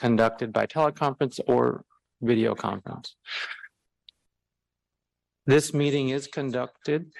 [0.00, 1.84] conducted by teleconference or
[2.22, 3.14] video conference.
[5.46, 7.12] This meeting is conducted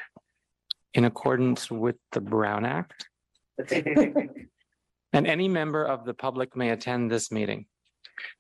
[0.95, 3.09] in accordance with the Brown Act,
[3.71, 7.67] and any member of the public may attend this meeting.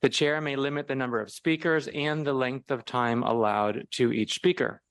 [0.02, 4.12] The chair may limit the number of speakers and the length of time allowed to
[4.12, 4.82] each speaker.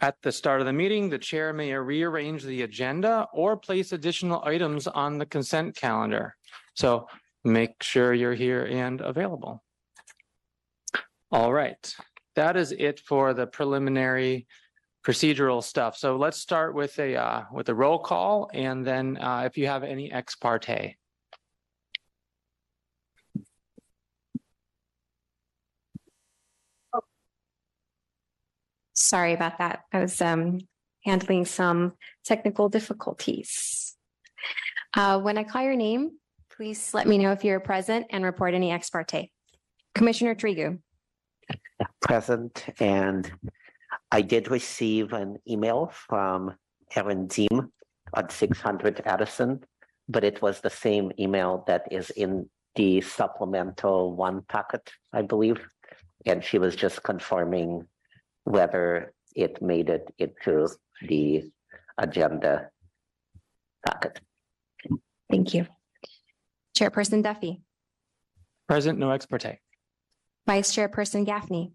[0.00, 4.42] At the start of the meeting, the chair may rearrange the agenda or place additional
[4.44, 6.36] items on the consent calendar.
[6.76, 7.08] So
[7.44, 9.62] make sure you're here and available.
[11.32, 11.94] All right,
[12.36, 14.46] that is it for the preliminary
[15.04, 15.96] procedural stuff.
[15.96, 19.66] So let's start with a uh, with a roll call, and then uh, if you
[19.66, 20.96] have any ex parte.
[28.94, 29.80] Sorry about that.
[29.92, 30.58] I was um
[31.04, 31.92] handling some
[32.24, 33.96] technical difficulties.
[34.94, 36.12] Uh, when I call your name,
[36.56, 39.30] please let me know if you're present and report any ex parte.
[39.94, 40.78] Commissioner Tregub,
[42.00, 43.30] present and
[44.10, 46.54] I did receive an email from
[46.94, 47.72] Erin Deem
[48.14, 49.64] at six hundred Addison,
[50.08, 55.58] but it was the same email that is in the supplemental one packet, I believe.
[56.26, 57.86] And she was just confirming
[58.44, 60.68] whether it made it into
[61.02, 61.44] the
[61.98, 62.68] agenda
[63.86, 64.20] packet.
[65.30, 65.66] thank you.
[66.76, 67.62] Chairperson Duffy,
[68.68, 69.58] Present, no ex parte.
[70.46, 71.72] Vice Chairperson Gaffney,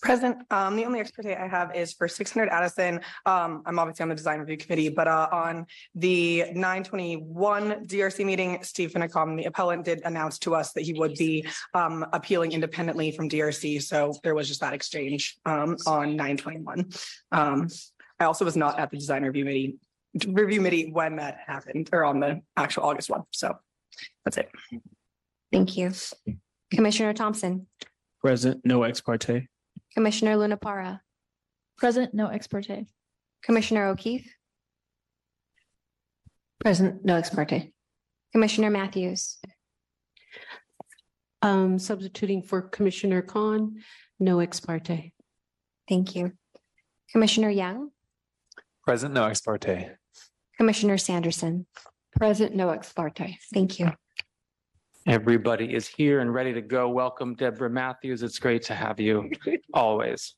[0.00, 3.00] Present, um, the only expertise I have is for six hundred Addison.
[3.26, 8.24] Um, I'm obviously on the design review committee, but uh, on the nine twenty-one DRC
[8.24, 12.52] meeting, Steve Finacom, the appellant, did announce to us that he would be um appealing
[12.52, 13.82] independently from DRC.
[13.82, 16.90] So there was just that exchange um on nine twenty-one.
[17.32, 17.68] Um,
[18.20, 19.78] I also was not at the design review meeting,
[20.26, 23.22] review committee when that happened, or on the actual August one.
[23.32, 23.56] So
[24.24, 24.48] that's it.
[25.52, 25.90] thank you.
[26.72, 27.66] Commissioner Thompson,
[28.20, 29.48] Present, no ex parte.
[29.94, 31.00] Commissioner Lunapara,
[31.78, 32.86] Present, no ex parte.
[33.44, 34.28] Commissioner O'Keefe,
[36.60, 37.72] Present, no ex parte.
[38.32, 39.38] Commissioner Matthews,
[41.40, 43.76] Um, substituting for Commissioner Khan,
[44.18, 45.12] no ex parte.
[45.88, 46.32] thank you.
[47.12, 47.90] Commissioner Young,
[48.84, 49.96] Present, no ex parte.
[50.58, 51.66] Commissioner Sanderson,
[52.16, 53.38] Present, no ex parte.
[53.52, 53.90] thank you.
[55.06, 56.88] Everybody is here and ready to go.
[56.90, 58.22] Welcome, Deborah Matthews.
[58.22, 59.30] It's great to have you
[59.74, 60.34] always.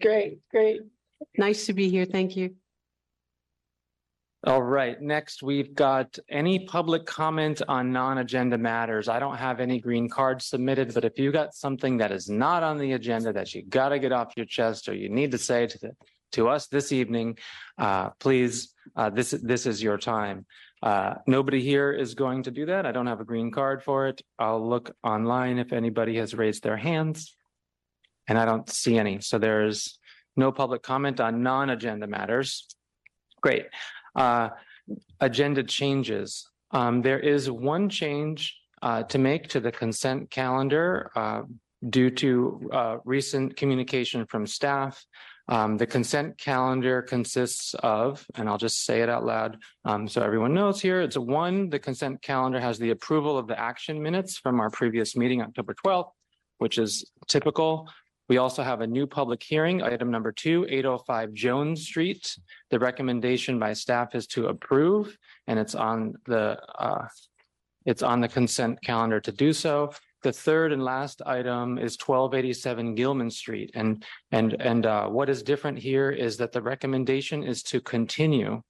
[0.00, 0.82] Great, great.
[1.38, 2.04] Nice to be here.
[2.04, 2.54] Thank you.
[4.44, 9.08] All right, next we've got any public comment on non-agenda matters.
[9.08, 12.64] I don't have any green cards submitted, but if you got something that is not
[12.64, 15.68] on the agenda that you gotta get off your chest or you need to say
[15.68, 15.96] to the,
[16.32, 17.38] to us this evening,
[17.78, 20.44] uh, please, uh, this, this is your time.
[20.82, 22.86] Uh, nobody here is going to do that.
[22.86, 24.20] I don't have a green card for it.
[24.38, 27.36] I'll look online if anybody has raised their hands.
[28.28, 29.20] And I don't see any.
[29.20, 29.98] So there's
[30.36, 32.66] no public comment on non-agenda matters.
[33.40, 33.66] Great.
[34.16, 34.50] Uh,
[35.20, 36.48] agenda changes.
[36.72, 41.42] Um, there is one change uh, to make to the consent calendar uh,
[41.90, 45.04] due to uh, recent communication from staff.
[45.48, 50.22] Um, the consent calendar consists of, and I'll just say it out loud um, so
[50.22, 51.00] everyone knows here.
[51.00, 54.70] It's a one, the consent calendar has the approval of the action minutes from our
[54.70, 56.10] previous meeting, October 12th,
[56.58, 57.88] which is typical.
[58.28, 62.36] We also have a new public hearing, item number two, 805 Jones Street.
[62.70, 65.18] The recommendation by staff is to approve,
[65.48, 67.08] and it's on the, uh,
[67.84, 69.92] it's on the consent calendar to do so.
[70.22, 73.72] The third and last item is 1287 Gilman Street.
[73.74, 78.62] And, and, and uh, what is different here is that the recommendation is to continue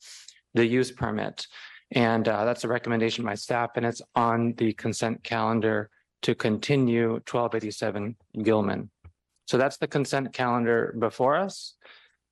[0.55, 1.47] the use permit.
[1.91, 5.91] And uh, that's a recommendation by staff, and it's on the consent calendar
[6.23, 8.91] to continue 1287 Gilman.
[9.47, 11.75] So that's the consent calendar before us.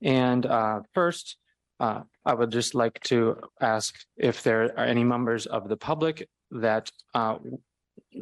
[0.03, 1.37] And uh, first,
[1.79, 6.29] uh, I would just like to ask if there are any members of the public
[6.51, 7.37] that uh,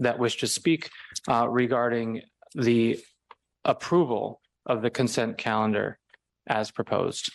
[0.00, 0.90] that wish to speak
[1.28, 2.22] uh, regarding
[2.54, 2.98] the
[3.64, 5.98] approval of the consent calendar
[6.46, 7.32] as proposed.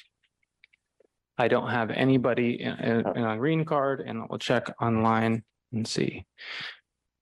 [1.37, 5.87] I don't have anybody in, in in a green card and we'll check online and
[5.87, 6.25] see.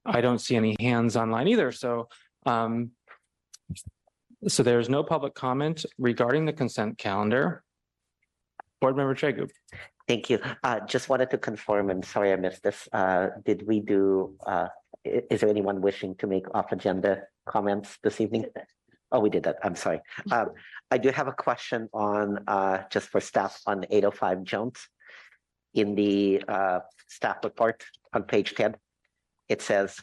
[0.05, 2.09] I don't see any hands online either, so
[2.45, 2.91] um,
[4.47, 7.63] so there's no public comment regarding the consent calendar.
[8.81, 9.51] Board Member Tregub,
[10.07, 10.39] Thank you.
[10.63, 12.87] Uh, just wanted to confirm, and sorry I missed this.
[12.91, 14.67] Uh, did we do, uh,
[15.05, 18.45] i- is there anyone wishing to make off agenda comments this evening?
[19.11, 19.57] Oh, we did that.
[19.63, 19.99] I'm sorry.
[20.31, 20.49] Um,
[20.89, 24.77] I do have a question on, uh, just for staff on eight oh five Jones.
[25.73, 27.83] In the, uh, staff report
[28.13, 28.75] on page ten.
[29.49, 29.97] it says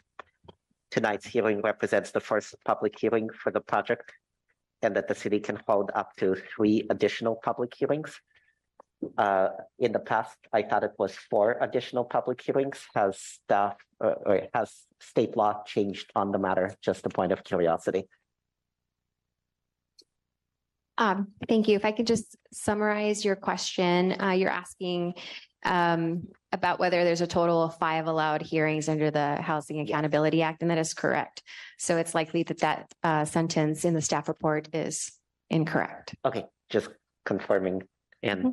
[0.90, 4.12] tonight's hearing represents the first public hearing for the project
[4.82, 8.12] and that the city can hold up to three additional public hearings.
[9.16, 9.48] Uh,
[9.78, 12.80] in the past, I thought it was four additional public hearings.
[12.94, 16.74] Has staff or, or has state law changed on the matter?
[16.82, 18.08] Just a point of curiosity.
[20.98, 21.76] Um, thank you.
[21.76, 25.14] If I could just summarize your question, uh, you're asking
[25.64, 30.62] um, about whether there's a total of five allowed hearings under the Housing Accountability Act,
[30.62, 31.42] and that is correct.
[31.78, 35.12] So it's likely that that uh, sentence in the staff report is
[35.50, 36.16] incorrect.
[36.24, 36.88] Okay, just
[37.24, 37.82] confirming
[38.22, 38.50] and mm-hmm.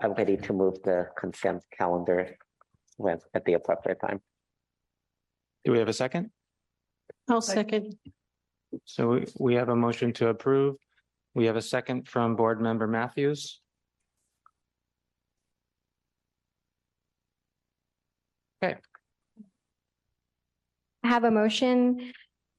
[0.00, 2.36] I'm ready to move the consent calendar
[2.96, 4.20] when at the appropriate time.
[5.64, 6.30] Do we have a second?
[7.28, 7.96] I'll second.
[8.84, 10.76] So we, we have a motion to approve.
[11.34, 13.60] We have a second from Board Member Matthews.
[18.62, 18.76] Okay.
[21.02, 22.12] I have a motion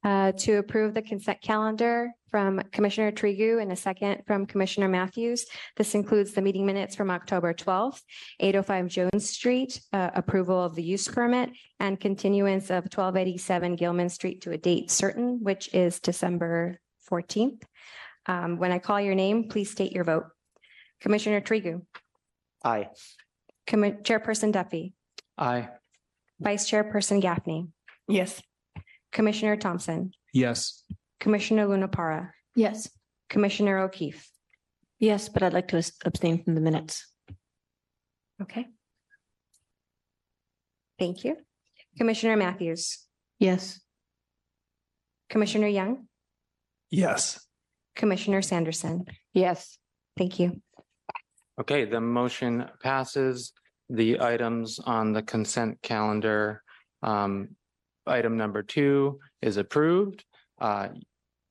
[0.06, 5.46] uh, to approve the consent calendar from Commissioner Tregub and a second from Commissioner Matthews.
[5.78, 8.04] This includes the meeting minutes from October twelfth,
[8.40, 11.50] eight oh five Jones Street, uh, approval of the use permit
[11.80, 17.64] and continuance of twelve eighty-seven Gilman Street to a date certain, which is December fourteenth.
[18.28, 20.26] Um, When I call your name, please state your vote.
[21.02, 21.82] Commissioner Tregub,
[22.64, 22.90] Aye.
[23.68, 24.94] Commi- Chairperson Duffy,
[25.38, 25.68] Aye.
[26.40, 27.68] Vice Chairperson Gaffney,
[28.08, 28.42] Yes.
[29.20, 30.84] Commissioner Thompson, Yes.
[31.22, 32.90] Commissioner Lunapara, Yes.
[33.30, 34.30] Commissioner O'Keefe.
[35.00, 37.10] Yes, but I'd like to abstain from the minutes.
[38.42, 38.68] Okay.
[41.00, 41.38] Thank you.
[41.98, 43.06] Commissioner Matthews,
[43.40, 43.80] Yes.
[45.30, 46.08] Commissioner Young,
[46.92, 47.40] Yes.
[47.96, 49.06] Commissioner Sanderson.
[49.34, 49.78] Yes.
[50.18, 50.62] Thank you.
[51.60, 53.54] Okay, the motion passes.
[53.90, 56.62] The items on the consent calendar,
[57.02, 57.56] um,
[58.08, 60.24] item number two is approved.
[60.60, 60.90] Uh,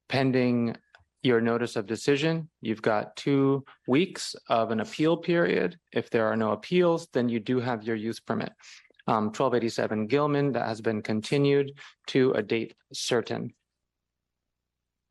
[0.08, 0.76] pending
[1.22, 5.78] your notice of decision, you've got two weeks of an appeal period.
[5.92, 8.52] If there are no appeals, then you do have your use permit.
[9.06, 11.72] Um, twelve eighty-seven Gilman, that has been continued
[12.08, 13.52] to a date certain.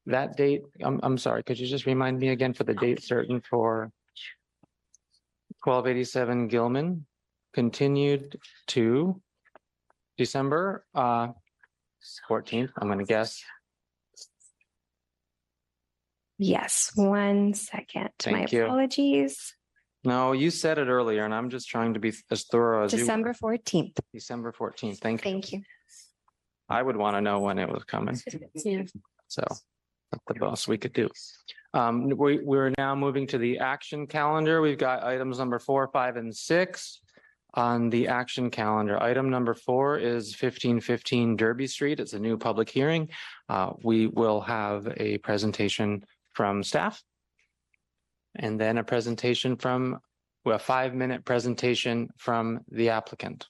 [0.06, 3.42] That date, I'm, I'm sorry, could you just remind me again for the date certain
[3.42, 3.92] for
[5.64, 7.06] twelve eighty-seven Gilman,
[7.54, 9.22] continued to
[10.18, 11.30] December uh
[12.28, 13.44] fourteenth, I'm gonna guess.
[16.38, 18.10] Yes, one second.
[18.26, 18.66] My Thank you.
[18.66, 19.56] apologies.
[20.04, 23.00] No, you said it earlier and I'm just trying to be as thorough as you.
[23.00, 23.98] December fourteenth.
[24.14, 25.32] December fourteenth, thank you.
[25.32, 25.62] Thank you.
[26.70, 28.16] I would want to know when it was coming,
[29.28, 29.62] so that's
[30.28, 31.10] the best we could do.
[31.74, 34.62] Um, we, we're now moving to the action calendar.
[34.62, 37.00] We've got items number four, five, and six
[37.54, 39.02] on the action calendar.
[39.02, 42.00] Item number four is fifteen fifteen Derby Street.
[42.00, 43.10] It's a new public hearing.
[43.50, 47.04] Uh, we will have a presentation from staff.
[48.36, 50.00] And then a presentation from,
[50.44, 53.48] well, a five-minute presentation from the applicant.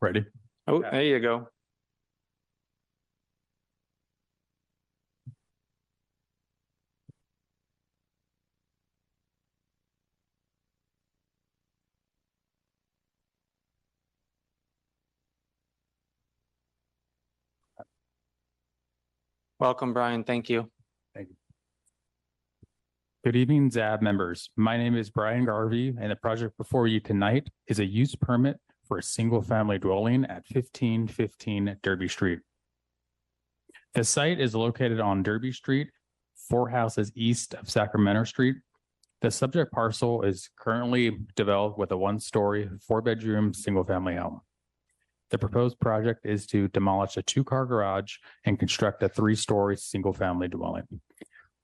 [0.00, 0.24] Ready?
[0.68, 1.48] Oh, there you go.
[19.58, 20.22] Welcome, Brian.
[20.22, 20.70] Thank you.
[23.24, 24.48] Good evening, ZAB members.
[24.54, 28.60] My name is Brian Garvey, and the project before you tonight is a use permit
[28.88, 32.40] for a single-family dwelling at fifteen fifteen Derby Street.
[33.94, 35.90] The site is located on Derby Street,
[36.48, 38.56] four houses east of Sacramento Street.
[39.20, 44.40] The subject parcel is currently developed with a one-story, four-bedroom, single-family home.
[45.30, 50.84] The proposed project is to demolish a two-car garage and construct a three-story, single-family dwelling.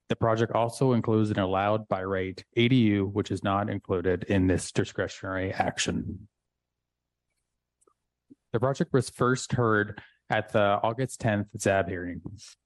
[0.09, 4.71] The project also includes an allowed by right ADU, which is not included in this
[4.71, 6.28] discretionary action.
[8.55, 12.21] The project was first heard at the August tenth ZAB hearing.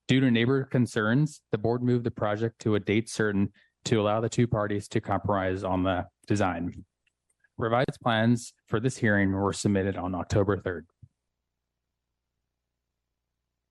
[0.07, 3.55] Due to neighbor concerns, the board moved the project to a date certain
[3.87, 6.85] to allow the two parties to compromise on the design.
[7.57, 10.87] Revised plans for this hearing were submitted on October third.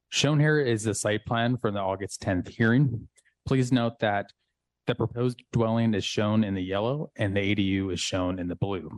[0.09, 3.09] Shown here is the site plan for the August tenth hearing.
[3.45, 4.31] Please note that
[4.87, 8.55] the proposed dwelling is shown in the yellow and the ADU is shown in the
[8.55, 8.89] blue.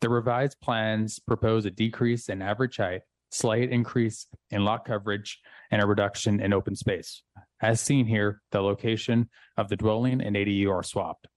[0.00, 5.80] The revised plans propose a decrease in average height, slight increase in lot coverage, and
[5.82, 7.22] a reduction in open space.
[7.60, 11.28] As seen here, the location of the dwelling and ADU are swapped.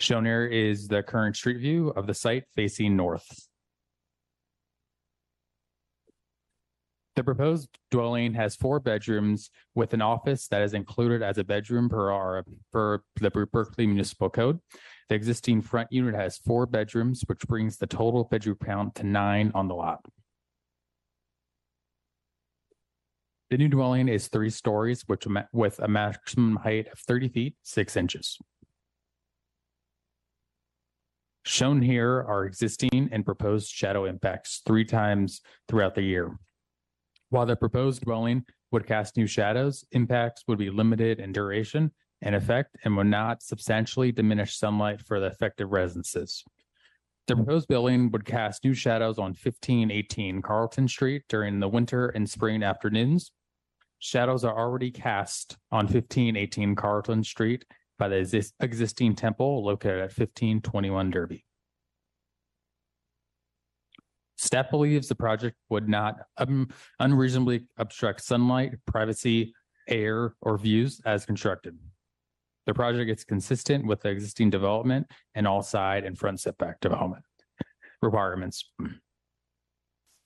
[0.00, 3.48] Shown here is the current street view of the site facing north.
[7.16, 11.88] The proposed dwelling has four bedrooms with an office that is included as a bedroom
[11.88, 14.58] per our, per the Berkeley Municipal Code.
[15.08, 19.52] The existing front unit has four bedrooms, which brings the total bedroom count to nine
[19.54, 20.04] on the lot.
[23.50, 27.96] The new dwelling is three stories, which with a maximum height of thirty feet, six
[27.96, 28.38] inches.
[31.44, 36.38] Shown here are existing and proposed shadow impacts three times throughout the year.
[37.28, 41.92] While the proposed dwelling would cast new shadows, impacts would be limited in duration
[42.24, 46.42] and effect and would not substantially diminish sunlight for the affected residences.
[47.28, 52.08] The proposed building would cast new shadows on fifteen eighteen Carlton Street during the winter
[52.08, 53.30] and spring afternoons.
[53.98, 57.64] Shadows are already cast on fifteen eighteen Carlton Street
[57.98, 61.44] by the exis- existing temple located at fifteen twenty-one Derby.
[64.36, 69.54] Staff believes the project would not um, unreasonably obstruct sunlight, privacy,
[69.88, 71.78] air, or views as constructed.
[72.66, 77.24] The project is consistent with the existing development and all side and front setback development
[78.00, 78.70] requirements.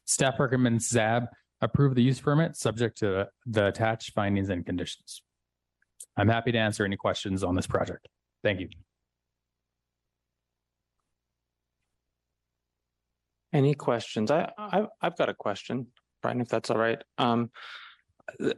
[0.04, 1.26] Staff recommends ZAB
[1.60, 5.22] approve the use permit subject to the attached findings and conditions.
[6.16, 8.08] I'm happy to answer any questions on this project.
[8.42, 8.68] Thank you.
[13.52, 14.30] Any questions?
[14.30, 15.86] I, I, I've got a question,
[16.22, 17.02] Brian, if that's all right.
[17.16, 17.50] Um,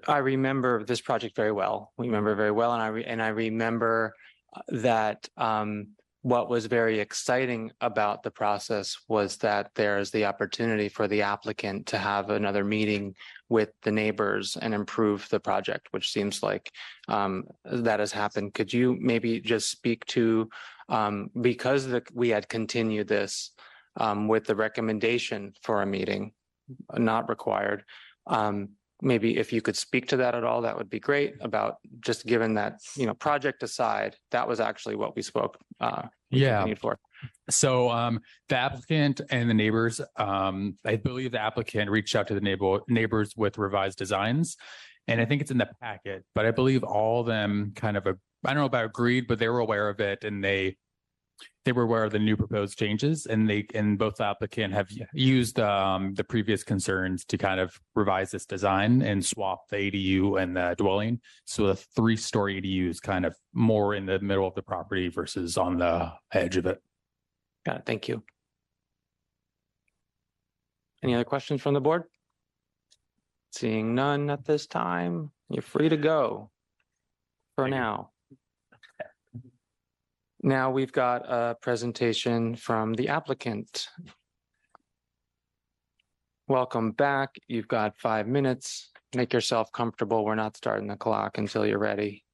[0.06, 1.92] I remember this project very well.
[1.96, 4.14] We remember very well, and I, re- and I remember
[4.54, 5.88] uh, that, um,
[6.22, 11.22] what was very exciting about the process was that there is the opportunity for the
[11.22, 13.14] applicant to have another meeting
[13.48, 16.70] with the neighbors and improve the project, which seems like,
[17.08, 18.52] um, that has happened.
[18.52, 20.50] Could you maybe just speak to,
[20.90, 23.52] um, because the, we had continued this,
[23.96, 26.32] um, with the recommendation for a meeting,
[26.98, 27.82] not required.
[28.26, 28.70] Um,
[29.02, 32.26] maybe if you could speak to that at all, that would be great about just
[32.26, 36.56] given that, you know, project aside, that was actually what we spoke, uh, Yeah.
[36.58, 36.98] continued for.
[37.48, 42.34] So um, the applicant and the neighbors, um, I believe the applicant reached out to
[42.34, 44.56] the neighbor neighbors with revised designs.
[45.08, 48.06] And I think it's in the packet, but I believe all of them kind of,
[48.06, 50.76] a- I don't know about agreed, but they were aware of it and they
[51.64, 54.88] they were aware of the new proposed changes and they, and both the applicant have
[55.12, 60.42] used um, the previous concerns to kind of revise this design and swap the ADU
[60.42, 61.20] and the dwelling.
[61.44, 65.58] So the three-story ADU is kind of more in the middle of the property versus
[65.58, 66.80] on the edge of it.
[67.66, 67.82] Got it.
[67.84, 68.22] Thank you.
[71.02, 72.04] Any other questions from the board?
[73.52, 76.50] Seeing none at this time, you're free to go
[77.56, 78.10] for now.
[80.42, 83.88] Now we've got a presentation from the applicant.
[86.48, 87.36] Welcome back.
[87.46, 88.90] You've got five minutes.
[89.14, 90.24] Make yourself comfortable.
[90.24, 92.24] We're not starting the clock until you're ready.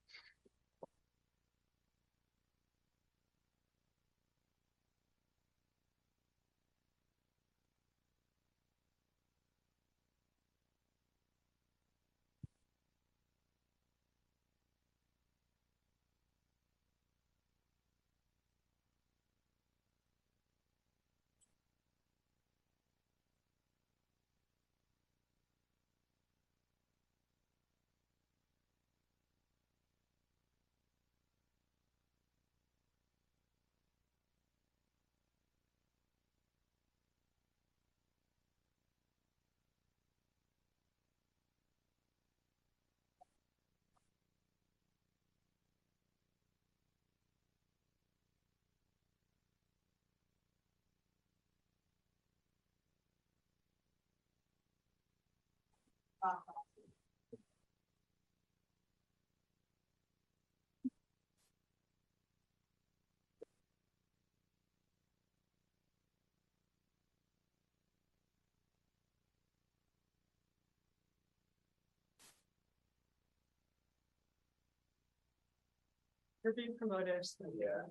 [76.45, 77.26] You're being promoted.
[77.59, 77.83] Yeah.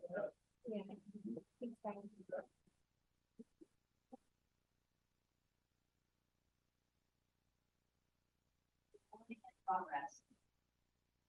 [0.68, 0.82] Yeah.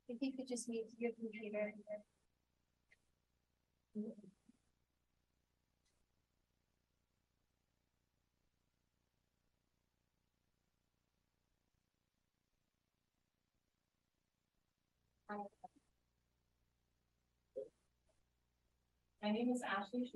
[0.09, 1.73] If you could just mute your computer.
[19.23, 20.09] My name is Ashley.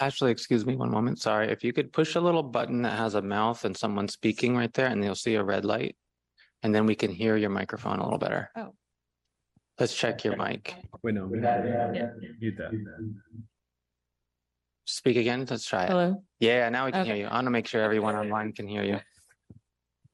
[0.00, 1.20] Ashley, excuse me one moment.
[1.20, 1.50] Sorry.
[1.50, 4.72] If you could push a little button that has a mouth and someone speaking right
[4.72, 5.96] there and you'll see a red light.
[6.62, 8.50] And then we can hear your microphone a little better.
[8.56, 8.74] Oh.
[9.78, 10.74] Let's check your mic.
[11.02, 11.26] Wait, no.
[11.26, 12.72] Mute that.
[14.86, 15.46] Speak again.
[15.48, 15.90] Let's try it.
[15.90, 17.20] Hello, Yeah, now we can hear Okay.
[17.22, 17.28] you.
[17.28, 18.98] I want to make sure everyone online can hear you.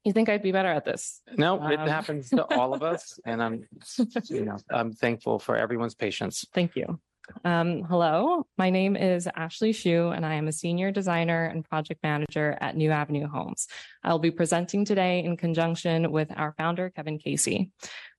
[0.04, 1.22] you think I'd be better at this?
[1.38, 3.66] No, it Um, happens to all of us and I'm,
[4.28, 6.44] you know, I'm thankful for everyone's patience.
[6.52, 7.00] Thank you.
[7.44, 12.02] Um, hello, my name is Ashley Shu and I am a senior designer and project
[12.02, 13.66] manager at New Avenue Homes.
[14.02, 17.70] I'll be presenting today in conjunction with our founder, Kevin Casey.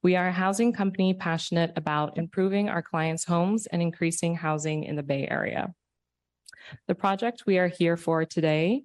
[0.02, 4.96] We are a housing company passionate about improving our clients' homes and increasing housing in
[4.96, 5.74] the Bay Area.
[6.88, 8.84] The project we are here for today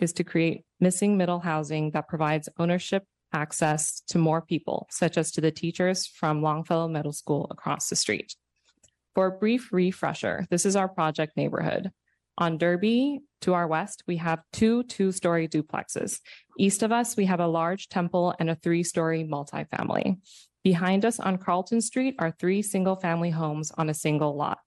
[0.00, 5.30] is to create missing middle housing that provides ownership access to more people, such as
[5.32, 8.34] to the teachers from Longfellow Middle School across the street.
[9.14, 11.90] For a brief refresher, this is our project neighborhood.
[12.38, 16.20] On Derby to our west, we have two two-story duplexes.
[16.58, 20.16] East of us, we have a large temple and a three-story multifamily.
[20.64, 24.58] Behind us on Carlton Street are three single-family homes on a single lot.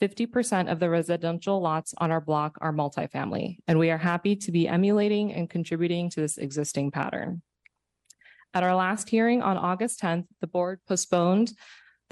[0.00, 4.34] Fifty percent of the residential lots on our block are multifamily, and we are happy
[4.34, 7.42] to be emulating and contributing to this existing pattern.
[8.54, 11.52] At our last hearing on August tenth, the board postponed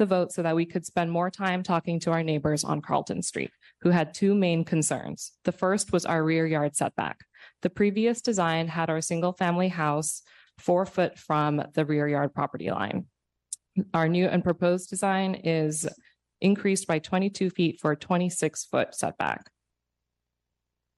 [0.01, 3.23] the vote so that we could spend more time talking to our neighbors on Carlton
[3.23, 5.33] Street, who had two main concerns.
[5.45, 7.19] The first was our rear yard setback.
[7.63, 10.23] The previous design had our single-family house
[10.59, 13.07] four foot from the rear yard property line.
[13.95, 15.87] Our new and proposed design is
[16.41, 19.51] increased by twenty-two feet for a twenty-six foot setback.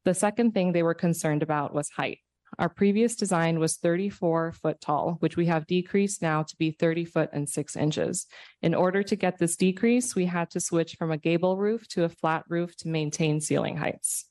[0.05, 2.19] The second thing they were concerned about was height.
[2.59, 7.05] Our previous design was thirty-four foot tall, which we have decreased now to be thirty
[7.05, 8.27] foot and six inches.
[8.61, 12.05] In order to get this decrease, we had to switch from a gable roof to
[12.05, 14.27] a flat roof to maintain ceiling heights.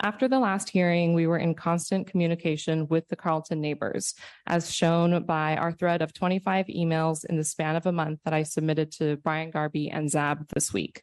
[0.00, 4.14] After the last hearing, we were in constant communication with the Carlton neighbors,
[4.46, 8.34] as shown by our thread of twenty-five emails in the span of a month that
[8.34, 11.02] I submitted to Brian Garvey and Zab this week.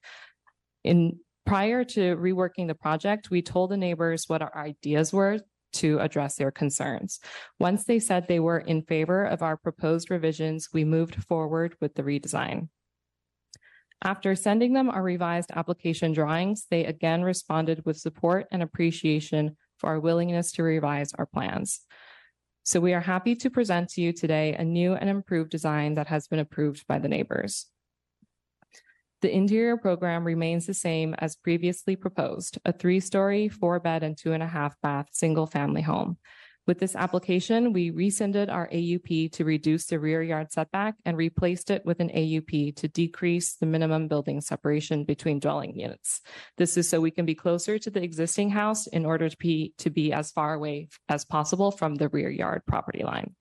[0.86, 5.40] In prior to reworking the project, we told the neighbors what our ideas were
[5.76, 7.20] to address their concerns.
[7.60, 11.96] Once they said they were in favor of our proposed revisions, we moved forward with
[11.96, 12.70] the redesign.
[14.04, 19.90] After sending them our revised application drawings, they again responded with support and appreciation for
[19.90, 21.82] our willingness to revise our plans.
[22.64, 26.08] So we are happy to present to you today a new and improved design that
[26.08, 27.68] has been approved by the neighbors.
[29.26, 34.44] The interior program remains the same as previously proposed, a three-story, four-bed and two and
[34.44, 36.18] a half bath, single-family home.
[36.68, 41.72] With this application, we rescinded our AUP to reduce the rear yard setback and replaced
[41.72, 46.22] it with an AUP to decrease the minimum building separation between dwelling units.
[46.58, 49.74] This is so we can be closer to the existing house in order to be,
[49.80, 53.34] to be as far away as possible from the rear yard property line.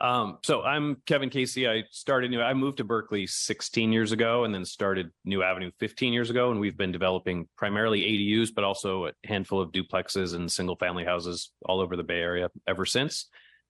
[0.00, 1.68] Um, so I'm Kevin Casey.
[1.68, 5.70] I started new, I moved to Berkeley sixteen years ago and then started New Avenue
[5.78, 6.50] fifteen years ago.
[6.50, 11.04] And we've been developing primarily ADUs, but also a handful of duplexes and single family
[11.04, 13.26] houses all over the Bay Area ever since.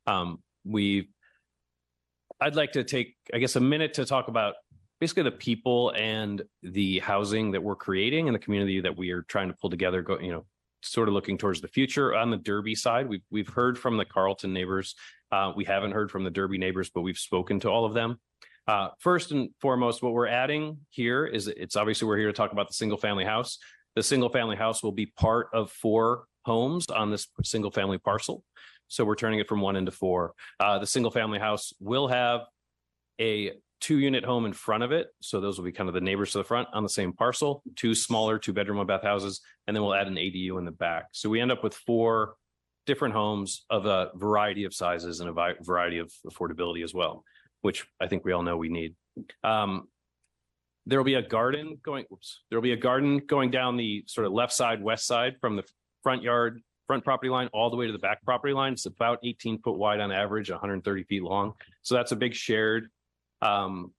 [0.07, 1.09] Um, we
[2.41, 4.55] I'd like to take, I guess, a minute to talk about
[5.01, 9.23] basically the people and the housing that we're creating and the community that we are
[9.23, 10.47] trying to pull together, go, you know,
[10.83, 12.15] sort of looking towards the future.
[12.15, 14.95] On the Derby side, we've we've heard from the Carlton neighbors.
[15.33, 18.19] Uh, we haven't heard from the Derby neighbors, but we've spoken to all of them.
[18.67, 22.53] Uh, first and foremost, what we're adding here is it's obviously we're here to talk
[22.53, 23.59] about the single family house.
[23.97, 28.45] The single family house will be part of four homes on this single family parcel.
[28.89, 30.35] So we're turning it from one into four.
[30.59, 32.43] Uh, the single family house will have
[33.21, 35.09] a two unit home in front of it.
[35.21, 37.63] So those will be kind of the neighbors to the front on the same parcel,
[37.77, 40.71] two smaller, two bedroom, one bath houses, and then we'll add an ADU in the
[40.71, 41.07] back.
[41.13, 42.35] So we end up with four
[42.91, 47.15] different homes of a variety of sizes and a variety of affordability as well,
[47.67, 48.93] which I think we all know we need.
[49.45, 49.71] Um,
[50.87, 52.05] there will be a garden going,
[52.49, 55.53] there will be a garden going down the sort of left side, west side from
[55.59, 55.65] the
[56.03, 56.53] front yard
[56.89, 58.73] front property line all the way to the back property line.
[58.73, 61.53] It's about eighteen foot wide on average, hundred and thirty feet long.
[61.83, 62.89] So that's a big shared
[63.51, 63.93] um,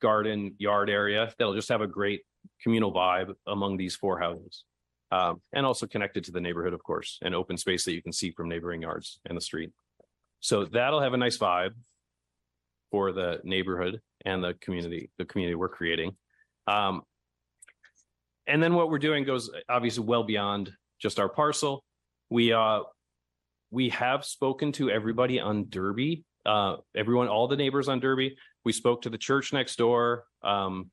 [0.00, 2.22] garden yard area that'll just have a great
[2.62, 4.64] communal vibe among these four houses.
[5.12, 8.12] Um, and also connected to the neighborhood, of course, and open space that you can
[8.12, 9.70] see from neighboring yards and the street.
[10.38, 11.74] So that'll have a nice vibe
[12.90, 16.16] for the neighborhood and the community, the community we're creating.
[16.66, 17.02] Um,
[18.46, 21.84] and then what we're doing goes obviously well beyond just our parcel.
[22.30, 22.80] We uh,
[23.70, 28.36] we have spoken to everybody on Derby, uh, everyone, all the neighbors on Derby.
[28.64, 30.24] We spoke to the church next door.
[30.42, 30.90] Um,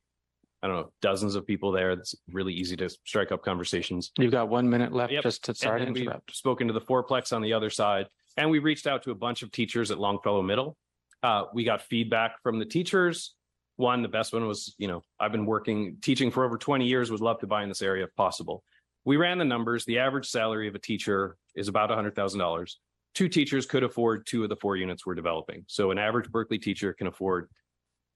[0.62, 1.92] I don't know, dozens of people there.
[1.92, 4.10] It's really easy to strike up conversations.
[4.18, 5.22] You've got one minute left Yep.
[5.22, 6.08] just to, to And we've.
[6.30, 9.42] Spoken to the fourplex on the other side, and we reached out to a bunch
[9.42, 10.76] of teachers at Longfellow Middle.
[11.22, 13.34] Uh, we got feedback from the teachers.
[13.76, 17.10] One, the best one was, you know, I've been working, teaching for over twenty years,
[17.12, 18.64] would love to buy in this area if possible.
[19.04, 19.84] We ran the numbers.
[19.84, 22.78] The average salary of a teacher is about hundred thousand dollars.
[23.14, 25.64] Two teachers could afford two of the four units we're developing.
[25.68, 27.48] So an average Berkeley teacher can afford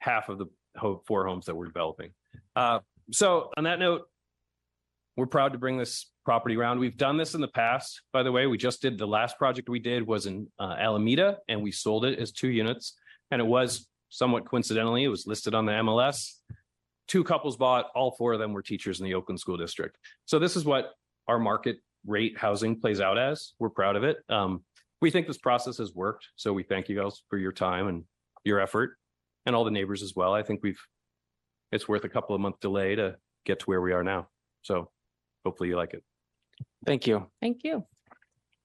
[0.01, 0.47] half of the
[1.07, 2.11] four homes that we're developing.
[2.57, 2.81] Uh,
[3.11, 4.03] so on that note,
[5.17, 6.79] we're proud to bring this property around.
[6.79, 8.47] We've done this in the past, by the way.
[8.47, 12.05] We just did, the last project we did was in uh, Alameda and we sold
[12.05, 12.95] it as two units.
[13.31, 16.33] And it was somewhat coincidentally, it was listed on the MLS.
[17.09, 19.97] Two couples bought, all four of them were teachers in the Oakland School District.
[20.25, 20.93] So this is what
[21.29, 23.53] our market rate housing plays out as.
[23.59, 24.19] We're proud of it.
[24.29, 24.63] Um,
[25.01, 26.29] we think this process has worked.
[26.37, 28.05] So we thank you guys for your time and
[28.45, 28.97] your effort
[29.47, 30.35] and all the neighbors as well.
[30.35, 30.81] I think we've,
[31.71, 34.29] it's worth a couple of month delay to get to where we are now.
[34.63, 34.91] So
[35.45, 36.03] hopefully you like it.
[36.87, 37.27] Thank you.
[37.41, 37.85] Thank you.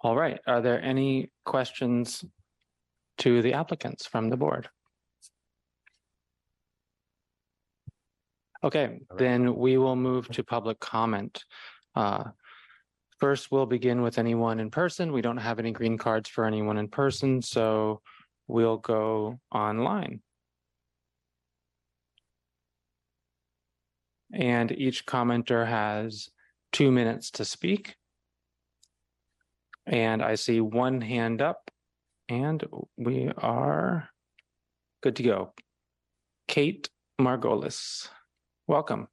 [0.01, 0.39] All right.
[0.45, 2.23] Are there any questions
[3.19, 4.69] to the applicants from the board?
[8.63, 11.43] Okay, then we will move to public comment.
[11.95, 12.25] Uh,
[13.19, 15.11] First, we'll begin with anyone in person.
[15.11, 18.01] We don't have any green cards for anyone in person, so
[18.47, 20.21] we'll go online.
[24.33, 26.29] And each commenter has
[26.71, 27.95] two minutes to speak.
[29.85, 31.71] And I see one hand up
[32.29, 32.63] and
[32.97, 34.09] we are
[35.01, 35.53] good to go.
[36.47, 38.09] Kate Margolis,
[38.67, 39.07] welcome.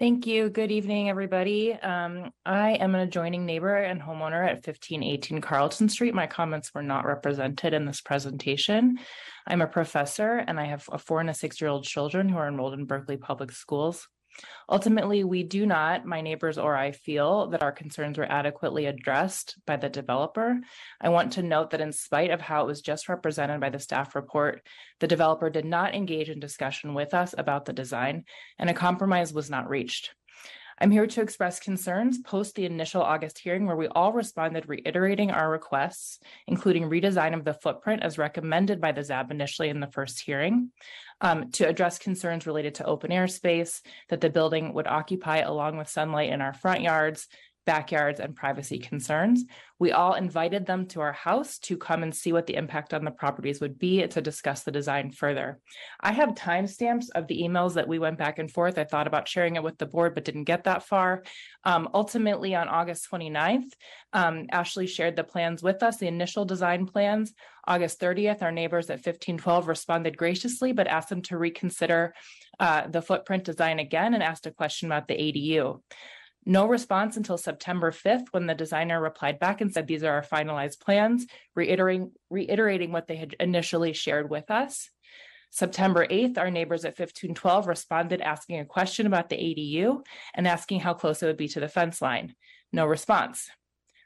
[0.00, 0.48] Thank you.
[0.48, 1.74] Good evening, everybody.
[1.74, 6.14] Um, I am an adjoining neighbor and homeowner at fifteen eighteen Carlton Street.
[6.14, 8.98] My comments were not represented in this presentation.
[9.46, 12.72] I'm a professor and I have a four and a six-year-old children who are enrolled
[12.72, 14.08] in Berkeley Public Schools.
[14.68, 19.56] Ultimately, we do not, my neighbors or I feel that our concerns were adequately addressed
[19.66, 20.60] by the developer.
[21.00, 23.78] I want to note that in spite of how it was just represented by the
[23.78, 24.62] staff report,
[25.00, 28.24] the developer did not engage in discussion with us about the design
[28.58, 30.10] and a compromise was not reached.
[30.82, 35.30] I'm here to express concerns post the initial August hearing where we all responded reiterating
[35.30, 39.90] our requests, including redesign of the footprint as recommended by the ZAB initially in the
[39.90, 40.70] first hearing,
[41.20, 45.76] um, to address concerns related to open air space that the building would occupy along
[45.76, 47.28] with sunlight in our front yards,
[47.66, 49.44] backyards, and privacy concerns.
[49.78, 53.04] We all invited them to our house to come and see what the impact on
[53.04, 55.58] the properties would be to discuss the design further.
[56.00, 58.78] I have timestamps of the emails that we went back and forth.
[58.78, 61.22] I thought about sharing it with the board, but didn't get that far.
[61.64, 63.72] Um, ultimately, on August 29th,
[64.12, 67.32] um, Ashley shared the plans with us, the initial design plans.
[67.66, 72.14] August 30th, our neighbors at 1512 responded graciously, but asked them to reconsider
[72.58, 75.80] uh, the footprint design again and asked a question about the ADU.
[76.46, 80.22] No response until September 5th, when the designer replied back and said, these are our
[80.22, 84.90] finalized plans, reiterating, reiterating what they had initially shared with us.
[85.50, 90.80] September 8th, our neighbors at 1512 responded asking a question about the ADU and asking
[90.80, 92.34] how close it would be to the fence line.
[92.72, 93.50] No response.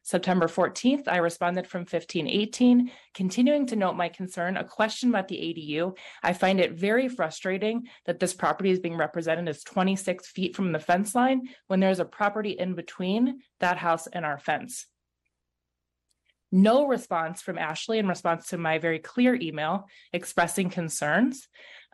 [0.04, 5.36] September 14th, I responded from 1518, continuing to note my concern, a question about the
[5.36, 5.96] ADU.
[6.22, 10.72] I find it very frustrating that this property is being represented as 26 feet from
[10.72, 14.86] the fence line when there's a property in between that house and our fence.
[16.52, 21.48] No response from Ashley in response to my very clear email expressing concerns.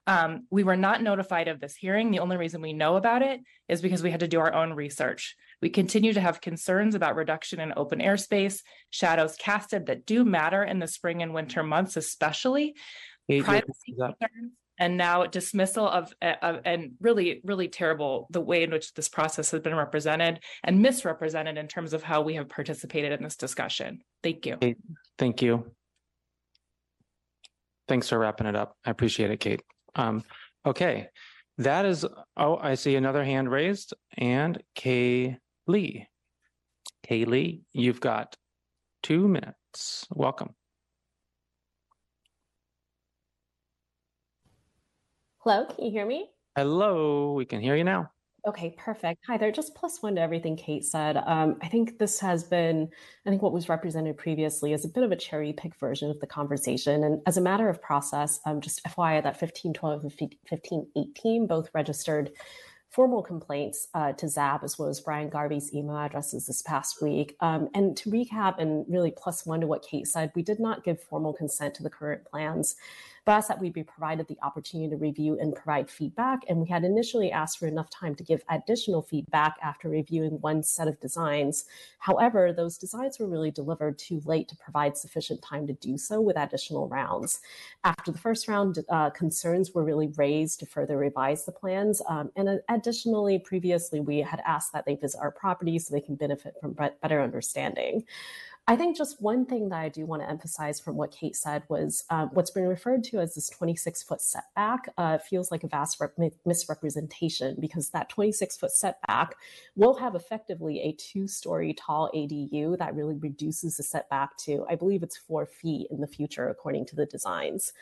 [0.08, 2.10] Um, we were not notified of this hearing.
[2.10, 4.72] The only reason we know about it is because we had to do our own
[4.72, 5.36] research.
[5.62, 10.62] We continue to have concerns about reduction in open airspace, shadows casted that do matter
[10.62, 12.74] in the spring and winter months, especially
[13.28, 18.70] Kate, privacy concerns, and now dismissal of, of and really, really terrible the way in
[18.70, 23.12] which this process has been represented and misrepresented in terms of how we have participated
[23.12, 24.00] in this discussion.
[24.22, 24.56] Thank you.
[24.56, 24.78] Kate,
[25.18, 25.70] Thank you.
[27.86, 28.76] Thanks for wrapping it up.
[28.84, 29.62] I appreciate it, Kate.
[29.94, 30.22] Um,
[30.64, 31.08] okay,
[31.58, 35.36] that is, oh, I see another hand raised and Kay
[35.70, 36.08] Lee.
[37.06, 38.36] Kaylee, you've got
[39.02, 40.06] two minutes.
[40.10, 40.54] Welcome.
[45.38, 46.28] Hello, can you hear me?
[46.56, 48.10] Hello, we can hear you now.
[48.46, 49.20] Okay, perfect.
[49.26, 49.52] Hi there.
[49.52, 51.18] Just plus one to everything Kate said.
[51.18, 52.88] Um, I think this has been,
[53.26, 56.18] I think what was represented previously is a bit of a cherry pick version of
[56.20, 57.04] the conversation.
[57.04, 62.30] And as a matter of process, um, just FYI, that 1512 and 1518 both registered
[62.90, 67.36] formal complaints uh, to ZAB as well as Brian Garvey's email addresses this past week.
[67.40, 70.84] Um, and to recap and really plus one to what Kate said, we did not
[70.84, 72.74] give formal consent to the current plans
[73.24, 76.40] but asked that we be provided the opportunity to review and provide feedback.
[76.48, 80.62] And we had initially asked for enough time to give additional feedback after reviewing one
[80.62, 81.64] set of designs.
[81.98, 86.20] However, those designs were really delivered too late to provide sufficient time to do so
[86.20, 87.40] with additional rounds.
[87.84, 92.02] After the first round, uh, concerns were really raised to further revise the plans.
[92.08, 96.16] Um, and additionally, previously, we had asked that they visit our property so they can
[96.16, 98.04] benefit from better understanding.
[98.66, 101.64] I think just one thing that I do want to emphasize from what Kate said
[101.68, 105.68] was um, what's been referred to as this 26 foot setback uh, feels like a
[105.68, 106.00] vast
[106.46, 109.34] misrepresentation because that 26 foot setback
[109.74, 114.76] will have effectively a two story tall ADU that really reduces the setback to, I
[114.76, 117.72] believe it's four feet in the future, according to the designs.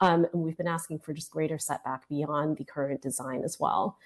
[0.00, 3.96] Um, and we've been asking for just greater setback beyond the current design as well.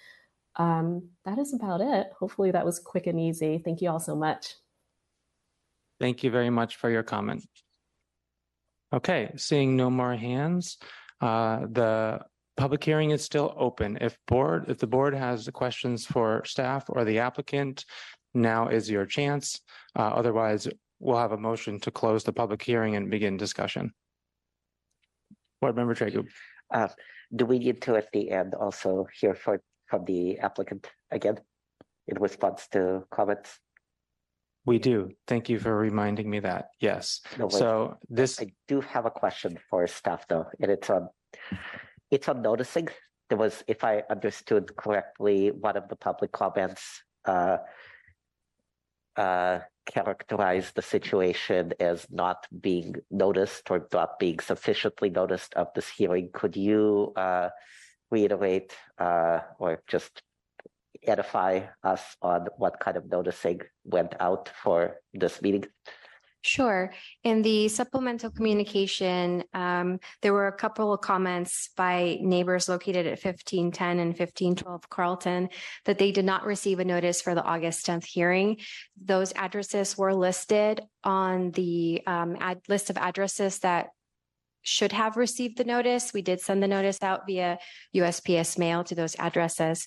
[0.57, 2.09] Um, that is about it.
[2.19, 3.57] Hopefully that was quick and easy.
[3.57, 4.57] Thank you all so much.
[6.01, 7.45] Thank you very much for your comment.
[8.93, 10.79] Okay, seeing no more hands,
[11.21, 12.21] uh, the
[12.57, 13.99] public hearing is still open.
[14.01, 17.85] If board, if the board has questions for staff or the applicant,
[18.35, 19.61] now is your chance.
[19.99, 20.69] Uh, otherwise,
[21.01, 23.93] we'll have a motion to close the public hearing and begin discussion.
[25.61, 26.29] Board Member Tregub.
[26.73, 26.89] Uh,
[27.35, 31.41] do we need to at the end also hear for, from the applicant again
[32.07, 33.59] in response to comments?
[34.67, 35.11] We do.
[35.29, 36.71] Thank you for reminding me that.
[36.81, 37.21] Yes.
[37.39, 37.53] No, wait.
[37.53, 41.09] So this, I do have a question for staff though, and it's on,
[42.11, 42.89] it's on noticing.
[43.29, 46.83] There was, if I understood correctly, one of the public comments
[47.25, 47.59] uh,
[49.17, 55.89] uh, characterized the situation as not being noticed or not being sufficiently noticed of this
[55.89, 56.31] hearing.
[56.33, 57.51] Could you uh,
[58.11, 60.23] reiterate uh, or just
[61.07, 65.65] edify us on what kind of noticing went out for this meeting?
[66.43, 66.93] Sure.
[67.25, 73.19] In the supplemental communication, um, there were a couple of comments by neighbors located at
[73.19, 75.49] fifteen ten and fifteen twelve Carlton
[75.87, 78.59] that they did not receive a notice for the August tenth hearing.
[79.03, 83.89] Those addresses were listed on the um, ad list of addresses that
[84.67, 86.13] should have received the notice.
[86.13, 87.59] We did send the notice out via
[87.95, 89.87] USPS mail to those addresses.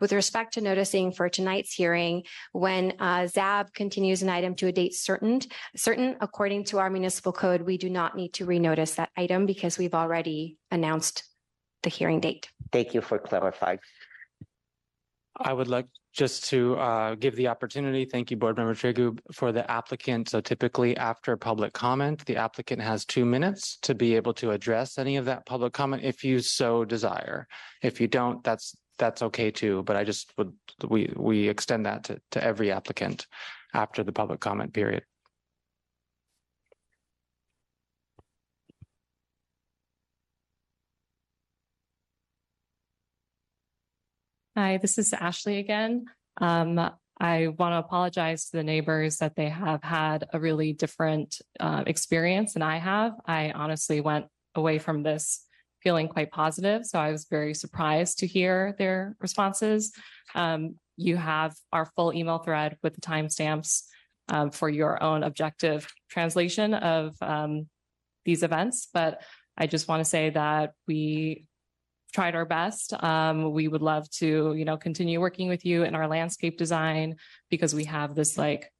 [0.00, 4.72] With respect to noticing for tonight's hearing, when uh, ZAB continues an item to a
[4.72, 5.40] date certain,
[5.76, 9.76] certain according to our municipal code, we do not need to renotice that item because
[9.76, 11.24] we've already announced
[11.82, 12.48] the hearing date.
[12.72, 13.80] Thank you for clarifying.
[15.42, 19.52] I would like just to uh, give the opportunity, thank you, Board Member Tregub, for
[19.52, 20.28] the applicant.
[20.28, 24.98] So typically after public comment, the applicant has two minutes to be able to address
[24.98, 27.46] any of that public comment if you so desire.
[27.82, 30.52] If you don't, that's that's okay too, but I just would,
[30.86, 33.26] we, we extend that to, to every applicant
[33.72, 35.04] after the public comment period.
[44.62, 46.04] Hi, this is Ashley again.
[46.38, 46.78] Um,
[47.18, 51.84] I want to apologize to the neighbors that they have had a really different uh,
[51.86, 53.14] experience than I have.
[53.24, 55.46] I honestly went away from this
[55.82, 56.84] feeling quite positive.
[56.84, 59.94] So I was very surprised to hear their responses.
[60.34, 63.84] Um, you have our full email thread with the timestamps
[64.28, 67.66] um, for your own objective translation of um,
[68.26, 68.88] these events.
[68.92, 69.22] But
[69.56, 71.46] I just want to say that we
[72.10, 72.92] tried our best.
[73.02, 77.16] Um, we would love to, you know, continue working with you in our landscape design
[77.50, 78.70] because we have this like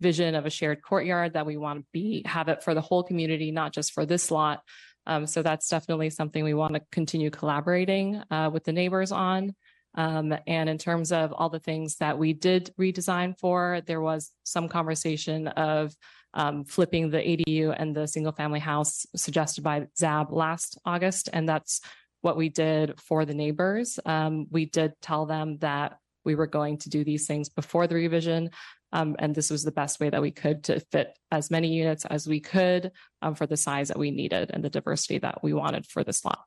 [0.00, 3.02] vision of a shared courtyard that we want to be have it for the whole
[3.02, 4.62] community, not just for this lot.
[5.06, 9.54] Um, so that's definitely something we want to continue collaborating uh, with the neighbors on.
[9.94, 14.32] Um, and in terms of all the things that we did redesign for, there was
[14.44, 15.94] some conversation of
[16.34, 21.28] um, flipping the ADU and the single family house suggested by ZAB last August.
[21.32, 21.80] And that's
[22.22, 24.00] what we did for the neighbors.
[24.06, 27.96] Um, we did tell them that we were going to do these things before the
[27.96, 28.50] revision.
[28.92, 32.04] Um, and this was the best way that we could to fit as many units
[32.04, 35.52] as we could um, for the size that we needed and the diversity that we
[35.52, 36.40] wanted for this lot.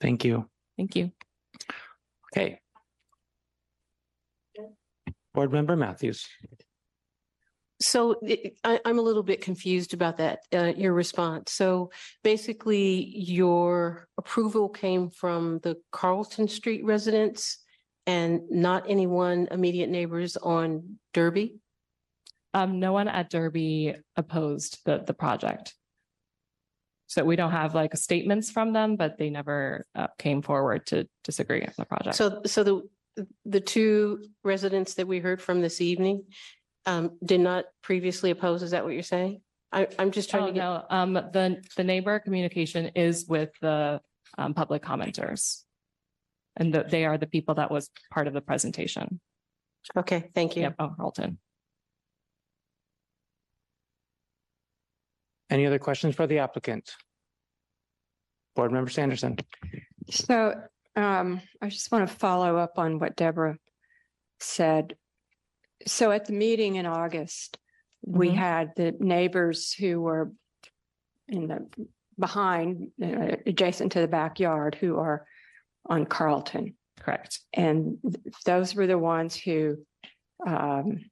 [0.00, 0.48] Thank you.
[0.76, 1.12] Thank you.
[2.32, 2.60] Okay.
[5.34, 6.26] Board Member Matthews.
[7.80, 11.52] So it- I, I'm a little bit confused about that, uh, your response.
[11.52, 11.90] So
[12.22, 17.58] basically, your approval came from the Carlton Street residents
[18.06, 21.56] and not anyone immediate neighbors on Derby?
[22.52, 25.74] Um, no one at Derby opposed the, the project.
[27.06, 31.08] So we don't have like statements from them, but they never uh, came forward to
[31.24, 32.16] disagree on the project.
[32.16, 36.24] So, so the, the two residents that we heard from this evening
[36.86, 39.40] um, did not previously oppose, is that what you're saying?
[39.72, 43.50] I, I'm just trying Oh, to get, no, um, the, the neighbor communication is with
[43.60, 44.00] the,
[44.38, 45.62] um, public commenters.
[46.56, 49.20] And that they are the people that was part of the presentation.
[49.96, 50.62] okay, thank you.
[50.62, 51.38] Yep, oh, Carlton.
[55.48, 56.90] Any other questions for the applicant?
[58.56, 59.36] Board Member Sanderson.
[60.10, 60.54] So
[60.96, 63.56] um, I just want to follow up on what Deborah
[64.40, 64.94] said.
[65.86, 67.58] So at the meeting in August,
[68.02, 68.34] we Mhm.
[68.34, 70.32] had the neighbors who were
[71.28, 71.68] in the
[72.18, 75.26] behind, uh, adjacent to the backyard, who are
[75.86, 76.76] on Carlton.
[76.98, 77.40] Correct.
[77.54, 79.86] And th- those were the ones who
[80.46, 81.10] um,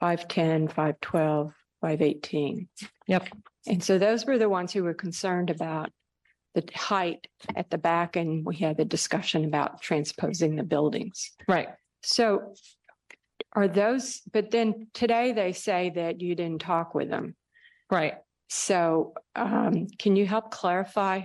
[0.00, 2.68] 510, 512, 518.
[3.06, 3.28] Yep.
[3.66, 5.90] And so those were the ones who were concerned about
[6.54, 11.30] the height at the back, and we had the discussion about transposing the buildings.
[11.46, 11.68] Right.
[12.02, 12.54] So
[13.54, 17.36] are those, but then today they say that you didn't talk with them.
[17.90, 18.14] Right.
[18.48, 21.22] So um, can you help clarify?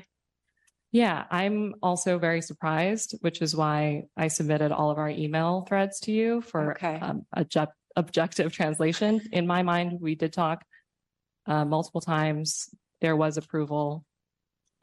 [0.91, 5.99] Yeah, I'm also very surprised, which is why I submitted all of our email threads
[6.01, 6.99] to you for Okay.
[6.99, 9.21] um, object- objective translation.
[9.31, 10.63] In my mind, we did talk
[11.45, 12.69] uh, multiple times.
[13.01, 14.05] There was approval.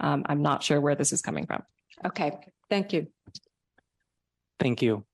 [0.01, 1.63] Um, I'm not sure where this is coming from.
[2.05, 2.33] Okay,
[2.69, 3.07] thank you.
[4.61, 5.05] Thank you.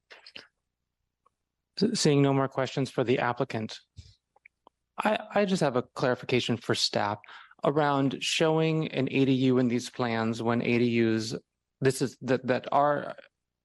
[1.95, 3.79] Seeing no more questions for the applicant.
[5.03, 7.19] I, I just have a clarification for staff
[7.64, 11.37] around showing an ADU in these plans when ADUs,
[11.81, 13.16] this is that, that are,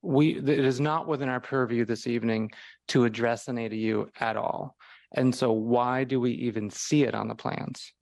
[0.02, 2.52] we, it is not within our purview this evening
[2.90, 4.76] to address an ADU at all.
[5.14, 7.94] And so why do we even see it on the plans?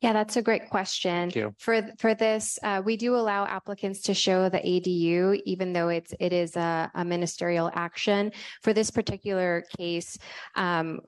[0.00, 1.30] Yeah, that's a great question.
[1.30, 1.54] Thank you.
[1.58, 6.14] For, for this, uh, we do allow applicants to show the ADU, even though it's,
[6.20, 8.32] it is a, a ministerial action.
[8.62, 10.18] For this particular case,
[10.54, 11.00] um,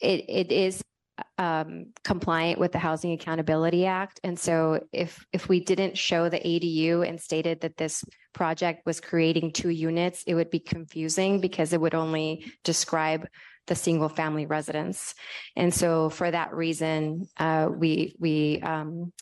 [0.00, 0.82] it, it is
[1.38, 4.20] um, compliant with the Housing Accountability Act.
[4.24, 9.00] And so if, if we didn't show the ADU and stated that this project was
[9.00, 13.26] creating two units, it would be confusing because it would only describe
[13.66, 15.14] the single family residence.
[15.56, 19.12] And so for that reason, uh, we, we, um,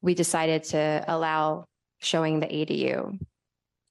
[0.00, 1.66] we decided to allow
[1.98, 3.18] showing the ADU.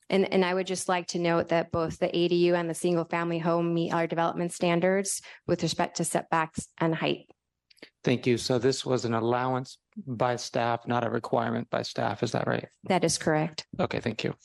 [0.09, 3.05] And, and I would just like to note that both the ADU and the single
[3.05, 7.27] family home meet our development standards with respect to setbacks and height.
[8.03, 8.38] Thank you.
[8.38, 12.21] So this was an allowance by staff, not a requirement by staff.
[12.21, 12.67] Is that right?
[12.83, 13.65] That is correct.
[13.79, 14.36] Okay, thank you.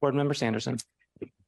[0.00, 0.78] Board Member Sanderson.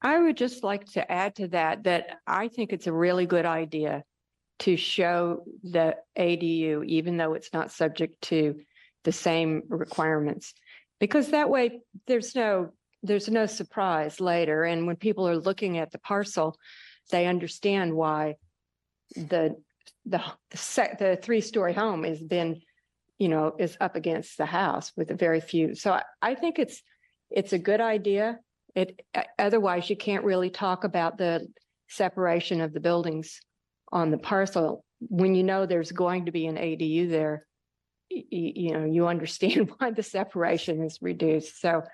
[0.06, 3.44] I would just like to add to that, that I think it's a really good
[3.44, 4.04] idea
[4.60, 8.54] to show the ADU, even though it's not subject to
[9.02, 10.54] the same requirements.
[11.00, 12.70] Because that way, there's no,
[13.02, 14.62] there's no surprise later.
[14.62, 16.56] And when people are looking at the parcel,
[17.10, 18.36] they understand why
[19.16, 19.56] the,
[20.12, 22.60] the, the the three-story home has been,
[23.18, 25.74] you know, is up against the house with a very few.
[25.74, 26.80] So I, I think it's,
[27.28, 28.38] it's a good idea.
[28.76, 29.00] It,
[29.38, 31.48] otherwise you can't really talk about the
[31.88, 33.40] separation of the buildings
[33.90, 34.84] on the parcel.
[35.00, 37.46] When you know there's going to be an ADU there,
[38.10, 41.58] you know, you understand why the separation is reduced.
[41.58, 41.84] So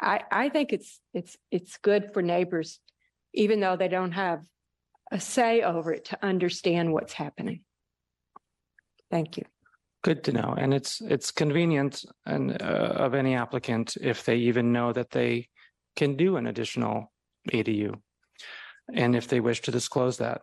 [0.00, 2.78] I, I think it's, it's, it's good for neighbors,
[3.34, 4.44] even though they don't have
[5.10, 7.62] a say over it to understand what's happening.
[9.10, 9.44] Thank you.
[10.04, 10.54] Good to know.
[10.56, 15.48] And it's, it's convenient and uh, of any applicant if they even know that they
[15.96, 17.12] can do an additional
[17.52, 17.94] ADU.
[18.92, 20.42] And if they wish to disclose that.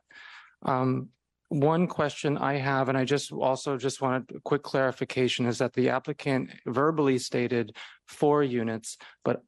[0.63, 1.09] Um,
[1.49, 5.73] one question I have, and I just also just wanted a quick clarification, is that
[5.73, 7.75] the applicant verbally stated
[8.07, 9.41] four units, but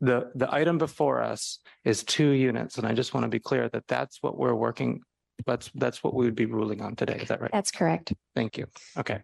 [0.00, 2.78] the, the item before us is two units.
[2.78, 5.00] And I just want to be clear that that's what we're working,
[5.46, 7.18] that's, that's what we would be ruling on today.
[7.20, 7.50] Is that right?
[7.52, 8.12] That's correct.
[8.36, 8.66] Thank you.
[8.96, 9.22] Okay.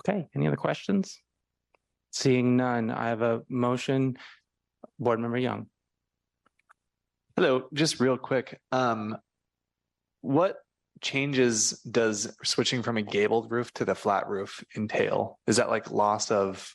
[0.00, 1.20] Okay, any other questions?
[2.14, 4.16] Seeing none, I have a motion.
[5.00, 5.66] Board Member Young.
[7.34, 8.60] Hello, just real quick.
[8.70, 9.16] Um,
[10.20, 10.58] what
[11.00, 15.40] changes does switching from a gabled roof to the flat roof entail?
[15.48, 16.72] Is that like loss of,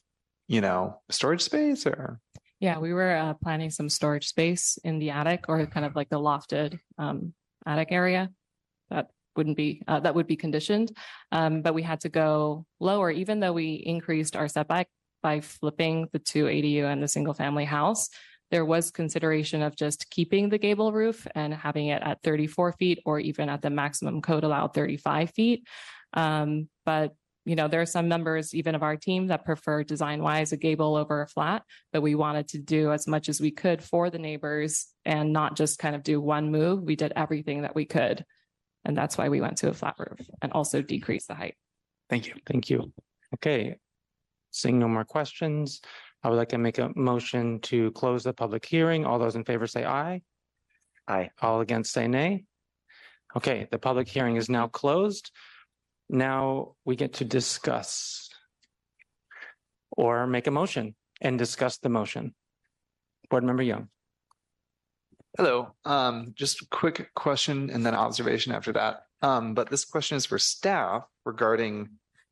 [0.50, 2.20] you know, storage space or?
[2.60, 6.10] Yeah, we were uh, planning some storage space in the attic or kind of like
[6.10, 7.34] the lofted um,
[7.66, 8.30] attic area.
[8.90, 10.92] That wouldn't be, uh, that would be conditioned.
[11.32, 14.90] Um, but we had to go lower, even though we increased our setback
[15.22, 18.10] by flipping the two ADU and the single family house.
[18.52, 23.00] There was consideration of just keeping the gable roof and having it at thirty-four feet
[23.06, 25.68] or even at the maximum code allowed thirty-five feet.
[26.14, 27.14] Um, but
[27.46, 30.58] you know, there are some members even of our team that prefer design wise a
[30.58, 34.10] gable over a flat, but we wanted to do as much as we could for
[34.10, 36.84] the neighbors and not just kind of do one move.
[36.84, 38.24] We did everything that we could.
[38.86, 41.56] And that's why we went to a flat roof and also decrease the height.
[42.10, 42.36] Thank you.
[42.46, 42.92] Thank you.
[43.36, 43.78] Okay.
[44.52, 45.82] Seeing no more questions,
[46.24, 49.06] I would like to make a motion to close the public hearing.
[49.06, 50.22] All those in favor say aye.
[51.08, 51.30] Aye.
[51.42, 52.46] All against say nay.
[53.38, 55.32] Okay, the public hearing is now closed.
[56.10, 58.30] Now we get to discuss
[59.92, 62.34] or make a motion and discuss the motion.
[63.30, 63.90] Board Member Young.
[65.38, 69.04] Hello, um, just a quick question and then observation after that.
[69.22, 71.90] Um, but this question is for staff regarding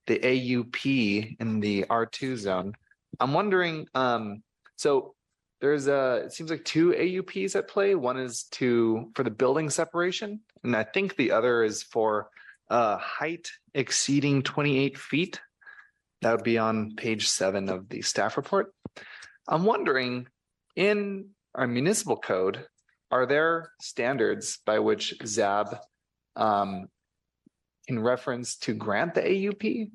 [0.08, 2.74] the AUP in the R2 zone.
[3.20, 4.41] I'm wondering, um,
[4.76, 5.16] so
[5.62, 7.95] there's a, it seems like two AUPs at play.
[7.95, 12.30] One is to, for the building separation, and I think the other is for
[12.70, 15.41] uh, height exceeding 28 feet.
[16.22, 18.74] That would be on page seven of the staff report.
[19.47, 20.28] I'm wondering,
[20.76, 22.66] in our municipal code,
[23.12, 25.80] are there standards by which ZAB
[26.36, 26.88] um,
[27.88, 29.92] in reference to grant the AUP?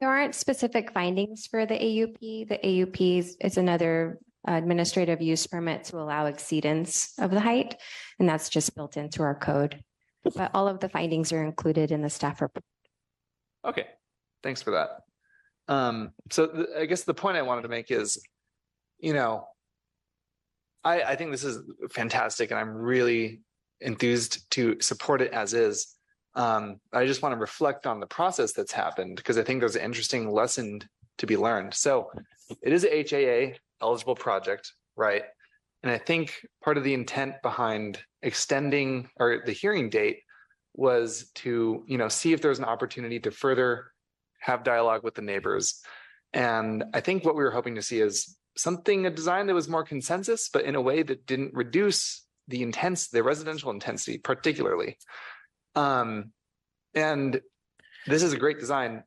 [0.00, 2.44] There aren't specific findings for the AUP.
[2.44, 7.80] The AUP is- is another administrative use permit to allow exceedance of the height,
[8.18, 9.82] and that's just built into our code.
[10.34, 12.64] But all of the findings are included in the staff report.
[13.64, 13.88] Okay,
[14.42, 15.00] thanks for that.
[15.68, 18.22] Um, so th- I guess the point I wanted to make is,
[18.98, 19.48] you know,
[20.82, 23.40] I, I think this is fantastic and I'm really
[23.80, 25.94] enthused to support it as is.
[26.34, 29.76] Um, I just want to reflect on the process that's happened because I think there's
[29.76, 30.80] an interesting lesson
[31.18, 31.74] to be learned.
[31.74, 32.10] So
[32.62, 35.22] it is a HAA eligible project, right?
[35.82, 40.20] And I think part of the intent behind extending or the hearing date
[40.74, 43.92] was to, you know, see if there's an opportunity to further
[44.40, 45.80] have dialogue with the neighbors.
[46.32, 49.68] And I think what we were hoping to see is something, a design that was
[49.68, 54.98] more consensus, but in a way that didn't reduce the intense, the residential intensity particularly.
[55.74, 56.32] Um,
[56.94, 57.40] and
[58.06, 59.02] this is a great design,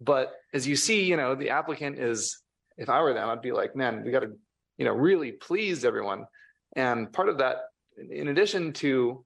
[0.00, 2.40] but as you see, you know, the applicant is,
[2.76, 4.32] if I were them, I'd be like, man, we got to,
[4.78, 6.24] you know, really please everyone.
[6.76, 7.56] And part of that,
[8.10, 9.24] in addition to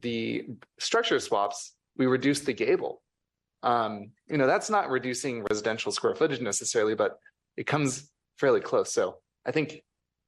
[0.00, 0.46] the
[0.78, 3.02] structure swaps, we reduced the gable.
[3.62, 7.18] Um, you know, that's not reducing residential square footage necessarily, but
[7.56, 8.92] it comes fairly close.
[8.92, 9.82] So I think,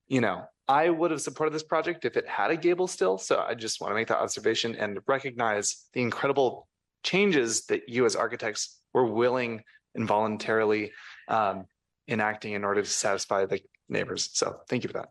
[0.06, 3.18] you know, I would have supported this project if it had a gable still.
[3.18, 6.68] So I just want to make that observation and recognize the incredible
[7.02, 9.62] changes that you as architects were willing
[9.94, 10.92] and voluntarily
[11.28, 11.66] um,
[12.08, 14.30] enacting in order to satisfy the neighbors.
[14.32, 15.08] So thank you for that.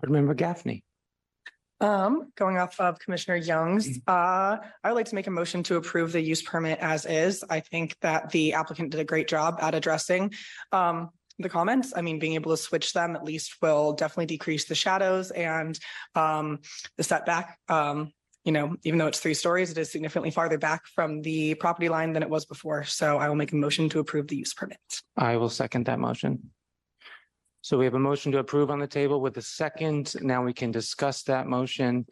[0.00, 0.84] Board Member Gaffney.
[1.80, 5.76] Um, going off of Commissioner Young's, uh, I would like to make a motion to
[5.76, 7.44] approve the use permit as is.
[7.50, 10.32] I think that the applicant did a great job at addressing
[10.70, 11.92] um the comments.
[11.96, 15.78] I mean, being able to switch them at least will definitely decrease the shadows and
[16.14, 16.60] um
[16.96, 17.58] the setback.
[17.68, 18.12] Um,
[18.44, 21.88] you know, even though it's three stories, it is significantly farther back from the property
[21.88, 22.84] line than it was before.
[22.84, 24.78] So I will make a motion to approve the use permit.
[25.16, 26.50] I will second that motion.
[27.62, 30.14] So we have a motion to approve on the table with a second.
[30.20, 32.04] Now we can discuss that motion.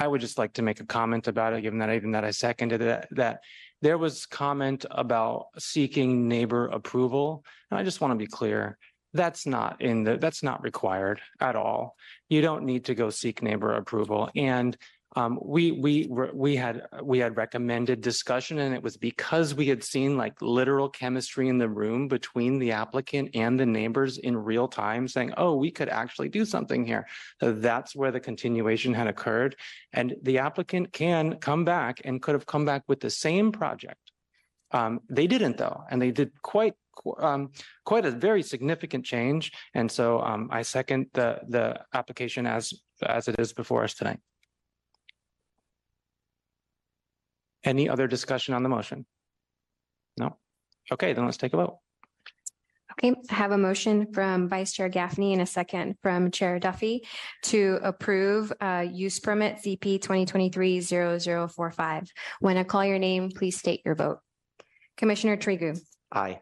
[0.00, 2.32] I would just like to make a comment about it, given that even that I
[2.32, 3.40] seconded that, that
[3.82, 7.44] there was comment about seeking neighbor approval.
[7.70, 8.78] And I just want to be clear,
[9.12, 11.96] that's not in the, that's not required at all.
[12.28, 14.30] You don't need to go seek neighbor approval.
[14.36, 14.76] And
[15.16, 19.82] um, we, we, we had, we had recommended discussion and it was because we had
[19.82, 24.68] seen like literal chemistry in the room between the applicant and the neighbors in real
[24.68, 27.08] time saying, oh, we could actually do something here.
[27.40, 29.56] So That's where the continuation had occurred.
[29.92, 34.12] And the applicant can come back and could have come back with the same project.
[34.70, 36.74] Um, they didn't though, and they did quite,
[37.18, 37.50] um,
[37.84, 39.50] quite a very significant change.
[39.74, 42.72] And so, um, I second the, the application as,
[43.04, 44.20] as it is before us tonight.
[47.64, 49.04] Any other discussion on the motion?
[50.18, 50.36] No?
[50.90, 51.78] Okay, then let's take a vote.
[52.92, 57.06] Okay, I have a motion from Vice Chair Gaffney and a second from Chair Duffy
[57.44, 62.10] to approve uh use permit CP twenty twenty-three zero zero four five.
[62.40, 64.18] When I call your name, please state your vote.
[64.96, 65.78] Commissioner Tregub,
[66.12, 66.40] Aye.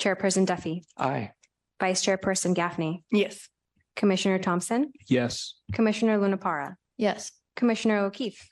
[0.00, 1.32] Chairperson Duffy, Aye.
[1.80, 3.48] Vice Chairperson Gaffney, Yes.
[3.96, 5.54] Commissioner Thompson, Yes.
[5.72, 7.32] Commissioner Lunapara, Yes.
[7.56, 8.48] Commissioner O'Keefe,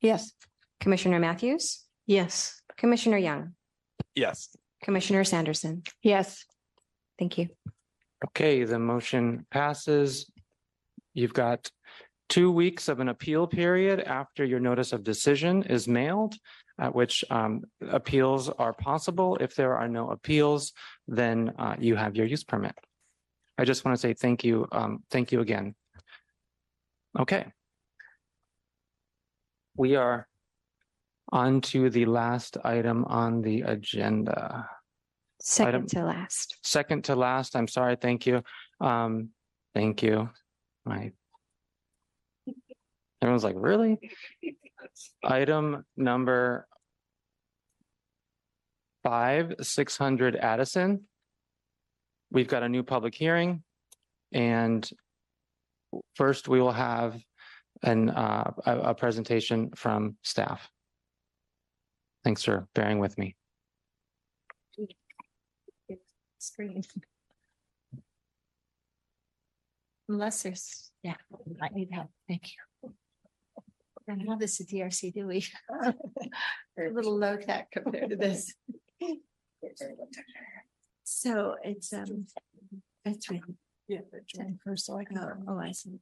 [0.00, 0.32] Yes.
[0.82, 2.60] Commissioner Matthews, Yes.
[2.76, 3.54] Commissioner Young,
[4.16, 4.48] Yes.
[4.82, 5.84] Commissioner Sanderson.
[6.02, 6.44] Yes.
[7.20, 7.48] Thank you.
[8.26, 10.28] Okay, the motion passes.
[11.14, 11.70] You've got
[12.28, 16.34] two weeks of an appeal period after your notice of decision is mailed,
[16.80, 19.36] at which um, appeals are possible.
[19.40, 20.72] If there are no appeals,
[21.06, 22.74] then uh, you have your use permit.
[23.56, 25.76] I just want to say thank you, um, thank you again.
[27.16, 27.46] Okay.
[29.76, 30.26] We are
[31.32, 34.68] on to the last item on the agenda.
[35.58, 36.58] Item- Second to last.
[36.62, 38.42] Second to last, I'm sorry, thank you.
[38.80, 39.30] Um,
[39.74, 40.30] thank you.
[40.84, 41.10] My.
[43.20, 43.98] Everyone's like, really?
[45.24, 46.66] Item number
[49.02, 51.04] five, six hundred Addison.
[52.30, 53.62] We've got a new public hearing
[54.32, 54.88] and
[56.16, 57.16] first we will have
[57.82, 60.68] an, uh, a, a presentation from staff.
[62.24, 63.36] Thanks for bearing with me.
[66.38, 66.82] Screen.
[70.08, 71.14] Unless there's, yeah,
[71.60, 72.10] I need help.
[72.28, 72.50] Thank
[72.82, 72.92] you.
[74.08, 75.46] I don't have this at DRC, do we?
[75.84, 75.94] A
[76.92, 78.52] little low tech compared to this.
[81.04, 82.26] So it's, um,
[83.04, 83.42] it's really.
[83.88, 84.00] Yeah.
[84.64, 85.18] First, so I can.
[85.48, 85.98] Oh, I see.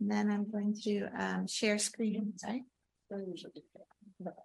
[0.00, 2.64] Then I'm going to um share screen, sorry.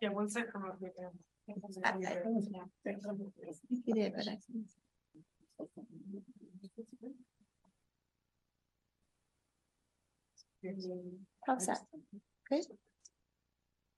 [0.02, 0.52] Yeah, one second.
[0.52, 1.12] from over there.
[1.86, 2.24] I- I-
[3.86, 4.38] You did, but I.
[11.48, 11.80] How's that?
[12.50, 12.66] Good,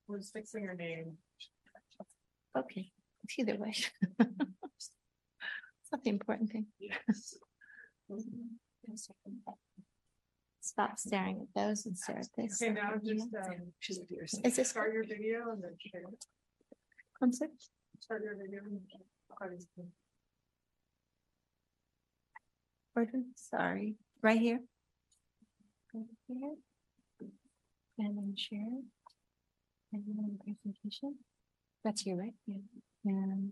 [0.08, 1.18] We're just fixing your name.
[2.58, 2.92] okay,
[3.24, 3.74] it's either way.
[5.90, 6.66] It's not the important thing.
[10.62, 12.62] Stop staring at those and stare at this.
[12.62, 13.72] Okay, now just, um.
[14.44, 15.76] Is this- Start your video and then.
[15.80, 16.26] share it.
[17.18, 17.70] Concept?
[18.00, 18.62] Start your video.
[18.64, 19.02] and share
[19.52, 19.86] it.
[22.96, 24.60] Gordon, sorry, right here.
[25.94, 26.56] Right here.
[28.00, 28.82] And then share.
[29.94, 31.16] And then the presentation.
[31.84, 32.34] That's you, right?
[32.46, 32.58] Yeah.
[33.06, 33.52] And.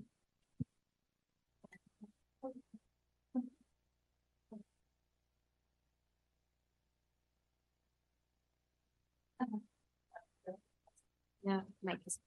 [11.45, 12.17] Yeah, Mike is.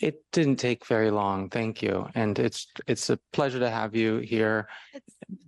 [0.00, 2.08] It didn't take very long, thank you.
[2.16, 4.68] And it's, it's a pleasure to have you here.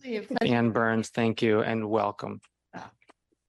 [0.05, 0.55] really a pleasure.
[0.55, 2.41] Ann Burns, thank you and welcome.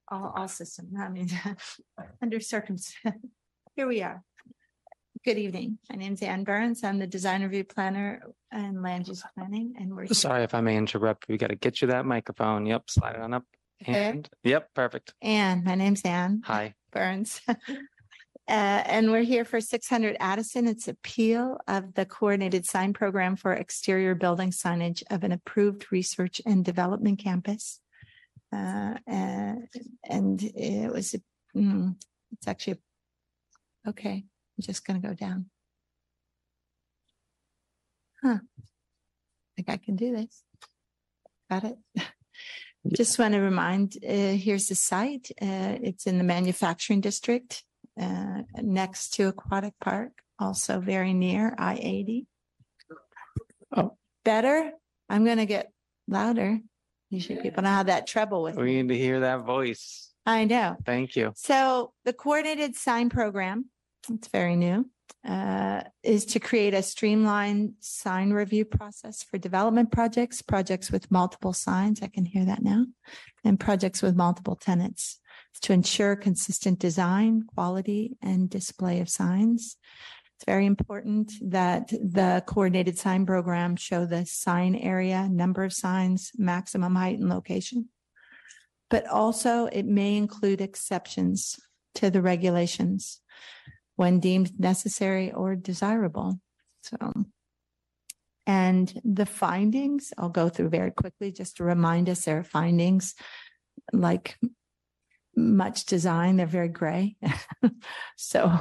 [0.08, 1.30] all, all system, I mean,
[2.22, 3.18] under circumstance,
[3.76, 4.24] here we are.
[5.24, 5.78] Good evening.
[5.90, 6.84] My name's Ann Burns.
[6.84, 10.04] I'm the design review planner and land use planning and we're.
[10.06, 11.28] here- Sorry if I may interrupt.
[11.28, 12.66] We got to get you that microphone.
[12.66, 13.44] Yep, slide it on up.
[13.84, 13.94] Okay.
[14.10, 15.14] And, yep, perfect.
[15.22, 16.74] Ann, my name's Ann Hi.
[16.92, 17.42] Burns.
[18.48, 20.68] Uh, and we're here for six hundred Addison.
[20.68, 26.42] It's appeal of the coordinated sign program for exterior building signage of an approved research
[26.46, 27.82] and development campus.
[28.54, 29.68] Uh, and,
[30.10, 31.14] and it was,
[31.56, 31.96] mm,
[32.32, 32.78] it's actually,
[33.86, 35.48] okay, I'm just gonna go down.
[38.24, 38.38] Huh.
[39.58, 40.44] Think I can do this.
[41.50, 41.78] Got it.
[42.96, 45.32] Just want to remind, uh, here's the site.
[45.42, 47.64] Uh, it's in the manufacturing district,
[48.00, 52.28] uh, next to Aquatic Park, also very near I eighty.
[53.76, 53.98] Oh.
[54.24, 54.72] Better?
[55.10, 55.72] I'm gonna get
[56.08, 56.60] louder.
[57.10, 58.64] Usually people know how that treble with me.
[58.64, 60.12] We need to hear that voice.
[60.26, 60.76] I know.
[60.86, 61.32] Thank you.
[61.36, 63.70] So the coordinated sign program,
[64.12, 64.90] it's very new,
[65.26, 71.54] uh, is to create a streamlined sign review process for development projects, projects with multiple
[71.54, 72.02] signs.
[72.02, 72.88] I can hear that now.
[73.46, 75.27] And projects with multiple tenants It's
[75.62, 79.78] to ensure consistent design, quality and display of signs.
[80.36, 86.32] It's very important that the coordinated sign program show the sign area, number of signs,
[86.38, 87.90] maximum height and location.
[88.90, 91.60] But also it may include exceptions
[91.96, 93.20] to the regulations
[93.96, 96.40] when deemed necessary or desirable.
[96.84, 97.26] So.
[98.46, 103.14] And the findings, I'll go through very quickly just to remind us there are findings
[103.92, 104.38] like
[105.38, 107.16] much design, they're very gray.
[108.18, 108.60] So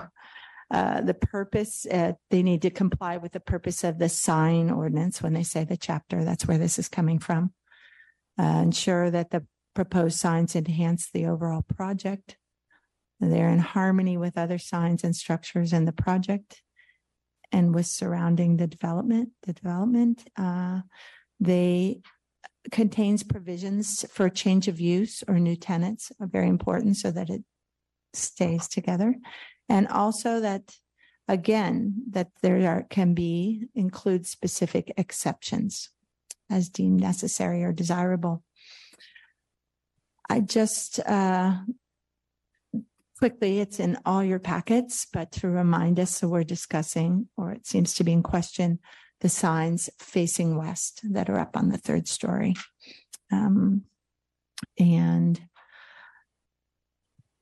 [0.70, 5.22] uh, the purpose, uh, they need to comply with the purpose of the sign ordinance
[5.22, 7.52] when they say the chapter, that's where this is coming from.
[8.38, 12.36] Uh, ensure that the proposed signs enhance the overall project.
[13.20, 16.62] They're in harmony with other signs and structures in the project
[17.52, 20.28] and with surrounding the development, the development.
[20.36, 20.80] Uh,
[21.40, 22.02] They
[22.72, 27.42] contains provisions for change of use or new tenants are very important so that it
[28.12, 29.14] stays together.
[29.68, 30.76] And also that,
[31.28, 35.90] again, that there are, can be, include specific exceptions
[36.48, 38.42] as deemed necessary or desirable.
[40.28, 41.58] I just, uh,
[43.18, 47.66] quickly, it's in all your packets, but to remind us, so we're discussing, or it
[47.66, 48.78] seems to be in question,
[49.20, 52.54] the signs facing west that are up on the third story.
[53.32, 53.82] Um,
[54.78, 55.40] and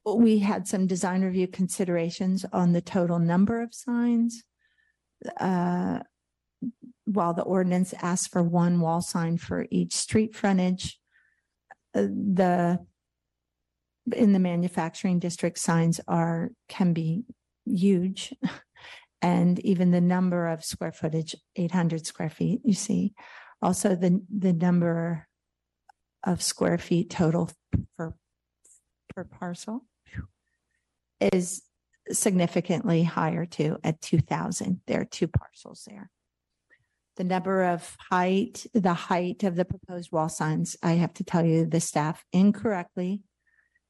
[0.06, 4.44] we had some design review considerations on the total number of signs.
[5.40, 6.00] Uh,
[7.06, 10.98] while the ordinance asks for one wall sign for each street frontage,
[11.94, 12.84] uh, the
[14.12, 17.24] in the manufacturing district signs are can be
[17.64, 18.34] huge
[19.24, 23.14] and even the number of square footage 800 square feet you see.
[23.62, 25.26] Also the the number
[26.22, 27.50] of square feet total
[27.96, 28.14] per
[29.14, 29.86] per parcel
[31.32, 31.62] is
[32.10, 36.10] significantly higher too at 2000 there are two parcels there.
[37.16, 41.46] The number of height the height of the proposed wall signs i have to tell
[41.46, 43.22] you the staff incorrectly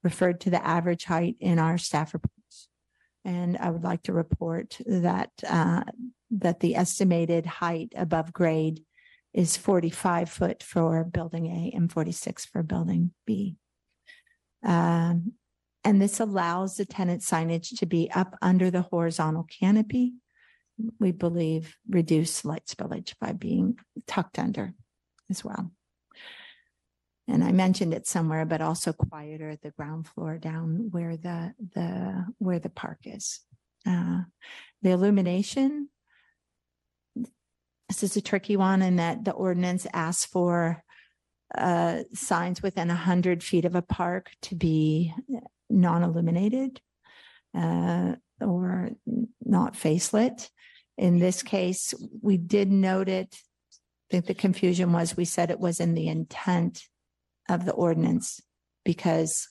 [0.04, 2.33] referred to the average height in our staff reports.
[3.24, 5.84] And I would like to report that, uh,
[6.30, 8.84] that the estimated height above grade
[9.32, 13.56] is forty-five foot for building A and forty-six for building B.
[14.62, 15.32] Um,
[15.82, 20.12] and this allows the tenant signage to be up under the horizontal canopy.
[20.98, 24.74] We believe reduce light spillage by being tucked under
[25.30, 25.70] as well.
[27.26, 31.54] And I mentioned it somewhere, but also quieter at the ground floor down where the,
[31.74, 33.40] the, where the park is.
[33.86, 34.22] Uh,
[34.82, 35.88] the illumination.
[37.88, 40.82] This is a tricky one in that the ordinance asks for
[41.56, 45.14] uh, signs within a hundred feet of a park to be
[45.70, 46.80] non-illuminated
[47.56, 48.90] uh, or
[49.44, 50.48] not facelit.
[50.96, 53.36] In this case, we did note it.
[54.10, 56.84] I think the confusion was we said it was in the intent
[57.48, 58.40] of the ordinance
[58.84, 59.48] because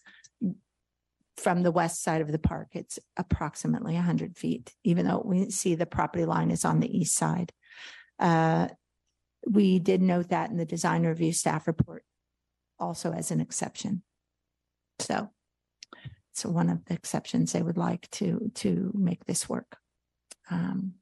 [1.38, 5.76] from the west side of the park, it's approximately 100 feet, even though we see
[5.76, 7.52] the property line is on the east side.
[8.20, 8.68] Uh,
[9.46, 12.04] We did note that in the design review staff report
[12.80, 14.04] also as an exception.
[15.00, 15.30] So
[16.32, 19.78] it's one of the exceptions they would like to, to make this work.
[20.50, 20.94] Um,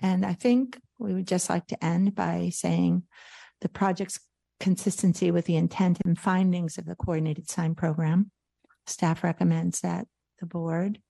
[0.00, 3.02] And I think we would just like to end by saying
[3.60, 4.18] the project's
[4.60, 8.30] consistency with the intent and findings of the coordinated sign program.
[8.86, 10.06] Staff recommends that
[10.38, 11.00] the board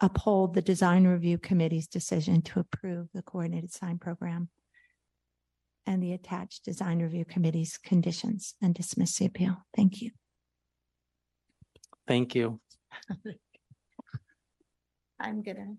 [0.00, 4.48] uphold the design review committee's decision to approve the coordinated sign program
[5.86, 9.58] and the attached design review committee's conditions and dismiss the appeal.
[9.76, 10.10] Thank you.
[12.06, 12.60] Thank you.
[15.20, 15.74] I'm gonna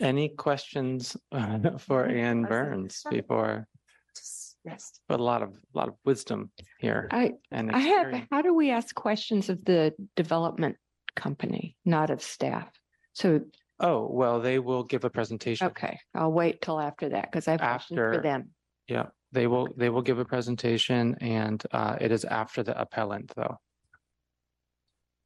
[0.00, 3.66] Any questions uh, for Ann Burns before?
[4.14, 5.00] just rest.
[5.08, 8.28] A lot of, a lot of wisdom here I, and I have, experience.
[8.32, 10.76] how do we ask questions of the development
[11.14, 12.68] company, not of staff?
[13.14, 13.40] So,
[13.78, 15.66] Oh, well, they will give a presentation.
[15.68, 18.50] okay, I'll wait till after that because I have questions for After- them.
[18.88, 23.32] Yeah, they will, they will give a presentation and uh, it is after the appellant,
[23.36, 23.56] though.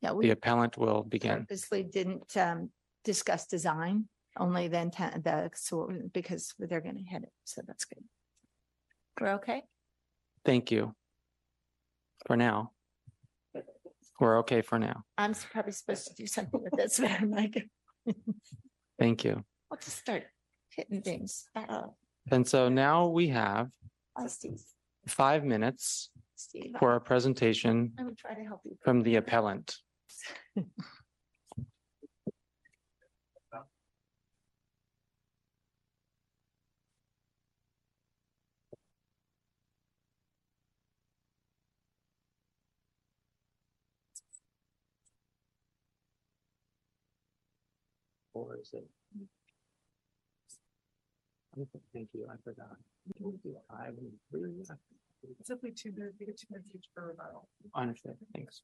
[0.02, 1.40] Yeah, The we appellant will begin.
[1.40, 2.70] purposely didn't um
[3.04, 8.02] discuss design, only then ten- the, so because they're gonna hit it, so that's good.
[9.18, 9.62] We're okay?
[10.44, 10.94] Thank you.
[12.26, 12.72] For now.
[14.18, 15.04] We're okay for now.
[15.16, 17.66] I'm s- probably supposed to do something with this, but I'm like,
[18.98, 19.42] Thank you.
[19.70, 20.24] I'll just start
[20.76, 21.46] hitting things.
[21.56, 21.84] Uh,
[22.30, 23.68] And so now we have
[24.16, 24.60] uh, Steve,
[25.06, 28.76] five minutes Steve, for a presentation I would try to help you.
[28.84, 29.76] from the appellant.
[48.34, 48.86] Or is it?
[51.92, 52.76] Thank you, I forgot.
[55.38, 57.48] it's Simply two minutes, we get two minutes each for rebuttal.
[57.74, 58.62] Understood, thanks.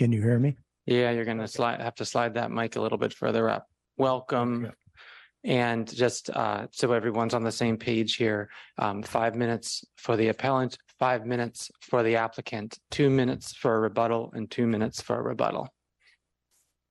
[0.00, 0.56] Can you hear me?
[0.86, 3.66] Yeah, you're gonna slide, have to slide that mic a little bit further up.
[3.98, 4.72] Welcome.
[5.44, 8.48] And just uh, so everyone's on the same page here,
[8.78, 13.78] um, five minutes for the appellant, five minutes for the applicant, two minutes for a
[13.78, 15.68] rebuttal and two minutes for a rebuttal.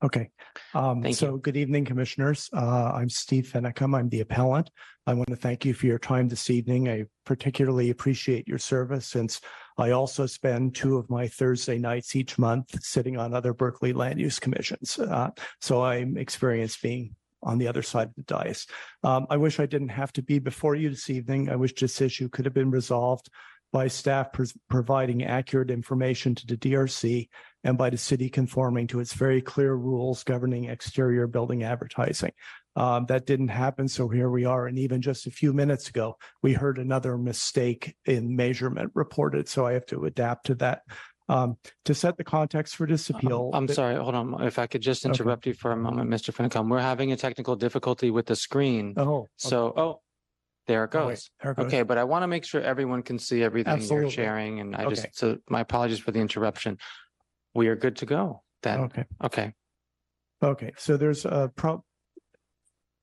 [0.01, 0.29] Okay.
[0.73, 2.49] Um, Thank so good evening, commissioners.
[2.53, 3.97] Uh, I'm Steve Finacom.
[3.97, 4.69] I'm the appellant.
[5.05, 6.87] I want to thank you for your time this evening.
[6.87, 9.41] I particularly appreciate your service since
[9.77, 14.19] I also spend two of my Thursday nights each month sitting on other Berkeley land
[14.19, 14.97] use commissions.
[14.99, 18.67] Uh, so I'm experienced being on the other side of the dais.
[19.03, 21.49] Um, I wish I didn't have to be before you this evening.
[21.49, 23.29] I wish this issue could have been resolved
[23.71, 27.27] by staff pres- providing accurate information to the DRC
[27.63, 32.31] and by the city conforming to its very clear rules governing exterior building advertising.
[32.75, 34.67] Um, that didn't happen, so here we are.
[34.67, 39.65] And even just a few minutes ago, we heard another mistake in measurement reported, so
[39.65, 40.83] I have to adapt to that.
[41.27, 43.51] Um, to set the context for this appeal.
[43.53, 44.41] I'm the- sorry, hold on.
[44.41, 45.11] If I could just Okay.
[45.11, 46.33] interrupt you for a moment, Mr.
[46.33, 48.95] Finacom, we're having a technical difficulty with the screen.
[48.97, 50.01] Oh, So, oh,
[50.65, 51.29] there it Oh, wait, goes.
[51.43, 51.65] there it goes.
[51.67, 54.85] Okay, but I want to make sure everyone can see everything you're sharing and I
[54.85, 54.95] Okay.
[54.95, 56.79] just, so my apologies for the interruption.
[57.59, 58.79] We are good to go then.
[58.79, 59.03] Okay.
[59.21, 59.53] Okay.
[60.41, 61.81] Okay, so there's a prob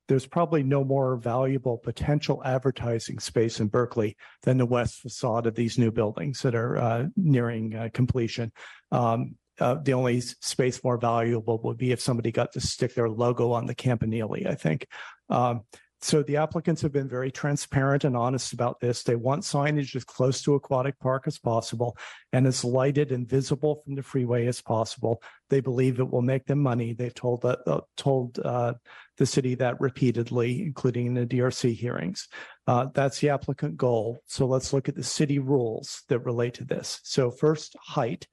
[0.09, 5.57] there's probably no more valuable potential advertising space in Berkeley than the west facade of
[5.57, 8.51] these new buildings that are uh, nearing uh, completion.
[8.91, 13.11] Um, uh, the only space more valuable would be if somebody got to stick their
[13.11, 14.87] logo on the Campanile, I think.
[15.29, 15.65] Um,
[16.03, 19.03] so the applicants have been very transparent and honest about this.
[19.03, 21.97] They want signage as close to Aquatic Park as possible
[22.33, 25.23] and as lighted and visible from the freeway as possible.
[25.49, 26.93] They believe it will make them money.
[26.93, 28.75] They've told that uh, told uh,
[29.17, 32.29] the city that repeatedly, including in the DRC hearings.
[32.67, 34.19] Uh, that's the applicant goal.
[34.27, 37.01] So let's look at the city rules that relate to this.
[37.05, 38.27] So first, height.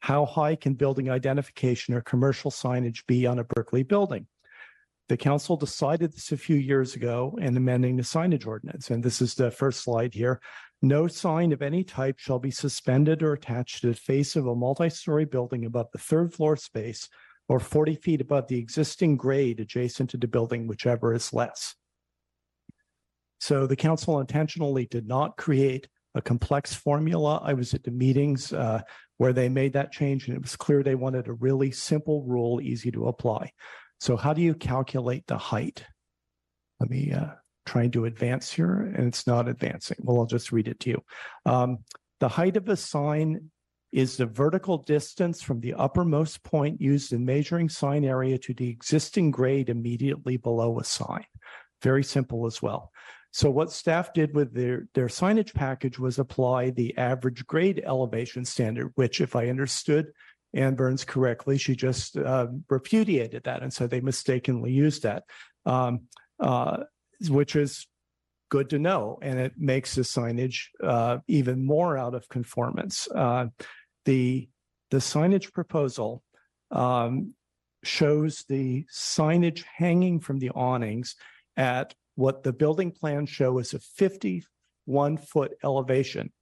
[0.00, 4.28] How high can building identification or commercial signage be on a Berkeley building?
[5.08, 9.22] The council decided this a few years ago in amending the signage ordinance, and this
[9.22, 10.40] is the first slide here.
[10.82, 14.54] No sign of any type shall be suspended or attached to the face of a
[14.54, 17.08] multi-story building above the third floor space
[17.48, 21.74] or forty feet above the existing grade adjacent to the building, whichever is less.
[23.40, 27.40] So the council intentionally did not create a complex formula.
[27.42, 28.82] I was at the meetings uh,
[29.16, 32.60] where they made that change, and it was clear they wanted a really simple rule,
[32.60, 33.52] easy to apply.
[34.00, 35.84] So how do you calculate the height?
[36.80, 37.30] Let me uh,
[37.66, 39.98] try and do advance here, and it's not advancing.
[40.00, 41.02] Well, I'll just read it to you.
[41.44, 41.78] Um,
[42.20, 43.50] the height of a sign
[43.92, 48.68] is the vertical distance from the uppermost point used in measuring sign area to the
[48.68, 51.24] existing grade immediately below a sign.
[51.82, 52.90] Very simple as well.
[53.30, 58.44] So what staff did with their, their signage package was apply the average grade elevation
[58.44, 60.06] standard, which if I understood
[60.54, 65.24] Ann Burns correctly, she just uh, repudiated that and so they mistakenly used that,
[65.66, 66.02] um,
[66.40, 66.84] uh,
[67.28, 67.86] which is
[68.50, 69.18] good to know.
[69.20, 73.08] And it makes the signage uh, even more out of conformance.
[73.14, 73.46] Uh,
[74.04, 74.48] the,
[74.90, 76.22] the signage proposal
[76.70, 77.34] um,
[77.84, 81.14] shows the signage hanging from the awnings
[81.56, 86.32] at what the building plans show is a 51 foot elevation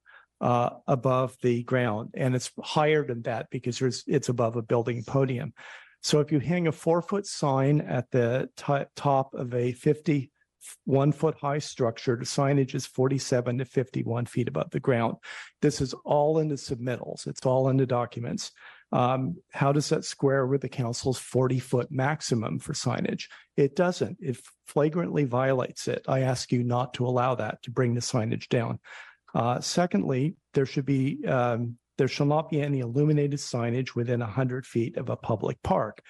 [0.41, 2.11] uh, above the ground.
[2.13, 5.53] And it's higher than that because it's above a building podium.
[6.01, 11.11] So if you hang a four foot sign at the to- top of a 51
[11.11, 15.15] foot high structure, the signage is 47 to 51 feet above the ground.
[15.61, 17.27] This is all in the submittals.
[17.27, 18.51] It's all in the documents.
[18.91, 23.25] Um, how does that square with the council's 40 foot maximum for signage?
[23.57, 24.17] It doesn't.
[24.21, 26.05] It flagrantly violates it.
[26.07, 28.79] I ask you not to allow that to bring the signage down.
[29.37, 34.65] Uh, secondly, there should be um, there shall not be any illuminated signage within 100
[34.65, 36.01] feet of a public park.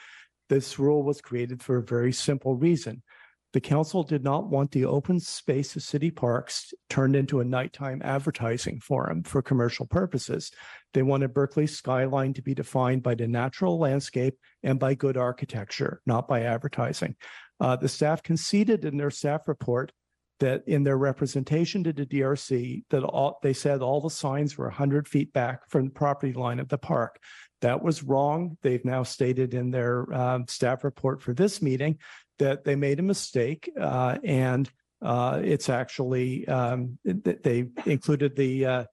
[0.48, 3.04] This rule was created for a very simple reason.
[3.52, 8.02] The council did not want the open space of city parks turned into a nighttime
[8.02, 10.50] advertising forum for commercial purposes.
[10.94, 16.02] They wanted Berkeley's skyline to be defined by the natural landscape and by good architecture,
[16.06, 17.18] not by advertising.
[17.60, 19.92] Uh, the staff conceded in their staff report
[20.40, 24.66] that in their representation to the DRC, that all, they said all the signs were
[24.66, 27.20] 100 feet back from the property line of the park.
[27.62, 28.58] That was wrong.
[28.62, 31.98] They've now stated in their um, staff report for this meeting
[32.40, 34.70] that they made a mistake uh, and
[35.02, 38.84] uh, it's actually um, they included the uh,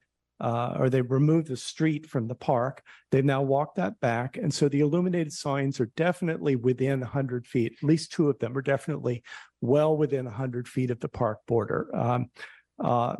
[0.41, 2.82] uh, or they removed the street from the park.
[3.11, 4.37] They've now walked that back.
[4.37, 7.74] And so the illuminated signs are definitely within hundred feet.
[7.80, 9.22] At least two of them are definitely
[9.61, 11.89] well within hundred feet of the park border.
[11.95, 12.30] Um,
[12.78, 13.16] uh,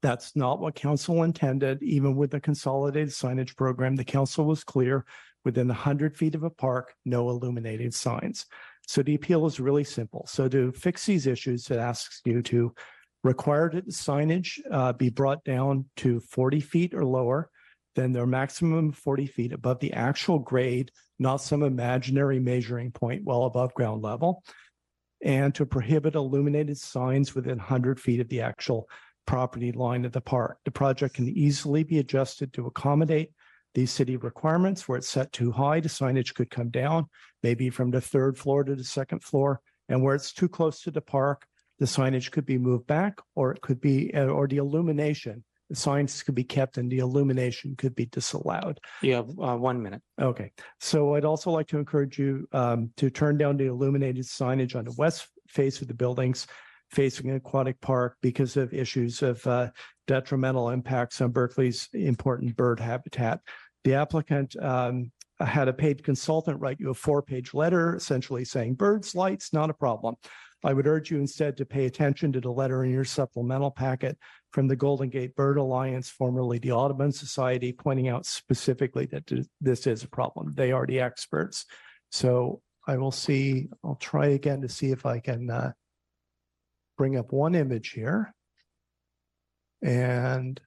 [0.00, 3.94] that's not what council intended, even with the consolidated signage program.
[3.94, 5.04] The council was clear
[5.44, 8.46] within hundred feet of a park, no illuminated signs.
[8.88, 10.26] So the appeal is really simple.
[10.26, 12.74] So to fix these issues, it asks you to
[13.22, 17.50] require that the signage uh, be brought down to forty feet or lower
[17.94, 23.22] than their maximum of forty feet above the actual grade, not some imaginary measuring point
[23.24, 24.42] well above ground level.
[25.24, 28.88] And to prohibit illuminated signs within hundred feet of the actual
[29.24, 30.58] property line of the park.
[30.64, 33.30] The project can easily be adjusted to accommodate
[33.72, 34.88] these city requirements.
[34.88, 37.06] Where it's set too high, the signage could come down,
[37.42, 39.60] maybe from the third floor to the second floor.
[39.88, 41.46] And where it's too close to the park,
[41.82, 45.42] the signage could be moved back, or it could be, uh, or the illumination.
[45.68, 48.78] The signs could be kept and the illumination could be disallowed.
[49.02, 50.00] You have uh, one minute.
[50.20, 54.76] Okay, so I'd also like to encourage you um, to turn down the illuminated signage
[54.76, 56.46] on the west face of the buildings
[56.92, 59.70] facing Aquatic Park because of issues of uh,
[60.06, 63.40] detrimental impacts on Berkeley's important bird habitat.
[63.82, 65.10] The applicant um,
[65.40, 69.74] had a paid consultant write you a four-page letter essentially saying birds, lights, not a
[69.74, 70.14] problem.
[70.64, 74.16] I would urge you instead to pay attention to the letter in your supplemental packet
[74.52, 79.86] from the Golden Gate Bird Alliance, formerly the Audubon Society, pointing out specifically that this
[79.86, 80.52] is a problem.
[80.54, 81.66] They are the experts.
[82.10, 85.72] So I will see, I'll try again to see if I can uh,
[86.96, 88.32] bring up one image here.
[89.82, 90.60] And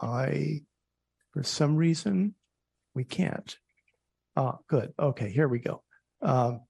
[0.00, 0.60] I,
[1.32, 2.34] for some reason,
[2.94, 3.56] we can't.
[4.36, 4.92] Ah, good.
[4.98, 5.82] Okay, here we go.
[6.20, 6.60] Um,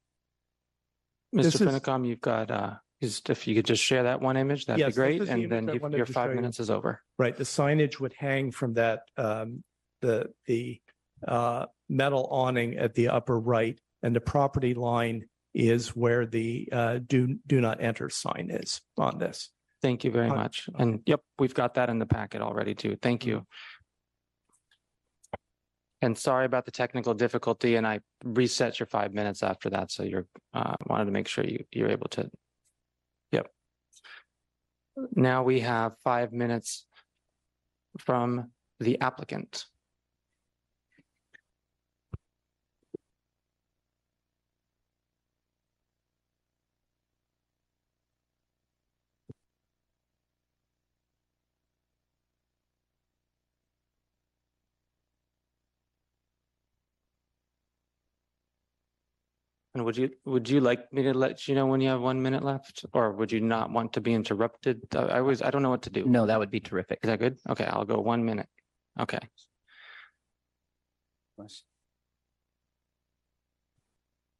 [1.32, 1.66] This Mr.
[1.66, 4.78] is- Finacom, you've got, uh, just if you could just share that one image, that'd
[4.78, 5.20] Yes, be this great.
[5.22, 6.36] is the And image then I you- wanted your to five you.
[6.36, 7.00] minutes is over.
[7.18, 9.64] Right, the signage would hang from that, um,
[10.02, 10.80] the, the,
[11.26, 13.78] uh, metal awning at the upper right.
[14.02, 19.18] And the property line is where the, uh, do, do not enter sign is on
[19.18, 19.50] this.
[19.80, 20.68] Thank you very Uh, much.
[20.78, 22.96] And yep, we've got that in the packet already too.
[23.00, 23.46] Thank you.
[26.02, 29.92] And sorry about the technical difficulty and I reset your five minutes after that.
[29.92, 32.28] So you're, uh, wanted to make sure you, you're able to.
[33.30, 33.46] Yep.
[35.14, 36.86] Now we have five minutes
[37.98, 38.50] from
[38.80, 39.66] the applicant.
[59.74, 62.20] And would you, would you like me to let you know when you have one
[62.20, 62.84] minute left?
[62.92, 64.82] Or would you not want to be interrupted?
[64.94, 66.04] I always, I don't know what to do.
[66.04, 66.98] No, that would be terrific.
[67.02, 67.38] Is that good?
[67.48, 68.48] Okay, I'll go one minute.
[69.00, 69.20] Okay.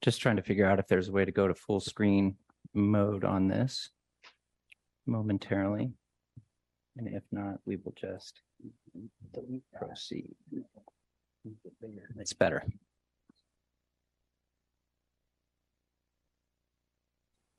[0.03, 2.37] Just trying to figure out if there's a way to go to full screen
[2.74, 3.89] mode on this
[5.07, 5.93] momentarily.
[6.99, 8.43] And if not, we will just
[9.74, 10.35] proceed.
[12.18, 12.64] It's better.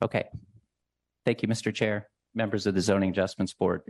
[0.04, 0.28] Okay.
[1.24, 1.74] Thank you, Mr.
[1.74, 3.80] Chair, members of the Zoning Adjustments Board.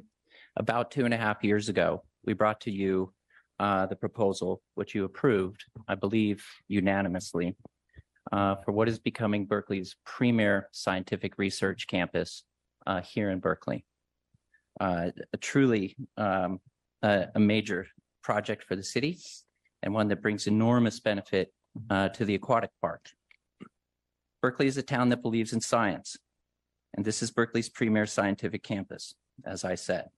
[0.57, 3.13] About two and a half years ago, we brought to you
[3.59, 7.57] uh, the proposal, which you approved, I believe unanimously,
[8.31, 12.45] uh, for what is becoming Berkeley's premier scientific research campus
[12.87, 13.85] uh, here in Berkeley.
[14.81, 16.61] Uh, a truly um,
[17.03, 17.89] a, a major
[18.23, 19.19] project for the city
[19.83, 21.53] and one that brings enormous benefit
[21.91, 23.05] uh, to the aquatic park.
[24.45, 26.19] Berkeley is a town that believes in science,
[26.93, 29.15] and this is Berkeley's premier scientific campus,
[29.47, 30.11] as I said.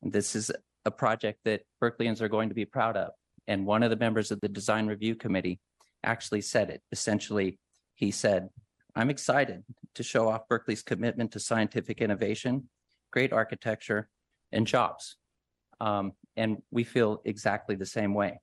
[0.00, 0.52] And this is
[0.84, 3.10] a project that Berkeleyans are going to be proud of.
[3.48, 5.58] And one of the members of the design review committee
[6.04, 6.82] actually said it.
[6.92, 7.58] Essentially,
[7.96, 8.48] he said,
[8.94, 9.64] I'm excited
[9.96, 12.68] to show off Berkeley's commitment to scientific innovation,
[13.10, 14.08] great architecture,
[14.52, 15.16] and jobs.
[15.80, 18.38] Um, and we feel exactly the same way.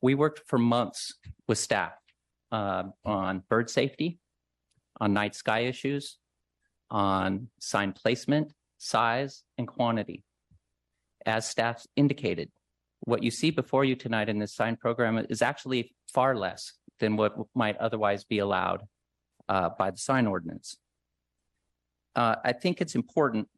[0.00, 1.14] We worked for months
[1.46, 1.92] with staff
[2.52, 4.18] uh, on bird safety,
[5.00, 6.18] on night sky issues,
[6.90, 10.22] on sign placement, size, and quantity.
[11.24, 12.50] As staff indicated,
[13.00, 17.16] what you see before you tonight in this sign program is actually far less than
[17.16, 18.82] what might otherwise be allowed
[19.48, 20.76] uh, by the sign ordinance.
[22.14, 23.48] Uh, I think it's important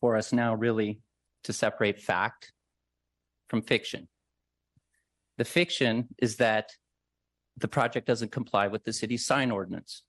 [0.00, 1.00] for us now really
[1.44, 2.52] to separate fact
[3.48, 4.08] from fiction.
[5.38, 6.72] The fiction is that
[7.60, 10.02] the project doesn't comply with the city's sign ordinance.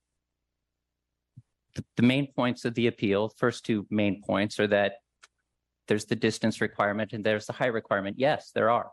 [1.75, 4.95] The, the main points of the appeal, first two main points are that
[5.87, 8.17] there's the distance requirement and there's the height requirement.
[8.19, 8.91] Yes, there are.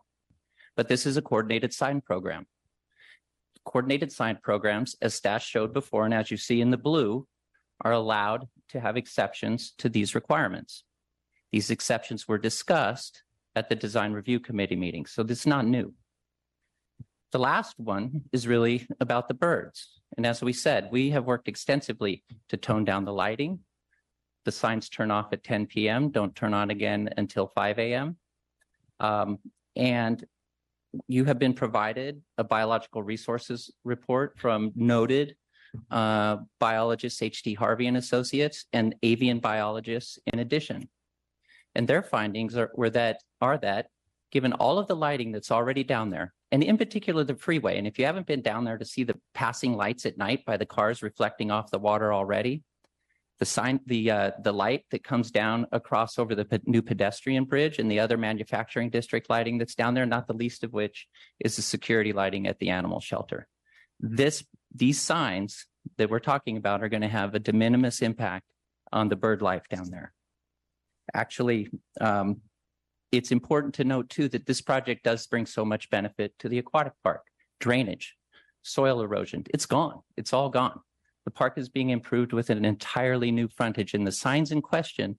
[0.76, 2.46] But this is a coordinated sign program.
[3.64, 7.26] Coordinated sign programs, as staff showed before, and as you see in the blue,
[7.84, 10.84] are allowed to have exceptions to these requirements.
[11.52, 13.22] These exceptions were discussed
[13.54, 15.94] at the design review committee meeting, so this is not new.
[17.32, 20.00] The last one is really about the birds.
[20.16, 23.60] And as we said, we have worked extensively to tone down the lighting.
[24.44, 28.16] The signs turn off at 10 PM, don't turn on again until 5 AM.
[28.98, 29.38] Um,
[29.76, 30.24] and
[31.06, 35.36] you have been provided a biological resources report from noted
[35.90, 37.54] uh, biologists H.T.
[37.54, 40.88] Harvey and Associates and avian biologists in addition.
[41.74, 43.88] And their findings are, were that are that
[44.32, 47.86] given all of the lighting that's already down there, and in particular the freeway, and
[47.86, 50.66] if you haven't been down there to see the passing lights at night by the
[50.66, 52.62] cars reflecting off the water already,
[53.38, 57.78] the sign, the uh, the light that comes down across over the new pedestrian bridge
[57.78, 61.06] and the other manufacturing district lighting that's down there, not the least of which
[61.38, 63.46] is the security lighting at the animal shelter.
[64.00, 64.44] This
[64.74, 68.44] these signs that we're talking about are going to have a de minimis impact
[68.92, 70.12] on the bird life down there.
[71.14, 71.68] Actually,
[72.00, 72.40] um,
[73.12, 76.58] it's important to note too that this project does bring so much benefit to the
[76.58, 77.22] aquatic park,
[77.60, 78.16] drainage,
[78.62, 79.44] soil erosion.
[79.52, 80.00] It's gone.
[80.16, 80.80] It's all gone.
[81.24, 85.18] The park is being improved with an entirely new frontage and the signs in question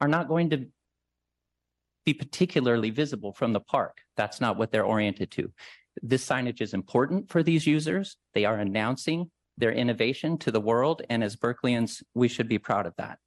[0.00, 0.66] are not going to
[2.04, 3.98] be particularly visible from the park.
[4.16, 5.52] That's not what they're oriented to.
[6.02, 8.16] This signage is important for these users.
[8.34, 11.02] They are announcing their innovation to the world.
[11.08, 13.18] And as Berkeleyans, we should be proud of that.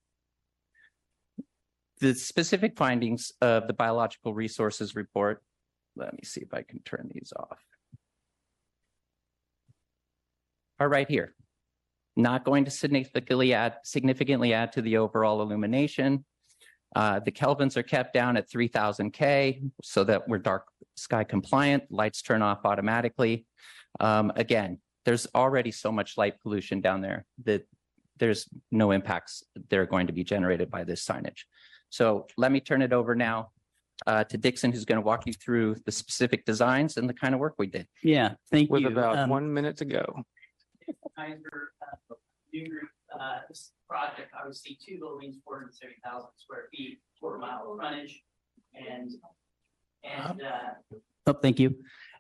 [2.00, 5.41] The specific findings of the biological resources report,
[5.95, 7.60] let me see if I can turn these off.
[10.80, 11.34] Are right here.
[12.16, 16.24] Not going to significantly add significantly add to the overall illumination.
[16.95, 21.84] Uh, the kelvins are kept down at 3000 K so that we're dark sky compliant.
[21.89, 23.45] Lights turn off automatically.
[24.00, 27.68] Um, again, there's already so much light pollution down there that
[28.18, 31.43] there's no impacts that are going to be generated by this signage.
[31.90, 33.52] So let me turn it over now
[34.06, 37.34] uh, to Dixon, who's going to walk you through the specific designs and the kind
[37.34, 37.88] of work we did.
[38.04, 38.74] Yeah, thank you.
[38.74, 38.90] With you.
[38.90, 40.24] about Um, one minute to go.
[41.18, 42.16] Kaiser, uh,
[42.54, 47.40] new group, uh, this project, obviously two buildings, four hundred seventy thousand square feet, quarter
[47.40, 48.24] mile frontage.
[48.74, 49.12] And,
[50.04, 50.98] and, uh.
[51.26, 51.78] Oh, thank you.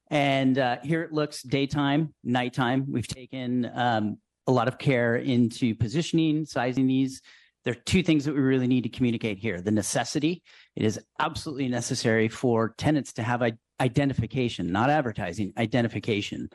[0.09, 2.85] And, uh, here it looks daytime, nighttime.
[2.89, 7.21] We've taken, um, a lot of care into positioning, sizing these.
[7.67, 9.59] There are two things that we really need to communicate here.
[9.59, 10.41] The necessity,
[10.77, 13.43] it is absolutely necessary for tenants to have
[13.81, 16.49] identification, not advertising, identification.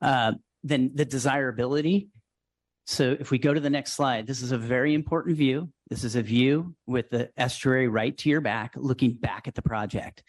[0.00, 2.10] Uh, then the desirability.
[2.86, 5.68] So if we go to the next slide, this is a very important view.
[5.90, 9.62] This is a view with the estuary right to your back, looking back at the
[9.62, 10.22] project.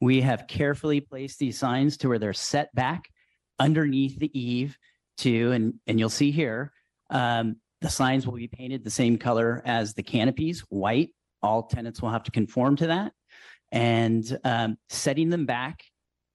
[0.00, 3.10] We have carefully placed these signs to where they're set back
[3.58, 4.78] underneath the eave
[5.18, 6.70] to, and, and you'll see here,
[7.10, 11.10] um, the signs will be painted the same color as the canopies, white.
[11.42, 13.12] All tenants will have to conform to that.
[13.72, 15.82] And um, setting them back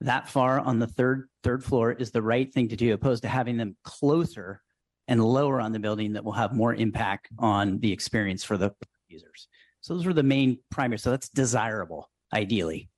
[0.01, 3.29] that far on the third third floor is the right thing to do, opposed to
[3.29, 4.61] having them closer
[5.07, 8.73] and lower on the building that will have more impact on the experience for the
[9.07, 9.47] users.
[9.81, 10.97] So those were the main primary.
[10.97, 12.89] So that's desirable, ideally.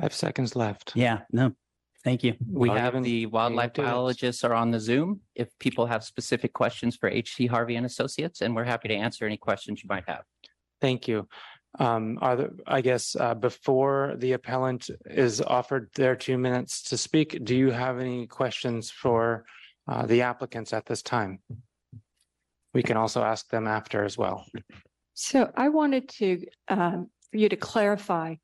[0.00, 0.92] Five seconds left.
[0.94, 1.20] Yeah.
[1.30, 1.52] No.
[2.02, 2.34] Thank you.
[2.50, 5.20] We I'll have give the wildlife two biologists are on the Zoom.
[5.34, 7.46] If people have specific questions for H.T.
[7.46, 10.22] Harvey and Associates, and we're happy to answer any questions you might have.
[10.80, 11.28] Thank you.
[11.78, 16.96] Um, are there, I guess, uh, before the appellant is offered their two minutes to
[16.96, 19.44] speak, do you have any questions for
[19.86, 21.38] uh, the applicants at this time?
[22.72, 24.46] We can also ask them after as well.
[25.14, 28.36] So I wanted to, um, for you to clarify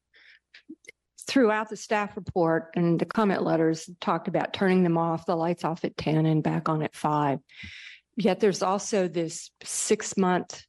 [1.27, 5.65] throughout the staff report and the comment letters talked about turning them off, the lights
[5.65, 7.41] off at ten and back on at five.
[8.17, 10.63] Yet there's also this six month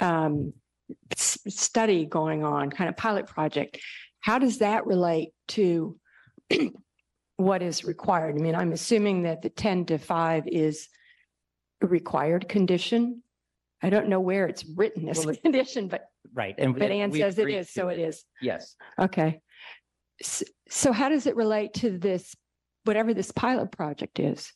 [0.00, 0.52] um,
[1.12, 3.78] s- study going on, kind of pilot project.
[4.20, 5.98] How does that relate to
[7.36, 8.36] what is required?
[8.36, 10.88] I mean, I'm assuming that the ten to five is
[11.82, 13.22] a required condition.
[13.82, 16.54] I don't know where it's written as a condition, but Right.
[16.58, 18.24] And but Ann says it is, so it is.
[18.42, 18.76] Yes.
[18.98, 19.40] Okay.
[20.20, 22.34] S- So how does it relate to this,
[22.84, 24.52] whatever this pilot project is?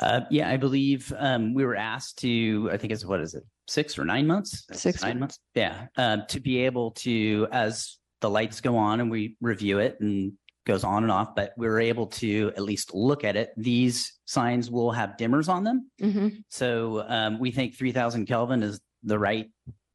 [0.00, 3.44] Uh, yeah, I believe um, we were asked to, I think it's what is it,
[3.66, 4.66] six or nine months?
[4.72, 5.38] Six Nine months.
[5.54, 9.96] Yeah, um, to be able to, as the lights go on and we review it
[10.00, 10.32] and
[10.66, 13.50] goes on and off, but we were able to at least look at it.
[13.56, 15.90] These signs will have dimmers on them.
[16.02, 16.42] Mhm.
[16.50, 19.46] So um, we think 3000 Kelvin is the right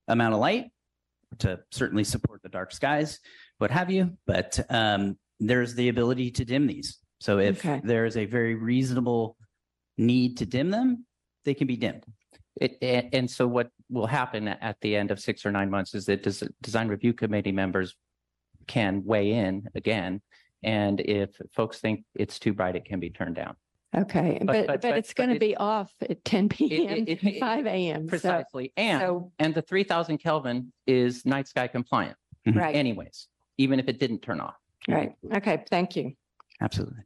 [0.08, 0.72] amount of light.
[1.40, 3.20] to certainly support the dark skies,
[3.62, 6.98] what have you, but um, there's the ability to dim these.
[7.20, 7.80] So if Okay.
[7.84, 9.38] there is a very reasonable
[10.00, 11.06] need to dim them,
[11.46, 12.04] they can be dimmed.
[12.60, 15.94] It, and, and so what will happen at the end of six or nine months
[15.94, 17.96] is that des- design review committee members
[18.68, 20.22] can weigh in again.
[20.64, 23.56] And if folks think it's too bright, it can be turned down.
[23.96, 27.06] Okay, But- but, but- but but- it's going to it- be off at ten PM
[27.08, 28.06] it- to it- five AM.
[28.06, 28.74] so- Precisely.
[28.76, 32.76] And, so- and the three thousand Kelvin is night sky compliant Right.
[32.76, 34.56] anyways, even if it didn't turn off.
[34.88, 36.14] Right, okay, thank you.
[36.60, 37.04] Absolutely.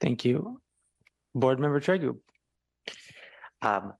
[0.00, 0.60] Thank you.
[1.34, 2.18] Board Member Tregub.
[3.62, 3.92] Um,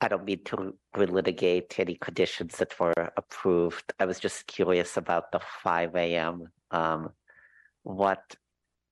[0.00, 3.92] I don't mean to relitigate any conditions that were approved.
[3.98, 6.44] I was just curious about the five AM.
[6.70, 7.10] Um,
[7.82, 8.36] what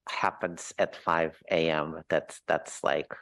[0.09, 2.03] happens at five AM?
[2.09, 3.13] That's, that's like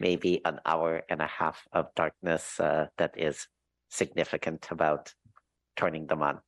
[0.00, 3.46] maybe an hour and a half of darkness, uh, that is
[3.90, 5.14] significant about
[5.76, 6.40] turning them on.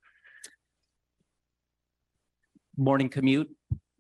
[2.77, 3.49] Morning commute.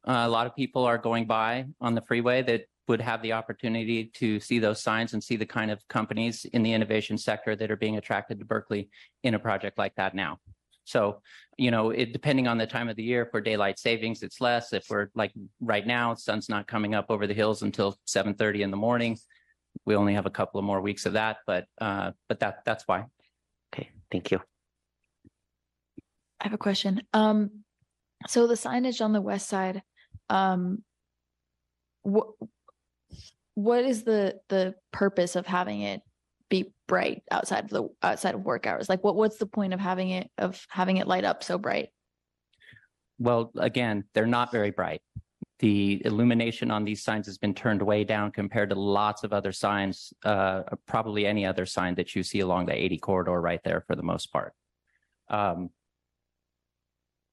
[0.06, 3.32] Uh, a lot of people are going by on the freeway that would have the
[3.32, 7.54] opportunity to see those signs and see the kind of companies in the innovation sector
[7.54, 8.90] that are being attracted to Berkeley
[9.22, 10.38] in a project like that now.
[10.84, 11.22] So,
[11.56, 14.40] you know, it depending on the time of the year, if we're daylight savings, it's
[14.40, 14.72] less.
[14.72, 18.62] If we're like right now, sun's not coming up over the hills until seven thirty
[18.62, 19.16] in the morning.
[19.86, 22.82] We only have a couple of more weeks of that, but uh, but that that's
[22.88, 23.04] why.
[23.72, 24.40] Okay, thank you.
[26.40, 27.02] I have a question.
[27.12, 27.62] Um,
[28.28, 29.82] so the signage on the west side,
[30.28, 30.82] um,
[32.02, 32.28] what
[33.54, 36.00] what is the the purpose of having it
[36.48, 38.88] be bright outside of the outside of work hours?
[38.88, 41.90] Like, what what's the point of having it of having it light up so bright?
[43.18, 45.00] Well, again, they're not very bright.
[45.60, 49.52] The illumination on these signs has been turned way down compared to lots of other
[49.52, 53.84] signs, uh, probably any other sign that you see along the 80 corridor right there
[53.86, 54.54] for the most part.
[55.28, 55.70] Um,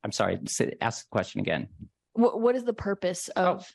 [0.03, 0.39] I'm sorry,
[0.81, 1.67] ask the question again.
[2.13, 3.65] What what is the purpose of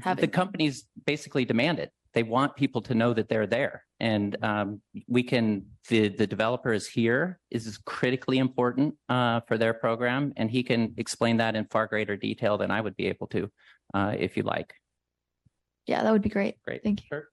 [0.00, 1.92] having The companies basically demand it.
[2.14, 3.84] They want people to know that they're there.
[3.98, 9.72] And um, we can, the, the developer is here, is critically important uh, for their
[9.72, 10.32] program.
[10.36, 13.50] And he can explain that in far greater detail than I would be able to,
[13.94, 14.74] uh, if you like.
[15.86, 16.62] Yeah, that would be great.
[16.62, 16.82] Great.
[16.82, 17.06] Thank you.
[17.10, 17.28] Sure.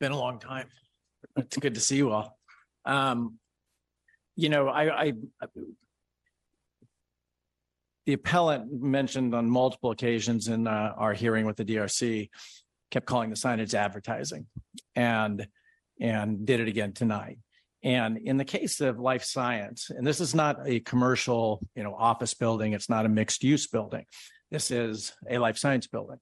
[0.00, 0.68] Been a long time.
[1.36, 2.38] It's good to see you all.
[2.86, 3.38] Um,
[4.34, 5.12] you know, I, I
[8.06, 12.30] the appellant mentioned on multiple occasions in uh, our hearing with the DRC,
[12.90, 14.46] kept calling the signage advertising
[14.96, 15.46] and,
[16.00, 17.38] and did it again tonight.
[17.84, 21.94] And in the case of life science, and this is not a commercial, you know,
[21.94, 24.06] office building, it's not a mixed use building.
[24.50, 26.18] This is a life science building.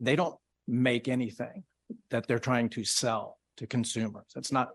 [0.00, 1.62] They don't make anything
[2.10, 4.26] that they're trying to sell to consumers.
[4.34, 4.70] That's not,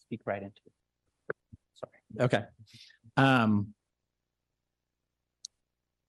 [0.00, 0.72] Speak right into it.
[1.74, 2.24] Sorry.
[2.26, 2.44] Okay.
[3.16, 3.74] Um.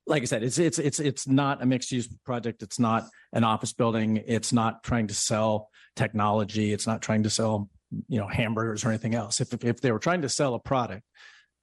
[0.05, 2.61] Like I said, it's, it's, it's, it's not a mixed use project.
[2.61, 4.21] It's not an office building.
[4.27, 6.73] It's not trying to sell technology.
[6.73, 7.69] It's not trying to sell,
[8.09, 9.39] you know, hamburgers or anything else.
[9.39, 11.03] If, if, if they were trying to sell a product,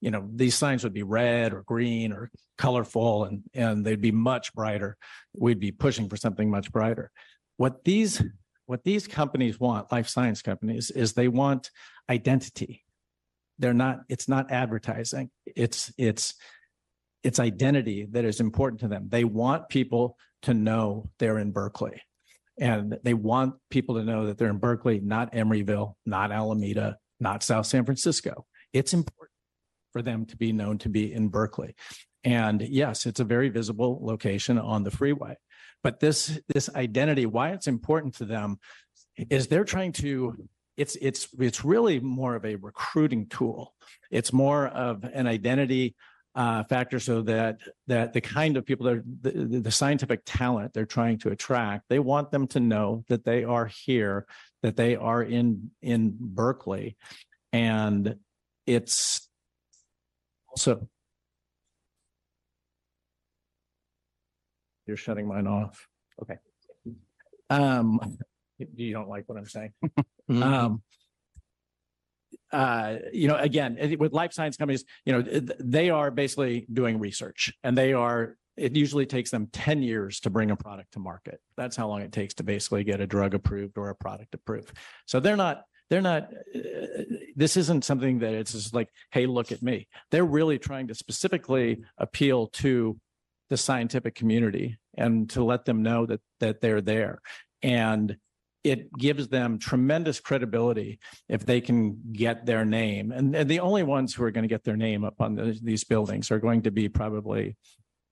[0.00, 4.12] you know, these signs would be red or green or colorful and, and they'd be
[4.12, 4.96] much brighter.
[5.36, 7.10] We'd be pushing for something much brighter.
[7.56, 8.22] What these,
[8.66, 11.70] what these companies want, life science companies, is they want
[12.08, 12.84] identity.
[13.58, 15.30] They're not it's not advertising.
[15.44, 16.34] It's it's
[17.22, 19.08] it's identity that is important to them.
[19.10, 22.00] They want people to know they're in berkeley.
[22.58, 27.42] And they want people to know that they're in berkeley not emeryville not alameda not
[27.42, 28.46] south san francisco.
[28.72, 29.29] It's important
[29.92, 31.74] for them to be known to be in berkeley.
[32.24, 35.36] And yes it's a very visible location on the freeway.
[35.82, 38.58] But this this identity why it's important to them
[39.16, 40.36] is they're trying to
[40.76, 43.74] it's it's it's really more of a recruiting tool.
[44.10, 45.94] It's more of an identity
[46.34, 50.86] uh, factor so that that the kind of people that the, the scientific talent they're
[50.86, 54.26] trying to attract they want them to know that they are here
[54.62, 56.96] that they are in in berkeley.
[57.52, 58.16] And
[58.66, 59.28] it's
[60.50, 60.88] also
[64.86, 65.86] you're shutting mine off
[66.22, 66.36] okay
[67.50, 68.00] um
[68.76, 69.72] you don't like what i'm saying
[70.30, 70.82] um
[72.52, 76.66] uh, you know, again, it- with life science companies, you know, th- they are basically
[76.72, 80.92] doing research and they are, it usually takes them 10 years to bring a product
[80.92, 81.40] to market.
[81.56, 84.76] That's how long it takes to basically get a drug approved or a product approved.
[85.06, 86.24] So they're not, they're not,
[86.54, 87.02] uh,
[87.36, 89.88] this isn't something that it's just like, hey, look at me.
[90.10, 92.98] They're really trying to specifically appeal to
[93.48, 97.20] the scientific community and to let them know that that they're there.
[97.62, 98.16] And
[98.62, 100.98] it gives them tremendous credibility
[101.28, 103.10] if they can get their name.
[103.10, 105.58] And, and the only ones who are going to get their name up on the,
[105.62, 107.56] these buildings are going to be probably,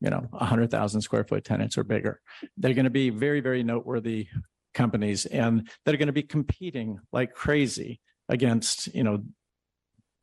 [0.00, 2.20] you know, 100,000 square foot tenants or bigger.
[2.56, 4.28] They're going to be very, very noteworthy
[4.72, 9.22] companies and that are going to be competing like crazy against, you know,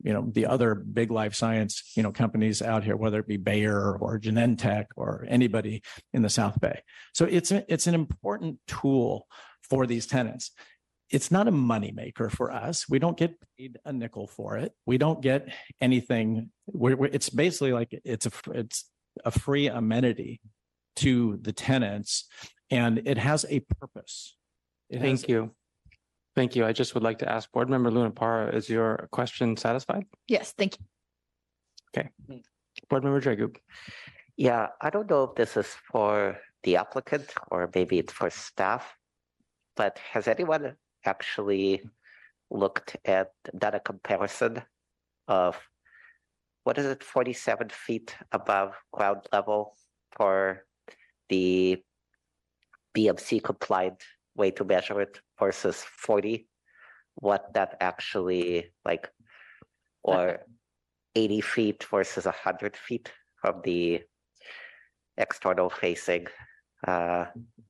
[0.04, 3.38] you know, the other big life science, you know, companies out here, whether it be
[3.38, 5.82] Bayer or Genentech or anybody
[6.14, 6.82] in the South Bay.
[7.14, 9.26] So it's a, it's an important tool
[9.68, 10.52] for these tenants.
[11.10, 12.88] It's not a moneymaker for us.
[12.90, 14.74] We don't get paid a nickel for it.
[14.86, 15.48] We don't get
[15.80, 16.52] anything.
[16.68, 18.86] We're, we're- it's basically like it's a it's
[19.24, 20.42] a free amenity
[20.98, 22.26] to the tenants,
[22.70, 24.36] and it has a purpose.
[24.90, 25.52] It has- Thank you.
[26.36, 26.66] Thank you.
[26.66, 30.06] I just would like to ask Board Member Luna Parra, is your question satisfied?
[30.28, 30.86] Yes, thank you.
[31.98, 32.10] Okay.
[32.90, 33.56] Board Member Tregub.
[34.36, 38.98] Yeah, I don't know if this is for the applicant or maybe it's for staff.
[39.78, 40.76] But has anyone
[41.06, 41.84] actually
[42.52, 44.62] looked at, done a comparison
[45.28, 45.58] of
[46.64, 49.76] what is it, forty-seven feet above ground level
[50.18, 50.66] for
[51.30, 51.82] the
[52.96, 54.04] BMC compliant
[54.36, 56.48] way to measure it versus forty?
[57.16, 59.10] What that actually like,
[60.04, 60.40] or
[61.16, 64.02] eighty feet versus hundred feet from the
[65.18, 66.28] external facing,
[66.86, 67.26] uh,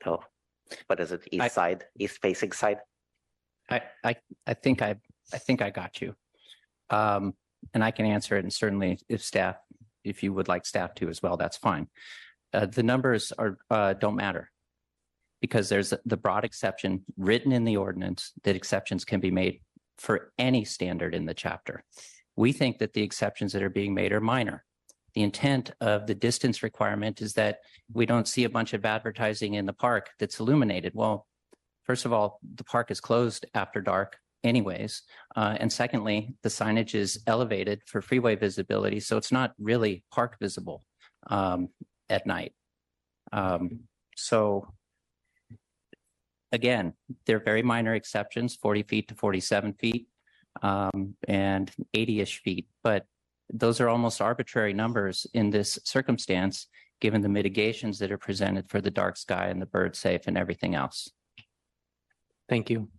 [0.06, 0.20] no,
[0.88, 2.80] what is it, I- east side, east facing side?
[3.70, 4.16] I, I,
[4.46, 4.96] I think I,
[5.34, 6.16] I think I got you.
[6.90, 7.34] Um,
[7.74, 9.58] and I can answer it and certainly if staff,
[10.04, 11.88] if you would like staff to as well, that's fine.
[12.54, 14.52] Uh, the numbers are, uh, don't matter.
[15.46, 19.62] Because there's the broad exception written in the ordinance that exceptions can be made
[19.98, 21.84] for any standard in the chapter.
[22.36, 24.66] We think that the exceptions that are being made are minor.
[25.14, 27.60] The intent of the distance requirement is that
[27.94, 30.94] we don't see a bunch of advertising in the park that's illuminated.
[30.96, 31.28] Well,
[31.86, 35.04] First of all, the park is closed after dark anyways.
[35.36, 40.38] Uh, and secondly, the signage is elevated for freeway visibility, so it's not really park
[40.40, 40.84] visible
[41.28, 41.70] um,
[42.10, 42.54] at night.
[43.32, 43.82] Um,
[44.16, 44.68] so
[46.56, 46.94] again,
[47.26, 50.08] they're very minor exceptions, 40 feet to 47 feet
[50.64, 53.06] um, and 80-ish feet, but
[53.54, 56.68] those are almost arbitrary numbers in this circumstance,
[57.00, 60.38] given the mitigations that are presented for the dark sky and the bird safe and
[60.38, 61.12] everything else.
[62.50, 62.90] Thank you.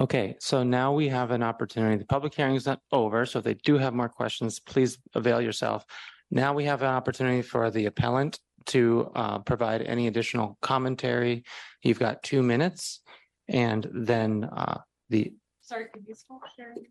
[0.00, 1.96] Okay, so now we have an opportunity.
[1.96, 5.40] The public hearing is not over, so if they do have more questions, please avail
[5.40, 5.84] yourself.
[6.30, 11.44] Now we have an opportunity for the appellant to uh, provide any additional commentary.
[11.82, 13.00] You've got two minutes.
[13.48, 14.78] And then uh,
[15.10, 16.86] the, Sorry, could you stop sharing?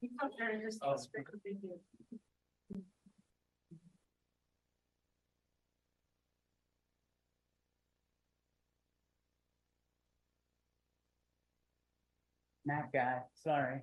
[0.00, 1.24] You stop sharing your screen.
[1.44, 1.80] Thank you.
[12.64, 13.80] Matt guy, sorry.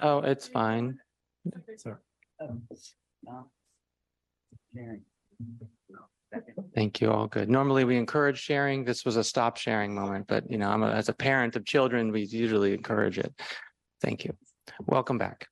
[0.00, 0.98] oh, it's fine.
[1.76, 1.96] Sorry.
[6.74, 7.10] Thank you.
[7.10, 7.50] All good.
[7.50, 8.84] Normally, we encourage sharing.
[8.84, 11.66] This was a stop sharing moment, but you know, I'm a, as a parent of
[11.66, 13.34] children, we usually encourage it.
[14.00, 14.34] Thank you.
[14.86, 15.46] Welcome back.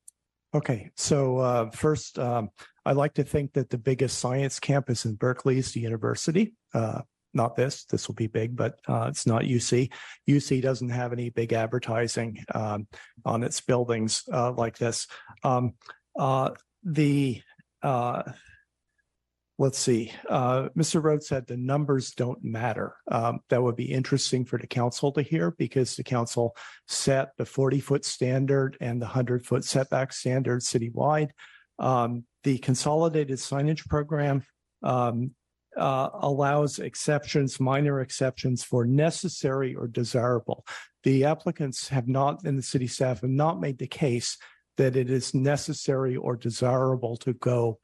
[0.55, 2.51] Okay, so uh, first, um,
[2.85, 6.55] I like to think that the biggest science campus in Berkeley is the university.
[6.75, 7.03] Uh,
[7.33, 9.93] not this, this will be big, but uh, it's not UC.
[10.29, 12.89] UC doesn't have any big advertising um,
[13.25, 15.07] on its buildings uh, like this.
[15.45, 15.75] Um,
[16.19, 16.51] uh,
[16.83, 17.43] the
[17.83, 18.23] uh,
[19.61, 21.03] let's see, uh, Mr.
[21.03, 22.97] Rhodes said the numbers don't matter.
[23.11, 26.57] Um, that would be interesting for the council to hear because the council
[26.89, 31.29] set the 40 foot standard and the 100 foot setback standard citywide.
[31.79, 34.45] Um, the consolidated signage program
[34.83, 35.33] um,
[35.77, 40.65] uh, allows exceptions, minor exceptions for necessary or desirable.
[41.03, 44.39] The applicants have not, and the city staff have not made the case
[44.77, 47.79] that it is necessary or desirable to go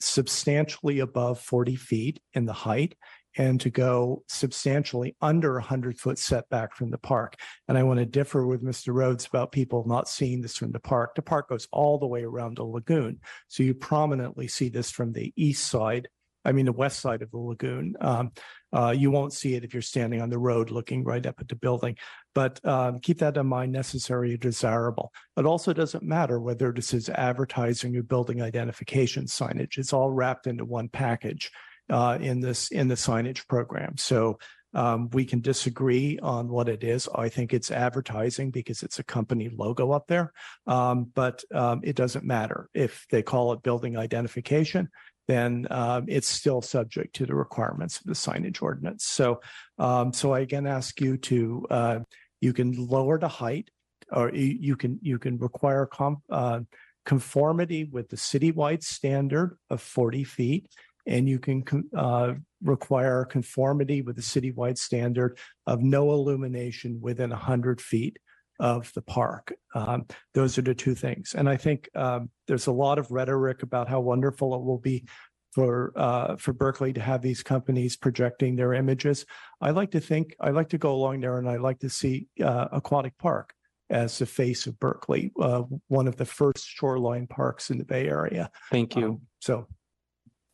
[0.00, 2.96] substantially above 40 feet in the height
[3.36, 7.36] and to go substantially under a 100 foot setback from the park.
[7.68, 8.92] And I want to differ with Mr.
[8.92, 11.14] Rhodes about people not seeing this from the park.
[11.14, 13.20] The park goes all the way around the lagoon.
[13.48, 16.08] So you prominently see this from the east side,
[16.44, 17.94] I mean, the west side of the lagoon.
[18.00, 18.32] Um,
[18.72, 21.48] uh, you won't see it if you're standing on the road looking right up at
[21.48, 21.96] the building.
[22.34, 25.12] But um, keep that in mind, necessary or desirable.
[25.36, 29.78] It also doesn't matter whether this is advertising or building identification signage.
[29.78, 31.50] It's all wrapped into one package
[31.88, 33.96] uh, in this in the signage program.
[33.96, 34.38] So
[34.72, 37.08] Um, we can disagree on what it is.
[37.26, 40.30] I think it's advertising because it's a company logo up there.
[40.66, 42.68] Um, but, um, it doesn't matter.
[42.72, 44.88] If they call it building identification,
[45.30, 49.04] then, um, it's still subject to the requirements of the signage ordinance.
[49.04, 49.40] So,
[49.78, 51.98] um, so I again ask you to, uh,
[52.40, 53.70] you can lower the height
[54.10, 56.60] or you, you can, you can require com, uh,
[57.04, 60.66] conformity with the citywide standard of forty feet.
[61.06, 67.30] And you can, con- uh, require conformity with the citywide standard of no illumination within
[67.30, 68.18] hundred feet
[68.60, 69.52] of the park.
[69.74, 71.34] Um, those are the two things.
[71.34, 75.06] And I think, um, there's a lot of rhetoric about how wonderful it will be
[75.52, 79.26] for, uh, for Berkeley to have these companies projecting their images.
[79.60, 82.28] I like to think, I like to go along there and I like to see,
[82.40, 83.54] uh, Aquatic Park
[83.88, 88.08] as the face of Berkeley, uh, one of the first shoreline parks in the Bay
[88.08, 88.50] Area.
[88.70, 89.06] Thank you.
[89.06, 89.66] Um, So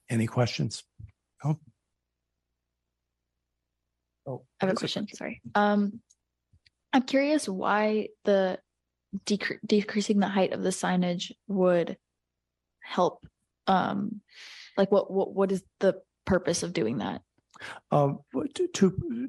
[0.09, 0.85] any questions?
[1.45, 1.59] Oh,
[4.27, 5.43] oh I have a question, sorry.
[5.55, 6.01] Um,
[6.93, 8.59] I'm curious why the
[9.25, 11.97] decre- decreasing the height of the signage would
[12.83, 13.27] help.
[13.67, 14.21] Um,
[14.77, 17.23] like what, what, what is the purpose of doing that,
[17.91, 18.21] um,
[18.55, 19.29] to, to,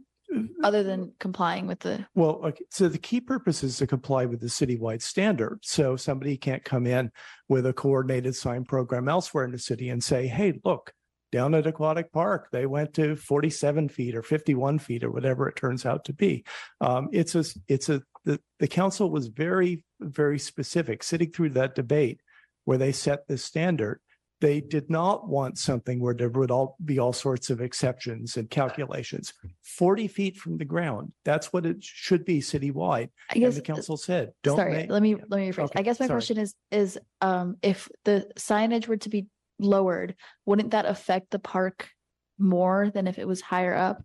[0.63, 2.05] other than complying with the?
[2.13, 5.59] Well, okay, so the key purpose is to comply with the citywide standard.
[5.63, 7.11] So somebody can't come in
[7.49, 10.91] with a coordinated sign program elsewhere in the city and say, hey, look,
[11.31, 15.55] down at Aquatic Park, they went to forty-seven feet or fifty-one feet or whatever it
[15.55, 16.43] turns out to be.
[16.81, 21.75] Um, it's a, it's a, the, the council was very, very specific, sitting through that
[21.75, 22.21] debate
[22.65, 23.99] where they set the standard.
[24.39, 28.47] They did not want something where there would all be all sorts of exceptions and
[28.47, 29.33] calculations.
[29.63, 33.09] Forty feet from the ground, that's what it should be citywide.
[33.31, 34.91] I And guess- the council said, don't Sorry, make.
[34.91, 35.65] let me, let me rephrase.
[35.65, 36.17] Okay, I guess my sorry.
[36.17, 39.25] question is, is, um, if the signage were to be
[39.59, 40.15] lowered,
[40.45, 41.89] wouldn't that affect the park
[42.37, 44.01] more than if it was higher up?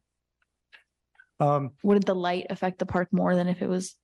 [1.40, 3.96] Um, Wouldn't the light affect the park more than if it was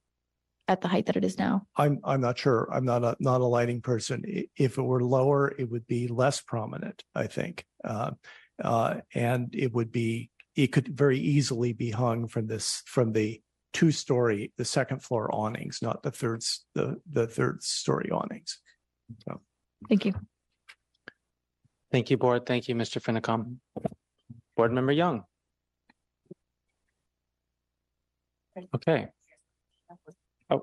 [0.66, 1.66] at the height that it is now?
[1.76, 2.68] I'm, I'm not sure.
[2.72, 4.24] I'm not a, not a lighting person.
[4.26, 7.64] I- If it were lower, it would be less prominent, I think.
[7.84, 8.12] Uh,
[8.62, 13.40] uh, and it would be, it could very easily be hung from this, from the
[13.72, 18.58] two-story, the second floor awnings, not the third, s- the, the third story awnings.
[19.28, 19.40] So.
[19.88, 20.14] Thank you.
[21.90, 22.44] Thank you, board.
[22.46, 23.00] Thank you, Mr.
[23.00, 23.56] Finacom.
[24.56, 25.24] Board Member Young.
[28.74, 29.08] Okay.
[30.50, 30.62] Oh,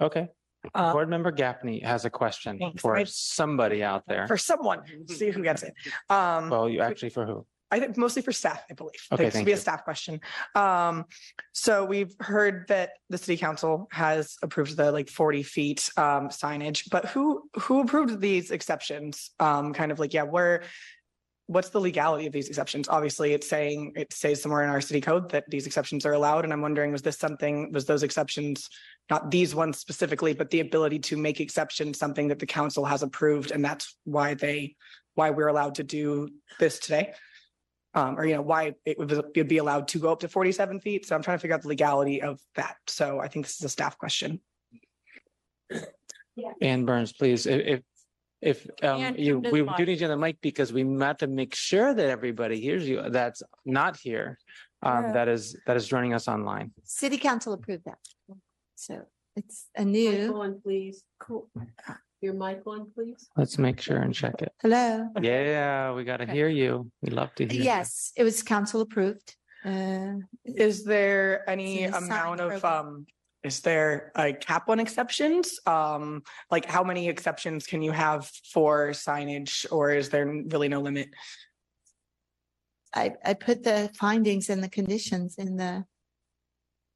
[0.00, 0.28] okay.
[0.74, 2.82] Uh, Board Member Garvey has a question Thanks.
[2.82, 4.26] for I- somebody out there.
[4.26, 5.72] For someone, see who gets it.
[6.10, 7.46] Um, Well, you actually for who?
[7.70, 9.00] I think mostly for staff, I believe.
[9.12, 9.60] Okay, This would thank be a you.
[9.60, 10.20] staff question.
[10.54, 11.04] Um,
[11.52, 16.90] so we've heard that the city council has approved the like forty feet um signage,
[16.90, 19.30] but who who approved these exceptions?
[19.38, 20.62] Um, kind of like, yeah, where
[21.46, 22.88] what's the legality of these exceptions?
[22.88, 26.44] Obviously, it's saying, it says somewhere in our city code that these exceptions are allowed,
[26.44, 28.68] and I'm wondering, was this something, was those exceptions
[29.10, 33.02] not these ones specifically, but the ability to make exceptions, something that the council has
[33.02, 34.76] approved, and that's why they,
[35.16, 36.28] why we're allowed to do
[36.60, 37.14] this today?
[37.92, 41.06] Um, or you know, why it would be allowed to go up to forty-seven feet.
[41.06, 42.76] So I'm trying to figure out the legality of that.
[42.86, 44.40] So I think this is a staff question.
[46.62, 47.80] Ann Burns, please, if, if,
[48.40, 49.88] if, um, Ann, you, come to we the do mic.
[49.88, 53.02] need you on the mic because we have to make sure that everybody hears you
[53.10, 54.38] that's not here.
[54.82, 55.12] Um, Yeah.
[55.12, 56.72] that is, that is joining us online.
[56.84, 57.98] City council approved that.
[58.76, 59.02] So
[59.36, 61.02] it's a new, on, please.
[61.18, 61.50] Cool.
[62.20, 63.30] Your mic on, please.
[63.36, 64.52] Let's make sure and check it.
[64.60, 65.08] hello.
[65.22, 66.90] Yeah, we gotta hear you.
[67.00, 67.54] We love to hear.
[67.58, 67.62] you.
[67.64, 69.36] Yes, it was council approved.
[69.64, 70.14] Uh,
[70.44, 72.86] Is there any It's in the amount of, program.
[72.86, 73.06] um,
[73.42, 75.58] is there a cap on exceptions?
[75.66, 80.80] Um, like how many exceptions can you have for signage or is there really no
[80.80, 81.08] limit?
[82.94, 85.84] I, I put the findings and the conditions in the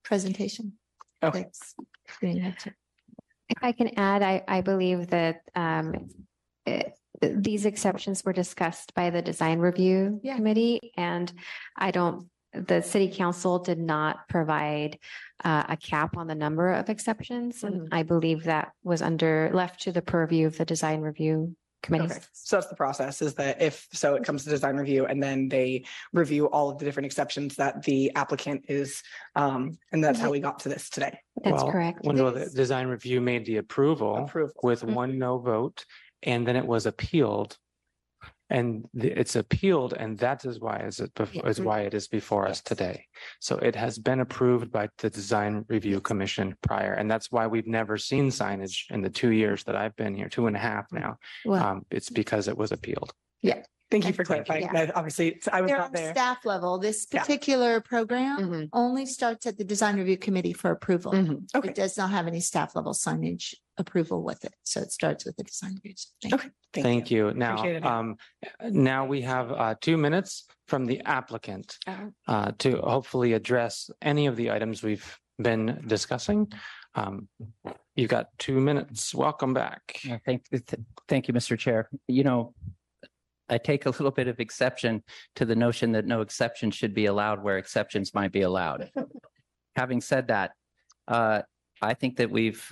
[0.04, 0.74] presentation.
[1.22, 1.40] Okay.
[1.40, 1.74] That's-
[2.20, 2.74] you have to-
[3.48, 6.08] If I can add, I, I believe that um,
[6.66, 6.84] eh,
[7.20, 10.36] these exceptions were discussed by the design review Yeah.
[10.36, 10.92] committee.
[10.96, 11.32] And
[11.76, 14.98] I don't, the city council did not provide
[15.42, 17.64] uh, a cap on the number of exceptions.
[17.64, 22.04] And I believe that was under, left to the purview of the design review committee.
[22.06, 25.22] Okay, so that's the process is that if, so it comes to design review and
[25.22, 29.02] then they review all of the different exceptions that the applicant is,
[29.36, 31.18] um, and that's how we got to this today.
[31.42, 32.04] That's Well, correct.
[32.04, 34.54] When the design review made the approval Approval.
[34.62, 34.94] with Mhm.
[34.94, 35.84] one no vote,
[36.22, 37.58] and then it was appealed.
[38.54, 41.48] And the- it's appealed, and that is why is it, bef- Yeah.
[41.48, 43.06] is why it is before us today.
[43.40, 47.66] So it has been approved by the Design Review Commission prior, and that's why we've
[47.66, 50.86] never seen signage in the two years that I've been here, two and a half
[50.92, 51.18] now.
[51.44, 53.12] Well, Um, it's because it was appealed.
[53.42, 53.64] And
[53.94, 54.62] Thank you for clarifying.
[54.62, 54.72] Yeah.
[54.72, 54.96] that.
[54.96, 56.12] Obviously, I was They're not on there.
[56.12, 56.78] staff level.
[56.78, 57.20] This Yeah.
[57.20, 58.68] particular program Mhm.
[58.72, 61.12] only starts at the design review committee for approval.
[61.12, 61.46] Mhm.
[61.54, 61.68] Okay.
[61.68, 64.54] It does not have any staff level signage approval with it.
[64.64, 65.94] So it starts with the design review.
[66.22, 66.50] Thank you.
[66.72, 67.32] Thank you.
[67.34, 67.86] Now, Appreciate it.
[67.86, 68.16] um,
[68.68, 72.12] now we have uh, two minutes from the applicant Oh.
[72.26, 76.50] uh, to hopefully address any of the items we've been discussing.
[76.96, 77.28] Um,
[77.96, 79.14] You got two minutes.
[79.14, 80.00] Welcome back.
[80.04, 80.64] Yeah, Thank, th-
[81.06, 81.56] thank you, Mr.
[81.56, 81.88] Chair.
[82.08, 82.52] You know,
[83.48, 85.02] I take a little bit of exception
[85.36, 88.90] to the notion that no exception should be allowed where exceptions might be allowed.
[89.76, 90.52] Having said that,
[91.08, 91.42] uh,
[91.82, 92.66] I think that we've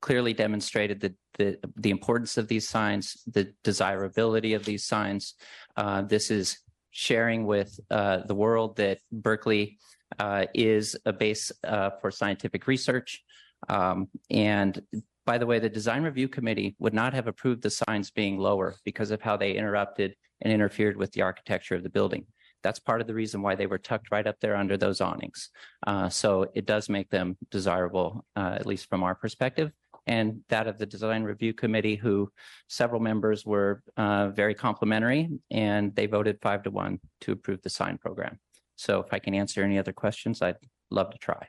[0.00, 5.34] clearly demonstrated the, the, the importance of these signs, the desirability of these signs.
[5.76, 6.58] Uh, this is
[6.90, 9.78] sharing with, uh, the world that Berkeley,
[10.18, 13.24] uh, is a base, uh, for scientific research.
[13.68, 14.82] Um, and
[15.24, 18.74] by the way, the design review committee would not have approved the signs being lower
[18.84, 22.26] because of how they interrupted and interfered with the architecture of the building.
[22.62, 25.50] That's part of the reason why they were tucked right up there under those awnings.
[25.86, 29.72] Uh, so it does make them desirable, uh, at least from our perspective.
[30.06, 32.30] And that of the design review committee, who
[32.68, 37.70] several members were uh, very complimentary and they voted five to one to approve the
[37.70, 38.38] sign program.
[38.76, 40.56] So if I can answer any other questions, I'd
[40.90, 41.46] love to try.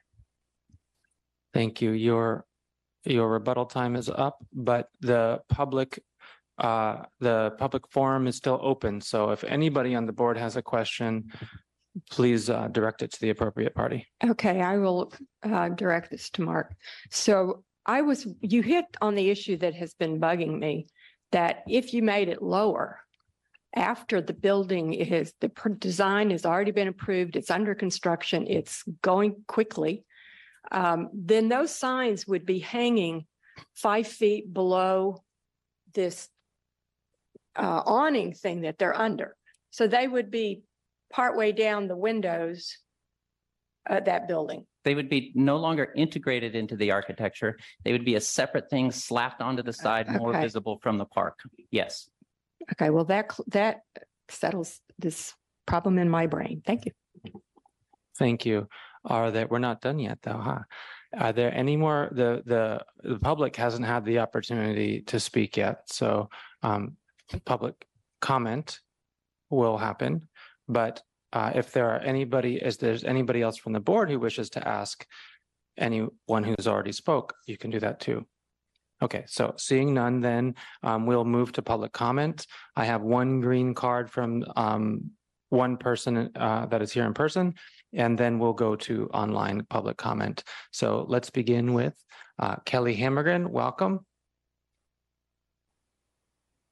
[1.54, 1.92] Thank you.
[1.92, 2.46] Your,
[3.06, 6.02] your rebuttal time is up, but the public,
[6.58, 9.02] uh, the public forum is still open.
[9.02, 11.32] So if anybody on the board has a question,
[12.10, 14.08] please uh, direct it to the appropriate party.
[14.24, 15.12] Okay, I will
[15.44, 16.74] uh, direct this to Mark.
[17.12, 20.88] So I was, you hit on the issue that has been bugging me,
[21.32, 23.00] that if you made it lower,
[23.76, 29.44] after the building is, the design has already been approved, it's under construction, it's going
[29.48, 30.06] quickly,
[30.72, 33.26] um, then those signs would be hanging
[33.74, 35.24] five feet below
[35.94, 36.30] this
[37.56, 39.36] uh, awning thing that they're under.
[39.72, 40.64] So they would be
[41.12, 42.78] partway down the windows
[43.88, 44.66] of that building.
[44.84, 47.58] They would be no longer integrated into the architecture.
[47.84, 50.42] They would be a separate thing slapped onto the side, more Okay.
[50.42, 51.40] visible from the park.
[51.72, 52.10] Yes.
[52.74, 53.82] Okay, well, that, cl- that
[54.30, 55.34] settles this
[55.66, 56.62] problem in my brain.
[56.66, 56.92] Thank you.
[58.18, 58.68] Thank you.
[59.06, 60.60] Are that we're not done yet though, huh?
[61.18, 65.82] Are there any more, the, the, the public hasn't had the opportunity to speak yet,
[65.88, 66.30] so
[66.64, 66.98] um,
[67.46, 67.86] public
[68.20, 68.80] comment
[69.50, 70.28] will happen.
[70.68, 71.02] But
[71.32, 74.68] uh, if there are anybody, is there's anybody else from the board who wishes to
[74.68, 75.06] ask
[75.78, 78.26] anyone who's already spoke, you can do that too.
[79.02, 82.48] Okay, so seeing none, then um, we'll move to public comment.
[82.76, 85.12] I have one green card from um,
[85.50, 87.56] one person uh, that is here in person,
[87.94, 90.44] and then we'll go to online public comment.
[90.72, 91.94] So let's begin with
[92.40, 93.48] uh, Kelly Hammergren.
[93.48, 94.06] Welcome.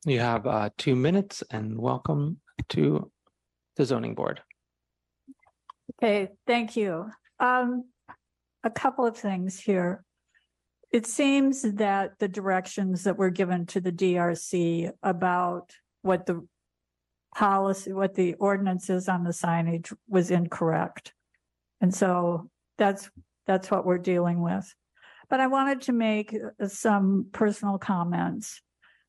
[0.05, 2.39] You have uh, two minutes and welcome
[2.69, 3.11] to
[3.75, 4.41] the zoning board.
[5.95, 7.11] Okay, thank you.
[7.39, 7.85] Um,
[8.63, 10.03] a couple of things here.
[10.91, 15.71] It seems that the directions that were given to the DRC about
[16.01, 16.45] what the
[17.35, 21.13] policy, what the ordinance is on the signage was incorrect.
[21.79, 23.09] And so that's,
[23.47, 24.73] that's what we're dealing with.
[25.29, 28.61] But I wanted to make uh, some personal comments.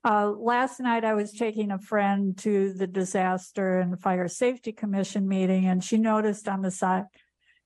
[0.04, 5.28] Uh, last night I was taking a friend to the Disaster and Fire Safety Commission
[5.28, 7.04] meeting and she noticed on the side,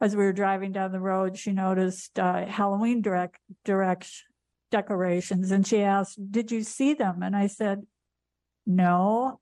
[0.00, 4.10] as we were driving down the road, she noticed, uh, Halloween direct, direct
[4.70, 7.22] decorations and she asked, did you see them?
[7.22, 7.82] And I said,
[8.66, 9.40] no,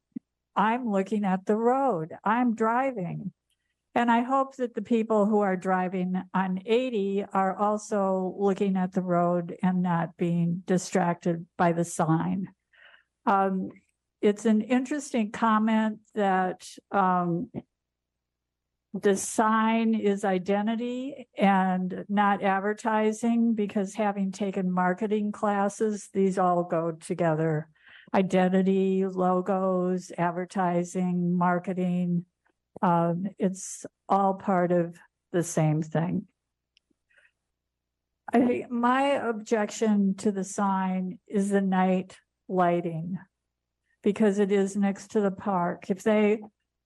[0.56, 2.12] I'm looking at the road.
[2.24, 3.32] I'm driving.
[3.94, 8.92] And I hope that the people who are driving on 80 are also looking at
[8.92, 12.48] the road and not being distracted by the sign.
[13.24, 13.70] Um,
[14.20, 17.50] it's an interesting comment that, um,
[18.94, 26.92] the sign is identity and not advertising because having taken marketing classes, these all go
[26.92, 27.68] together.
[28.14, 32.24] Identity, logos, advertising, marketing.
[32.80, 34.96] Um, it's all part of
[35.32, 36.26] the same thing.
[38.32, 42.16] I think my objection to the sign is the night
[42.48, 43.18] lighting
[44.02, 45.90] because it is next to the park.
[45.90, 46.40] If they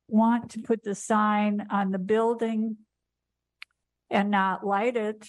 [0.09, 2.78] want to put the sign on the building
[4.09, 5.28] and not light it,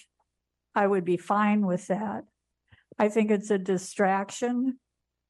[0.73, 2.23] I would be fine with that.
[2.97, 4.79] I think it's a distraction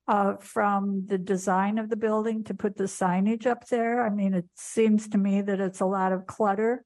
[0.10, 4.04] uh, from the design of the building to put the signage up there.
[4.04, 6.84] I mean, it seems to me that it's a lot of clutter,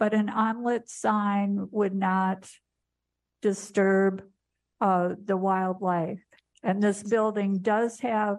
[0.00, 2.50] but an unlit sign would not
[3.40, 4.24] disturb
[4.80, 6.24] uh, the wildlife.
[6.64, 8.38] And this building does have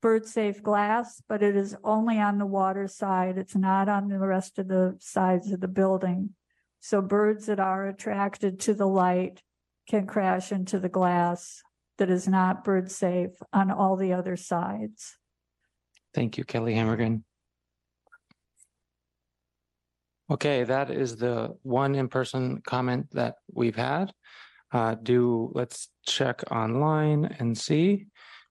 [0.00, 3.36] bird safe glass, but it is only on the water side.
[3.36, 6.34] It's not on the rest of the sides of the building.
[6.78, 9.42] So birds that are attracted to the light
[9.88, 11.64] can crash into the glass
[11.98, 15.16] that is not bird safe on all the other sides.
[16.14, 17.22] Thank you, Kelly Hammergren.
[20.30, 24.12] Okay, that is the one in-person comment that we've had.
[24.72, 28.06] Uh, do, let's check online and see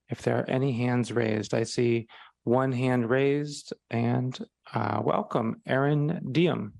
[0.09, 1.53] if there are any hands raised.
[1.53, 2.07] I see
[2.43, 4.37] one hand raised and
[4.73, 6.71] uh, welcome, Erin Diehm.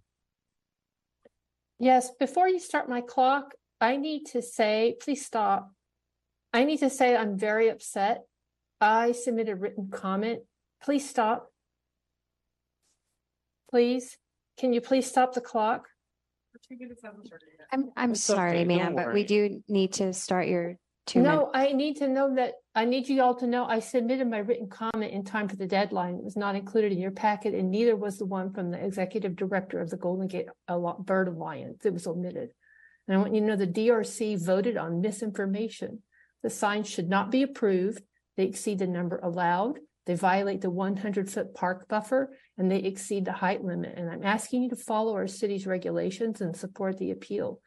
[1.80, 5.75] Yes, before you start my clock, I need to say, please stop.
[6.56, 8.24] I need to say I'm very upset.
[8.80, 10.40] I submitted a written comment.
[10.82, 11.52] Please stop.
[13.70, 14.18] Please,
[14.58, 15.84] can you please stop the clock?
[17.74, 19.24] I'm, I'm It's sorry, okay, ma'am, don't but we worry.
[19.26, 21.36] do need to start your two minutes.
[21.42, 24.38] No, I need to know that, I need you all to know I submitted my
[24.38, 26.16] written comment in time for the deadline.
[26.16, 29.36] It was not included in your packet and neither was the one from the executive
[29.36, 31.86] director of the Golden Gate Al- Bird Alliance.
[31.86, 32.52] It was omitted.
[33.10, 36.02] And I want you to know the DRC voted on misinformation.
[36.46, 38.04] The signs should not be approved.
[38.38, 39.80] They exceed the number allowed.
[40.06, 43.96] They violate the one hundred foot park buffer and they exceed the height limit.
[43.98, 47.62] And I'm asking you to follow our city's regulations and support the appeal.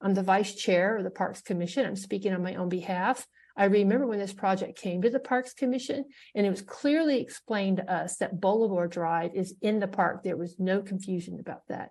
[0.00, 1.84] I'm the vice chair of the Parks Commission.
[1.84, 3.26] I'm speaking on my own behalf.
[3.54, 7.76] I remember when this project came to the Parks Commission and it was clearly explained
[7.76, 10.22] to us that Boulevard Drive is in the park.
[10.22, 11.90] There was no confusion about that.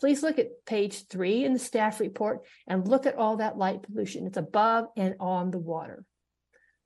[0.00, 3.82] Please look at page three in the staff report and look at all that light
[3.82, 4.26] pollution.
[4.26, 6.04] It's above and on the water.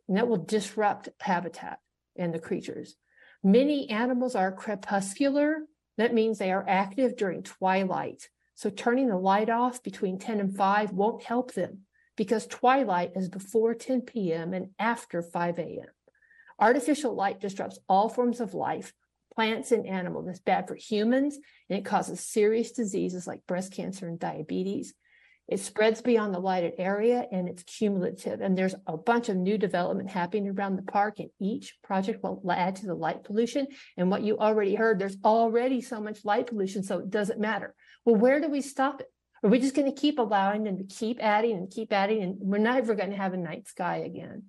[0.08, 1.78] And that will disrupt habitat
[2.16, 2.96] and the creatures.
[3.42, 5.58] Many animals are crepuscular.
[5.96, 8.28] That means they are active during twilight.
[8.56, 11.82] So turning the light off between 10 and 5 won't help them
[12.16, 14.54] because twilight is before 10 p.m.
[14.54, 15.86] and after 5 a.m.
[16.58, 18.92] Artificial light disrupts all forms of life,
[19.34, 20.28] plants and animals.
[20.28, 21.38] It's bad for humans
[21.68, 24.94] and it causes serious diseases like breast cancer and diabetes.
[25.46, 28.40] It spreads beyond the lighted area and it's cumulative.
[28.40, 32.40] And there's a bunch of new development happening around the park, and each project will
[32.50, 33.66] add to the light pollution.
[33.98, 37.74] And what you already heard, there's already so much light pollution, so it doesn't matter.
[38.06, 39.06] Well, where do we stop it?
[39.42, 42.22] Are we just going to keep allowing them to keep adding and keep adding?
[42.22, 44.44] And we're never going to have a night sky again.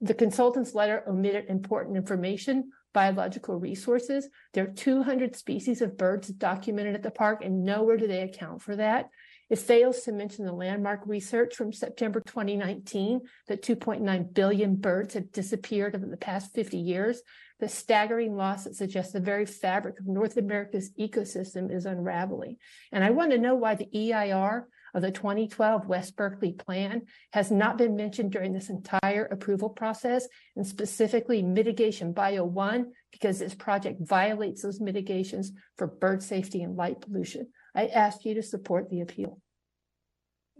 [0.00, 4.28] The consultant's letter omitted important information, biological resources.
[4.52, 8.62] There are 200 species of birds documented at the park, and nowhere do they account
[8.62, 9.10] for that.
[9.48, 15.32] It fails to mention the landmark research from September 2019 that 2.9 billion birds have
[15.32, 17.20] disappeared over the past 50 years.
[17.58, 22.58] The staggering loss that suggests the very fabric of North America's ecosystem is unraveling.
[22.92, 27.02] And I want to know why the EIR of the 2012 West Berkeley plan
[27.32, 30.26] has not been mentioned during this entire approval process,
[30.56, 36.76] and specifically mitigation bio one, because this project violates those mitigations for bird safety and
[36.76, 37.48] light pollution.
[37.74, 39.40] I ask you to support the appeal.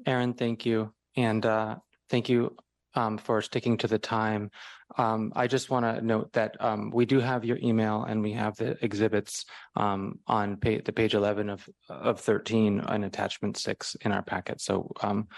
[0.07, 0.93] Aaron, thank you.
[1.17, 1.77] And uh,
[2.09, 2.57] thank you
[2.95, 4.51] um, for sticking to the time.
[4.99, 8.33] Um, I just want to note that um, we do have your email and we
[8.33, 9.45] have the exhibits
[9.77, 14.61] um, on pa- the page 11 of, of 13 and attachment six in our packet.
[14.61, 15.29] So um,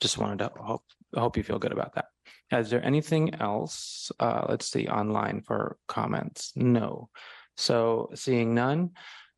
[0.00, 0.82] just wanted to hope,
[1.14, 2.06] hope you feel good about that.
[2.52, 4.10] Is there anything else?
[4.18, 6.52] Uh, let's see, online for comments?
[6.56, 7.08] No.
[7.56, 8.90] So seeing none,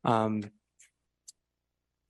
[0.03, 0.43] um,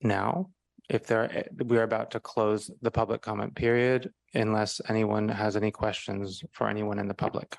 [0.02, 0.50] now,
[0.90, 5.70] if there, we are about to close the public comment period unless anyone has any
[5.70, 7.56] questions for anyone in the public.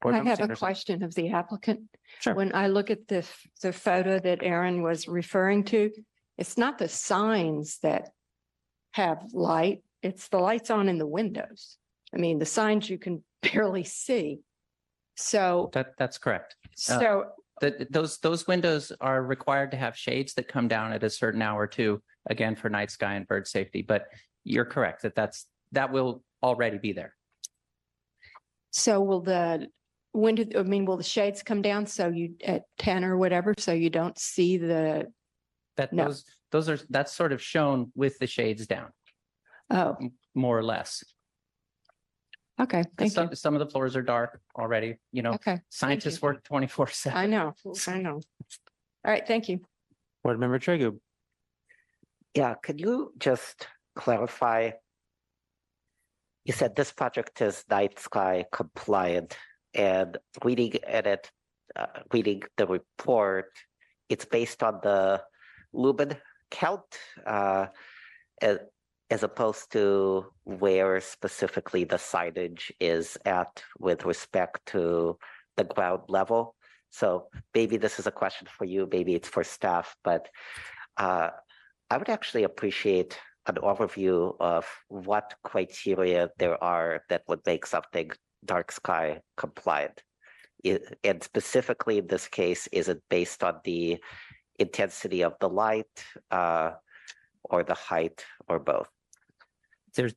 [0.00, 0.66] Board I Member have a Sanderson.
[0.66, 1.82] question of the applicant.
[2.20, 2.34] Sure.
[2.34, 3.24] When I look at the,
[3.60, 5.90] the photo that Aaron was referring to,
[6.38, 8.08] it's not the signs that
[8.92, 11.76] have light, it's the lights on in the windows.
[12.14, 13.22] I mean, the signs you can
[13.52, 14.40] barely see.
[15.16, 16.56] So, That, that's correct.
[16.88, 17.24] Uh, so
[17.62, 21.40] The, those, those windows are required to have shades that come down at a certain
[21.40, 23.82] hour too, again, for night sky and bird safety.
[23.82, 24.06] But
[24.42, 27.14] you're correct that that's, that will already be there.
[28.72, 29.68] So will the,
[30.10, 33.54] when do, I mean, will the shades come down so you, at ten or whatever,
[33.56, 35.06] so you don't see the,
[35.76, 36.06] That No.
[36.06, 38.90] those, those are, that's sort of shown with the shades down,
[39.70, 39.96] oh,
[40.34, 41.04] more or less.
[42.60, 43.14] Okay, thank you.
[43.14, 45.60] Some, some of the floors are dark already, you know, Okay.
[45.70, 46.26] scientists you.
[46.28, 47.18] work twenty-four seven.
[47.18, 47.54] I know,
[47.88, 48.20] I know.
[49.04, 49.60] All right, thank you.
[50.22, 50.98] Board Member Tregub.
[52.34, 53.66] Yeah, could you just
[53.96, 54.70] clarify?
[56.44, 59.36] You said this project is night sky compliant
[59.74, 61.30] and reading at it,
[61.76, 63.46] uh, reading the report,
[64.08, 65.22] it's based on the
[65.72, 66.16] lumen
[66.50, 66.82] count.
[67.24, 67.66] Uh,
[68.40, 68.60] and,
[69.12, 75.18] as opposed to where specifically the signage is at with respect to
[75.58, 76.54] the ground level.
[76.88, 80.30] So maybe this is a question for you, maybe it's for staff, but
[80.96, 81.28] uh,
[81.90, 88.10] I would actually appreciate an overview of what criteria there are that would make something
[88.46, 90.02] dark sky compliant.
[91.04, 93.98] And specifically in this case, is it based on the
[94.58, 95.96] intensity of the light
[96.30, 96.70] uh,
[97.44, 98.88] or the height or both?
[99.96, 100.14] There's,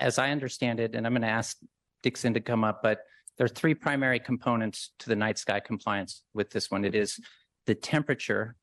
[0.00, 1.56] as I understand it, and I'm going to ask
[2.02, 3.00] Dixon to come up, but
[3.36, 6.84] there are three primary components to the night sky compliance with this one.
[6.84, 7.20] It is
[7.66, 8.56] the temperature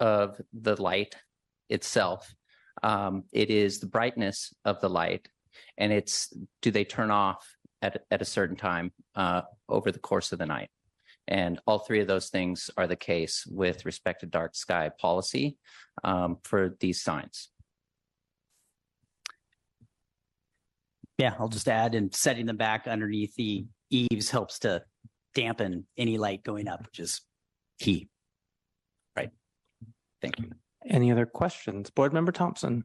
[0.00, 1.14] of the light
[1.68, 2.34] itself.
[2.82, 5.28] Um, it is the brightness of the light,
[5.76, 6.32] and it's
[6.62, 7.46] do they turn off
[7.82, 10.70] at at a certain time uh, over the course of the night.
[11.28, 15.56] And all three of those things are the case with respect to dark sky policy
[16.02, 17.48] um, for these signs.
[21.22, 24.82] Yeah, I'll just add and setting them back underneath the eaves helps to
[25.36, 27.20] dampen any light going up, which is
[27.78, 28.08] key.
[29.16, 29.30] Right.
[30.20, 30.50] Thank you.
[30.84, 31.90] Any other questions?
[31.90, 32.82] Board Member Thompson?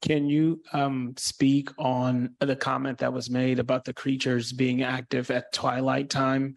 [0.00, 5.28] Can you um speak on the comment that was made about the creatures being active
[5.32, 6.54] at twilight time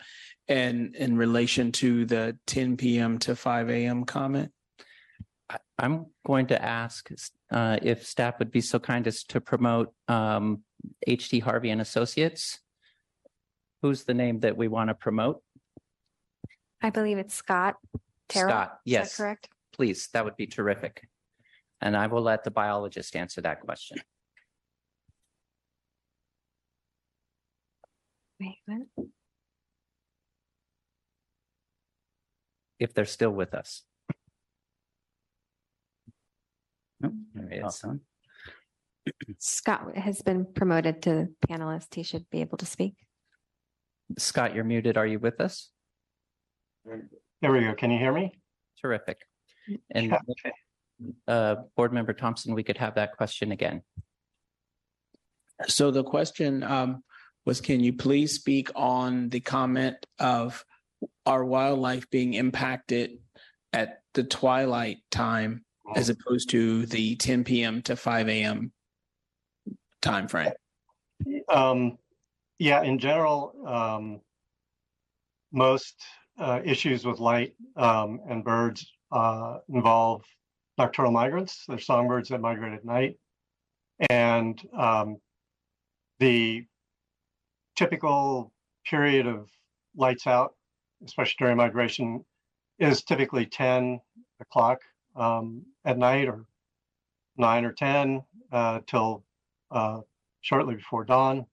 [0.48, 4.52] and in relation to the ten PM to five AM comment?
[5.50, 7.10] I- I'm going to ask
[7.52, 10.62] uh, if staff would be so kind as to promote um,
[11.08, 12.60] HT Harvey and Associates.
[13.82, 15.42] Who's the name that we want to promote?
[16.82, 17.76] I believe it's Scott.
[18.30, 18.50] Terrell.
[18.50, 19.18] Scott, Is that yes.
[19.18, 19.50] Correct.
[19.74, 21.08] Please, that would be terrific.
[21.82, 23.98] And I will let the biologist answer that question.
[28.40, 29.08] Wait, what?
[32.80, 33.84] If they're still with us.
[37.00, 37.86] Nope, There he is.
[39.40, 41.96] Scott has been promoted to panelist.
[41.96, 42.96] He should be able to speak.
[44.18, 44.98] Scott, you're muted.
[44.98, 45.70] Are you with us?
[46.86, 47.74] There we go.
[47.74, 48.32] Can you hear me?
[48.82, 49.20] Terrific.
[49.92, 50.14] And
[51.28, 53.82] uh, Board Member Thompson, we could have that question again.
[55.68, 57.04] So the question um
[57.46, 60.64] was, can you please speak on the comment of
[61.26, 63.18] our wildlife being impacted
[63.74, 65.66] at the twilight time
[65.96, 68.72] as opposed to the ten PM to five AM
[70.02, 70.54] timeframe?
[71.50, 71.98] Um,
[72.60, 74.22] yeah, in general, um,
[75.52, 75.96] most
[76.40, 80.24] uh, issues with light um, and birds uh, involve
[80.78, 81.66] nocturnal migrants.
[81.68, 83.18] They're songbirds that migrate at night.
[84.10, 85.18] And um,
[86.20, 86.66] the
[87.76, 88.52] typical
[88.86, 89.50] period of
[89.96, 90.56] lights out,
[91.06, 92.26] especially during migration,
[92.80, 94.00] is typically 10
[94.40, 94.80] o'clock
[95.16, 96.46] um, at night or
[97.38, 99.24] 9 or 10 uh, till
[99.72, 100.02] uh,
[100.42, 101.46] shortly before dawn.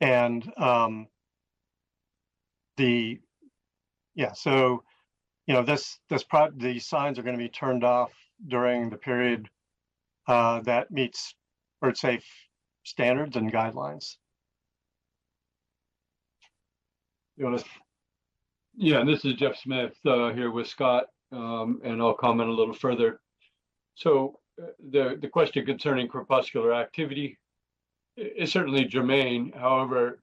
[0.00, 1.06] And um,
[2.76, 3.20] the,
[4.14, 4.82] yeah, so,
[5.46, 8.12] you know, this, this, pro the signs are going to be turned off
[8.48, 9.48] during the period
[10.26, 11.34] uh, that meets
[11.80, 12.26] bird safe
[12.84, 14.16] standards and guidelines.
[17.36, 17.64] You want to?
[18.76, 22.52] Yeah, and this is Jeff Smith uh, here with Scott, um, and I'll comment a
[22.52, 23.20] little further.
[23.94, 27.38] So the the question concerning crepuscular activity
[28.16, 29.52] is certainly germane.
[29.52, 30.20] However,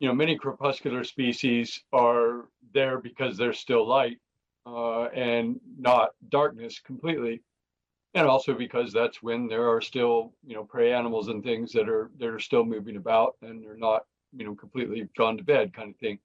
[0.00, 4.18] you know, many crepuscular species are there because they're still light
[4.66, 7.42] uh, and not darkness completely,
[8.14, 11.88] and also because that's when there are still you know prey animals and things that
[11.88, 14.04] are that are still moving about and they're not
[14.36, 16.18] you know completely gone to bed kind of thing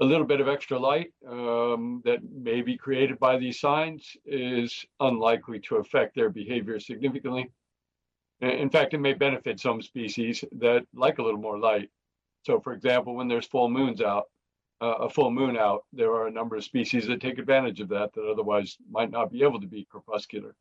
[0.00, 4.84] a little bit of extra light um, that may be created by these signs is
[5.00, 7.50] unlikely to affect their behavior significantly.
[8.40, 11.90] In fact, it may benefit some species that like a little more light.
[12.42, 14.26] So, for example, when there's full moons out,
[14.80, 17.88] uh, a full moon out, there are a number of species that take advantage of
[17.88, 20.54] that that otherwise might not be able to be crepuscular.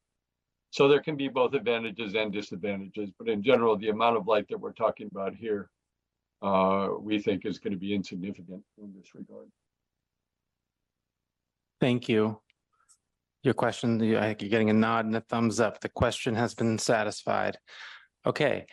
[0.71, 4.47] So there can be both advantages and disadvantages, but in general, the amount of light
[4.49, 5.69] that we're talking about here
[6.41, 9.47] uh, we think is going to be insignificant in this regard.
[11.79, 12.41] Thank you.
[13.43, 15.79] Your question, you- I think you're getting a nod and a thumbs up.
[15.79, 17.57] The question has been satisfied.
[18.25, 18.65] Okay,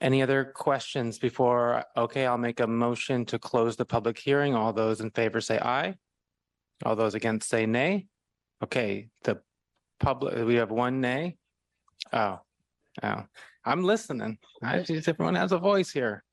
[0.00, 4.54] any other questions before, okay, I'll make a motion to close the public hearing.
[4.54, 5.94] All those in favor say aye.
[6.84, 8.06] All those against say nay.
[8.62, 9.40] Okay, the
[9.98, 11.36] public, we have one nay.
[12.12, 12.40] Oh,
[13.02, 13.24] oh,
[13.64, 14.38] I'm listening.
[14.62, 16.24] I everyone has a voice here.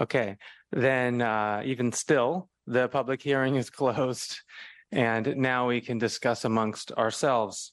[0.00, 0.36] Okay,
[0.72, 4.40] then uh, even still, the public hearing is closed.
[4.90, 7.72] And now we can discuss amongst ourselves.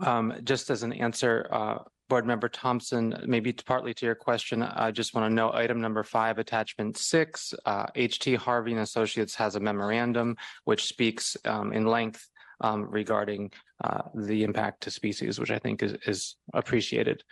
[0.00, 4.90] Um, just as an answer, uh, Board Member Thompson, maybe partly to your question, I
[4.90, 9.56] just want to know item number five, attachment six, uh, HT Harvey and Associates has
[9.56, 12.28] a memorandum which speaks um, in length
[12.60, 13.50] um, regarding
[13.82, 17.22] uh, the impact to species, which I think is, is appreciated.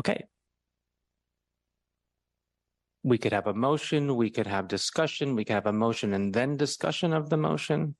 [0.00, 0.24] Okay.
[3.06, 6.34] We could have a motion, we could have discussion, we could have a motion and
[6.34, 7.94] then discussion of the motion.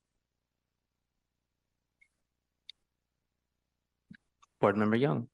[4.61, 5.28] Board Member Young.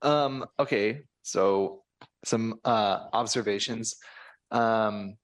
[0.00, 1.82] Um, okay, so
[2.24, 3.96] some uh observations.
[4.50, 5.16] Um,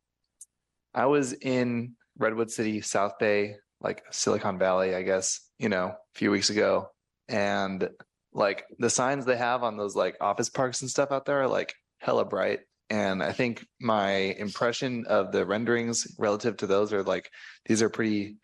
[0.93, 6.14] I was in Redwood City, South Bay, like Silicon Valley, I guess, you know, a
[6.14, 6.90] few weeks ago.
[7.31, 7.89] And
[8.36, 11.48] like the signs they have on those like office parks and stuff out there are
[11.48, 12.60] like hella bright.
[12.90, 17.30] And I think my impression of the renderings relative to those are like,
[17.64, 18.36] these are pretty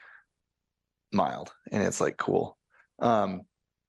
[1.13, 2.57] mild and it's like cool.
[3.01, 3.43] Um,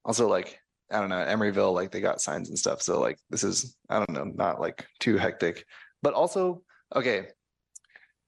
[0.03, 0.59] also like,
[0.91, 2.81] I don't know, Emeryville, like they got signs and stuff.
[2.81, 5.65] So like, this is, I don't know, not like too hectic,
[6.01, 6.63] but also,
[6.93, 7.27] okay.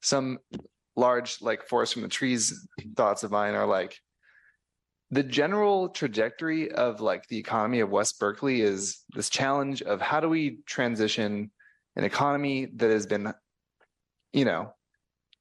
[0.02, 0.40] Some
[0.96, 4.00] large like forest from the trees thoughts of mine are like,
[5.12, 10.20] the general trajectory of like the economy of West Berkeley is this challenge of how
[10.20, 11.52] do we transition
[11.96, 13.34] an economy that has been,
[14.34, 14.74] you know,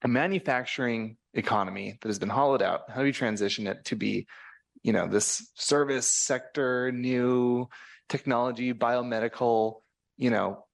[0.03, 2.83] a manufacturing economy that has been hollowed out.
[2.89, 4.27] How do we transition it to be,
[4.83, 7.69] you know, this service sector, new
[8.09, 9.81] technology, biomedical,
[10.19, 10.65] you know,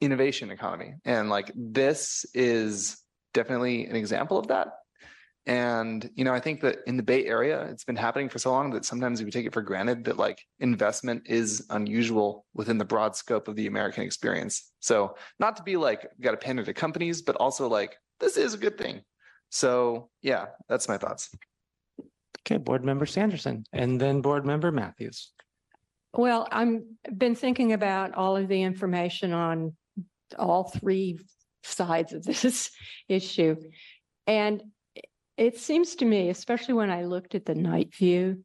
[0.00, 0.94] innovation economy?
[1.04, 3.00] And like this is
[3.32, 4.68] definitely an example of that.
[5.46, 8.52] And, you know, I think that in the Bay Area, it's been happening for so
[8.52, 12.84] long that sometimes we take it for granted that like investment is unusual within the
[12.84, 14.70] broad scope of the American experience.
[14.78, 18.54] So not to be like, got to pander to companies, but also like, this is
[18.54, 19.02] a good thing.
[19.50, 21.34] So yeah, that's my thoughts.
[22.46, 25.32] Okay, Board Member Sanderson and then Board Member Matthews.
[26.14, 29.74] Well, I'm been thinking about all of the information on
[30.38, 31.18] all three
[31.64, 32.70] sides of this
[33.08, 33.56] issue.
[34.26, 34.62] And
[35.42, 38.44] it seems to me, especially when I looked at the night view,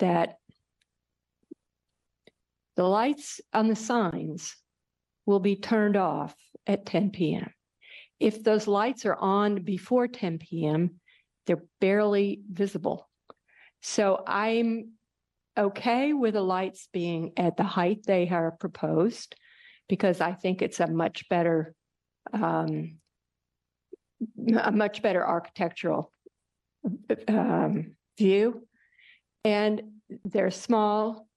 [0.00, 0.38] that
[2.74, 4.56] the lights on the signs
[5.24, 6.34] will be turned off
[6.66, 7.52] at 10 p.m.
[8.18, 11.00] If those lights are on before 10 p.m.,
[11.46, 13.08] they're barely visible.
[13.80, 14.94] So I'm
[15.56, 19.36] okay with the lights being at the height they are proposed
[19.88, 21.72] because I think it's a much better
[22.32, 22.98] um,
[24.60, 26.10] a much better architectural
[27.28, 28.66] um, view.
[29.44, 29.82] And
[30.24, 31.28] they're small,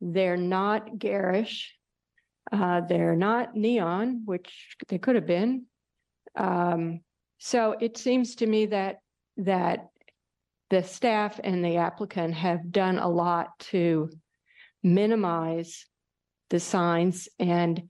[0.00, 1.74] they're not garish,
[2.52, 5.66] uh, they're not neon, which they could have been.
[6.36, 7.00] Um,
[7.38, 9.00] so it seems to me that
[9.38, 9.88] that
[10.70, 14.10] the staff and the applicant have done a lot to
[14.82, 15.86] minimize
[16.50, 17.82] the signs and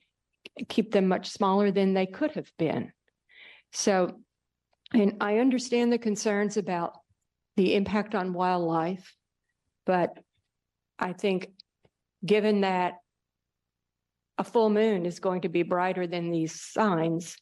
[0.68, 2.92] keep them much smaller than they could have been.
[3.72, 4.20] So,
[4.92, 6.94] and I understand the concerns about
[7.56, 9.14] the impact on wildlife,
[9.84, 10.18] but
[10.98, 11.50] I think
[12.24, 12.94] given that
[14.38, 17.36] a full moon is going to be brighter than these signs,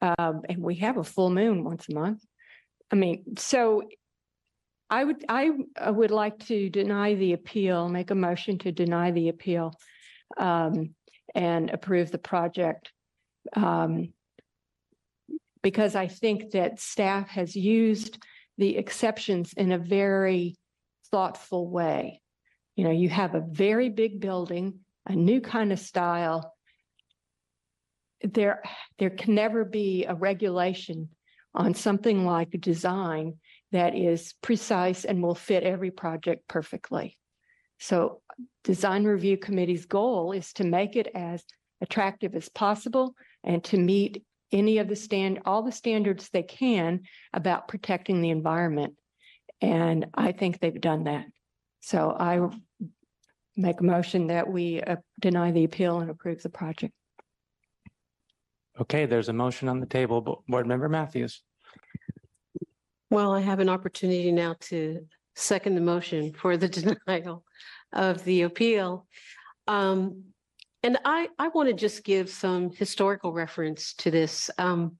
[0.00, 2.24] um, and we have a full moon once a month.
[2.90, 3.82] I mean, so
[4.88, 5.50] I would, I
[5.86, 9.72] would like to deny the appeal, make a motion to deny the appeal
[10.38, 10.94] um,
[11.34, 12.92] and approve the project.
[13.54, 14.12] Um,
[15.62, 18.22] because I think that staff has used
[18.58, 20.56] the exceptions in a very
[21.10, 22.20] thoughtful way.
[22.76, 26.54] You know, you have a very big building, a new kind of style.
[28.22, 28.62] There,
[28.98, 31.10] there can never be a regulation
[31.54, 33.34] on something like design
[33.72, 37.16] that is precise and will fit every project perfectly.
[37.78, 38.22] So
[38.62, 41.44] design review committee's goal is to make it as
[41.80, 44.22] attractive as possible and to meet
[44.54, 47.02] any of the stand, all the standards they can
[47.32, 48.94] about protecting the environment.
[49.60, 51.26] And I think they've done that.
[51.80, 52.48] So I
[53.56, 56.94] make a motion that we uh, deny the appeal and approve the project.
[58.80, 60.20] Okay, there's a motion on the table.
[60.20, 61.42] Bo- Board Member Matthews.
[63.10, 65.06] Well, I have an opportunity now to
[65.36, 66.68] second the motion for the
[67.06, 67.44] denial
[67.92, 69.06] of the appeal.
[69.66, 70.33] Um,
[70.84, 74.50] and I, I want to just give some historical reference to this.
[74.58, 74.98] Um,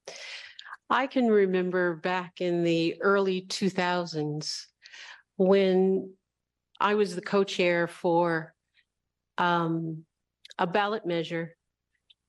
[0.89, 4.63] I can remember back in the early 2000s
[5.37, 6.11] when
[6.79, 8.55] I was the co-chair for
[9.37, 10.05] um,
[10.57, 11.55] a ballot measure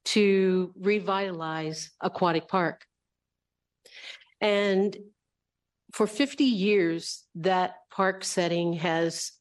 [0.07, 2.85] to revitalize Aquatic Park.
[4.39, 4.95] And
[5.95, 9.33] for 50 years, that park setting has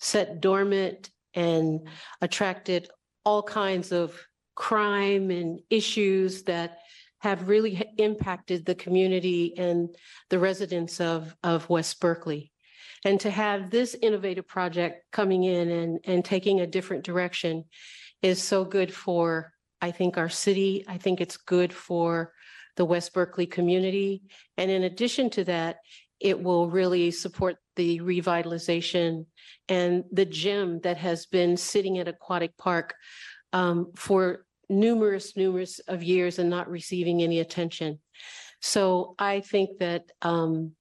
[0.00, 1.86] set dormant and
[2.22, 2.88] attracted
[3.28, 4.18] all kinds of
[4.54, 6.78] crime and issues that
[7.18, 9.94] have really impacted the community and
[10.30, 12.50] the residents of, of West Berkeley.
[13.04, 17.64] And to have this innovative project coming in and, and taking a different direction
[18.22, 19.52] is so good for,
[19.82, 20.86] I think, our city.
[20.88, 22.32] I think it's good for
[22.76, 24.22] the West Berkeley community.
[24.56, 25.80] And in addition to that,
[26.18, 29.24] it will really support the revitalization
[29.68, 32.94] and the gym that has been sitting at Aquatic Park
[33.52, 38.00] um, for numerous, numerous of years and not receiving any attention.
[38.60, 40.72] So I think that um,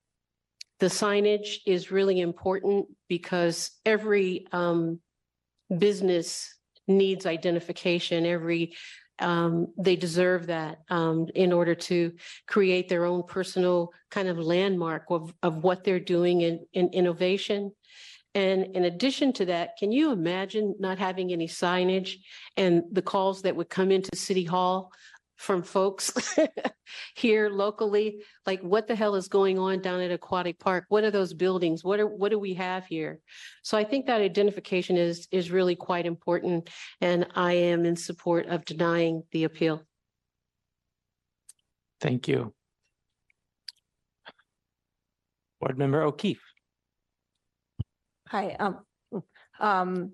[0.79, 4.99] the signage is really important because every um,
[5.77, 6.51] business
[6.87, 8.25] needs identification.
[8.25, 8.73] Every
[9.19, 12.13] um, they deserve that um, in order to
[12.47, 17.71] create their own personal kind of landmark of, of what they're doing in, in innovation.
[18.35, 22.17] And in addition to that, can you imagine not having any signage
[22.55, 24.91] and the calls that would come into City Hall
[25.37, 26.11] from folks
[27.15, 28.23] here locally?
[28.45, 30.85] Like, what the hell is going on down at Aquatic Park?
[30.89, 31.83] What are those buildings?
[31.83, 33.19] What are, what do we have here?
[33.63, 36.69] So I think that identification is, is really quite important.
[36.99, 39.83] And I am in support of denying the appeal.
[42.01, 42.53] Thank you.
[45.59, 46.43] Board Member O'Keefe.
[48.27, 48.79] Hi, um,
[49.59, 50.11] um,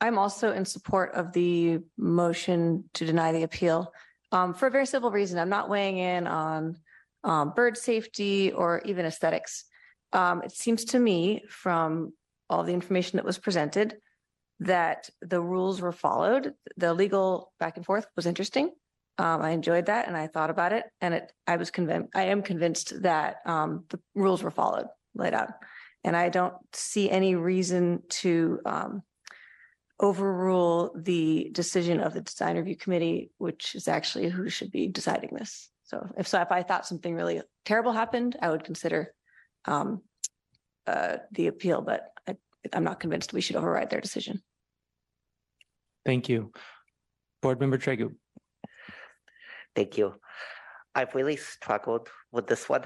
[0.00, 3.92] I'm also in support of the motion to deny the appeal.
[4.32, 6.76] Um, for a very simple reason, I'm not weighing in on
[7.24, 9.64] um, bird safety or even aesthetics.
[10.12, 12.12] Um, it seems to me from
[12.48, 13.96] all the information that was presented
[14.60, 16.54] that the rules were followed.
[16.76, 18.70] The legal back and forth was interesting.
[19.18, 22.24] Um, I enjoyed that and I thought about it and it, I was convinced, I
[22.24, 25.50] am convinced that um, the rules were followed, laid out.
[26.04, 29.02] And I don't see any reason to um,
[29.98, 35.30] overrule the decision of the design review committee, which is actually who should be deciding
[35.32, 35.70] this.
[35.84, 39.14] So if so, if I thought something really terrible happened, I would consider
[39.64, 40.02] um,
[40.86, 42.36] uh, the appeal, but I,
[42.72, 44.42] I'm not convinced we should override their decision.
[46.04, 46.52] Thank you.
[47.42, 48.14] Board Member Tregub.
[49.74, 50.14] Thank you.
[50.94, 52.84] I've really struggled with this one.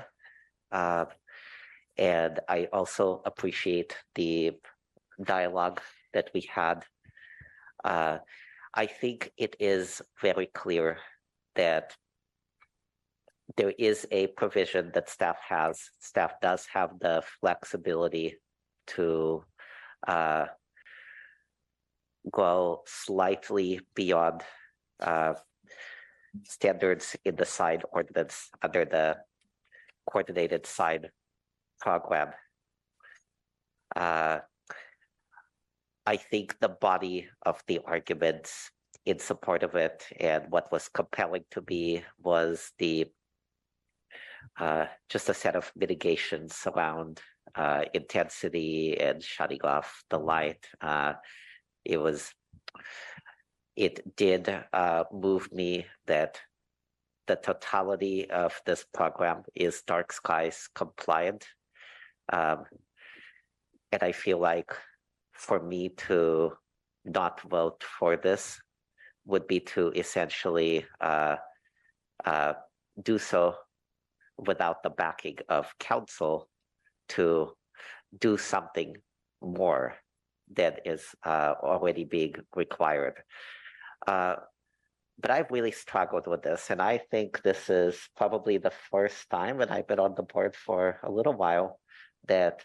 [0.73, 1.07] Uh,
[1.97, 4.53] and I also appreciate the
[5.23, 5.81] dialogue
[6.15, 6.85] that we had.
[7.85, 8.19] Uh,
[8.75, 10.99] I think it is very clear
[11.57, 11.97] that
[13.57, 15.91] there is a provision that staff has.
[15.99, 18.37] Staff does have the flexibility
[18.89, 19.45] to
[20.07, 20.47] uh,
[22.31, 24.43] go slightly beyond
[25.01, 25.35] uh,
[26.45, 29.17] standards in the sign ordinance under the
[30.09, 31.07] coordinated sign
[31.81, 32.31] program.
[33.97, 34.39] Uh,
[36.07, 38.71] I think the body of the arguments
[39.07, 43.07] in support of it and what was compelling to me was the
[44.59, 47.21] uh, just a set of mitigations around
[47.55, 50.67] uh, intensity and shutting off the light.
[50.81, 51.15] Uh,
[51.85, 52.33] it was,
[53.77, 56.41] it did uh, move me that
[57.27, 61.47] the totality of this program is dark skies compliant.
[62.33, 62.65] Um,
[63.93, 64.73] and I feel like
[65.41, 66.53] for me to
[67.05, 68.61] not vote for this
[69.25, 71.37] would be to essentially uh,
[72.25, 72.53] uh,
[73.03, 73.55] do so
[74.37, 76.49] without the backing of council
[77.09, 77.53] to
[78.19, 78.95] do something
[79.41, 79.97] more
[80.55, 83.23] that is uh, already being required.
[84.07, 84.37] Uh,
[85.19, 89.61] but I've really struggled with this, and I think this is probably the first time,
[89.61, 91.79] and I've been on the board for a little while,
[92.27, 92.65] that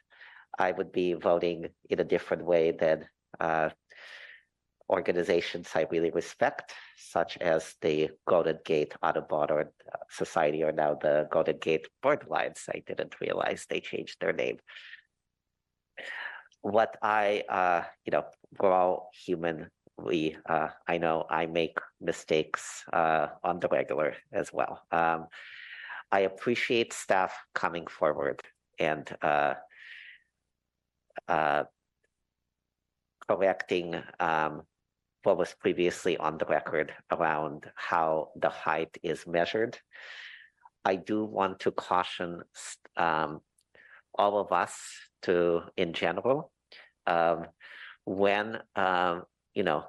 [0.57, 3.05] I would be voting in a different way than
[3.39, 3.69] uh,
[4.89, 9.65] organizations I really respect, such as the Golden Gate Audubon
[10.09, 12.65] Society, or now the Golden Gate Bird Alliance.
[12.69, 14.57] I didn't realize they changed their name.
[16.61, 18.25] What I, uh, you know,
[18.59, 19.69] we're all human.
[19.97, 24.81] We, uh, I know I make mistakes uh, on the regular as well.
[24.91, 25.27] Um,
[26.11, 28.41] I appreciate staff coming forward
[28.79, 29.55] and uh,
[31.27, 31.63] uh,
[33.27, 34.63] correcting um,
[35.23, 39.77] what was previously on the record around how the height is measured.
[40.83, 42.43] I do want to caution
[42.95, 43.41] um,
[44.13, 44.75] all of us
[45.23, 46.51] to, in general,
[47.07, 47.47] um,
[48.05, 49.23] when um,
[49.55, 49.85] you know,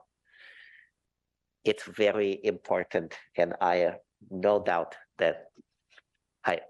[1.64, 3.94] it's very important, and I uh,
[4.30, 5.46] no doubt that
[6.44, 6.60] I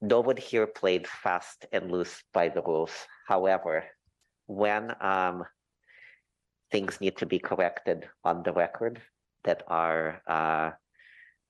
[0.00, 2.92] no one here played fast and loose by the rules.
[3.26, 3.84] However,
[4.46, 5.44] when um,
[6.70, 9.00] things need to be corrected on the record
[9.44, 10.70] that are uh,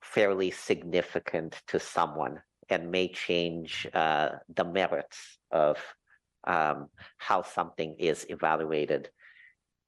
[0.01, 5.77] fairly significant to someone and may change uh, the merits of
[6.45, 6.87] um,
[7.17, 9.09] how something is evaluated,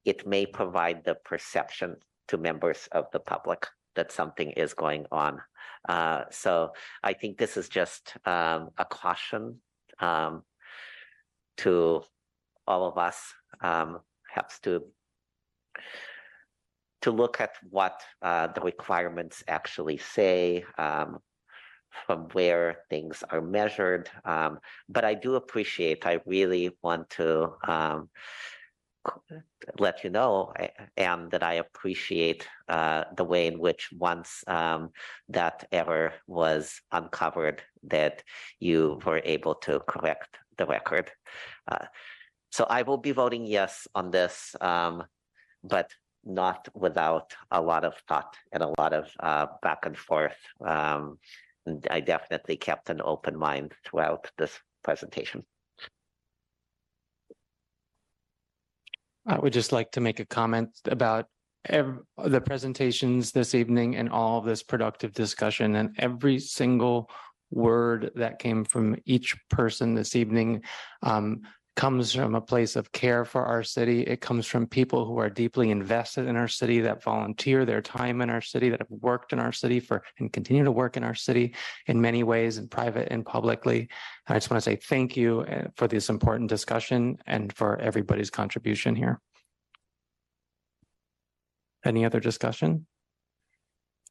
[0.05, 1.95] it may provide the perception
[2.27, 3.65] to members of the public
[3.99, 5.41] that something is going on.
[5.87, 6.71] Uh, so
[7.03, 9.59] I think this is just um, a caution
[9.99, 10.43] um,
[11.57, 12.03] to
[12.65, 13.19] all of us,
[13.61, 14.71] um, perhaps to
[17.01, 21.19] to look at what uh, the requirements actually say, um,
[22.05, 24.09] from where things are measured.
[24.25, 24.59] Um,
[24.89, 28.09] but I do appreciate, I really want to um,
[29.79, 30.53] let you know
[30.97, 34.89] and that I appreciate uh, the way in which once um,
[35.29, 38.23] that error was uncovered, that
[38.59, 41.11] you were able to correct the record.
[41.67, 41.85] Uh,
[42.51, 45.03] so I will be voting yes on this, um,
[45.63, 45.91] but
[46.25, 50.37] not without a lot of thought and a lot of uh, back and forth.
[50.65, 51.19] Um,
[51.65, 55.45] and I definitely kept an open mind throughout this presentation.
[59.29, 61.27] I would just like to make a comment about
[61.69, 67.09] the presentations this evening and all of this productive discussion and every single
[67.51, 70.63] word that came from each person this evening
[71.03, 71.41] um,
[71.79, 74.01] comes from a place of care for our city.
[74.01, 78.19] It comes from people who are deeply invested in our city, that volunteer their time
[78.19, 81.05] in our city, that have worked in our city for and continue to work in
[81.05, 81.55] our city
[81.87, 83.87] in many ways, in private and publicly.
[84.27, 88.29] I just want to say thank you uh, for this important discussion and for everybody's
[88.29, 89.21] contribution here.
[91.85, 92.87] Any other discussion?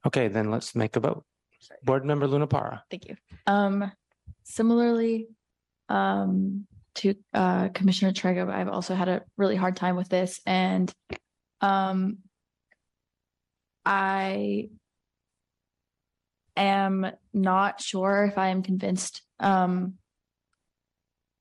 [0.07, 1.23] Okay, then let's make a vote.
[1.85, 2.85] Board Member Luna Para.
[2.91, 3.17] Thank you.
[3.47, 3.93] Um,
[4.43, 5.29] similarly,
[5.91, 6.67] um,
[6.97, 10.93] to uh, Commissioner Tregub, I've also had a really hard time with this and
[11.61, 12.19] um,
[13.85, 14.69] I
[16.57, 19.95] am not sure if I am convinced um,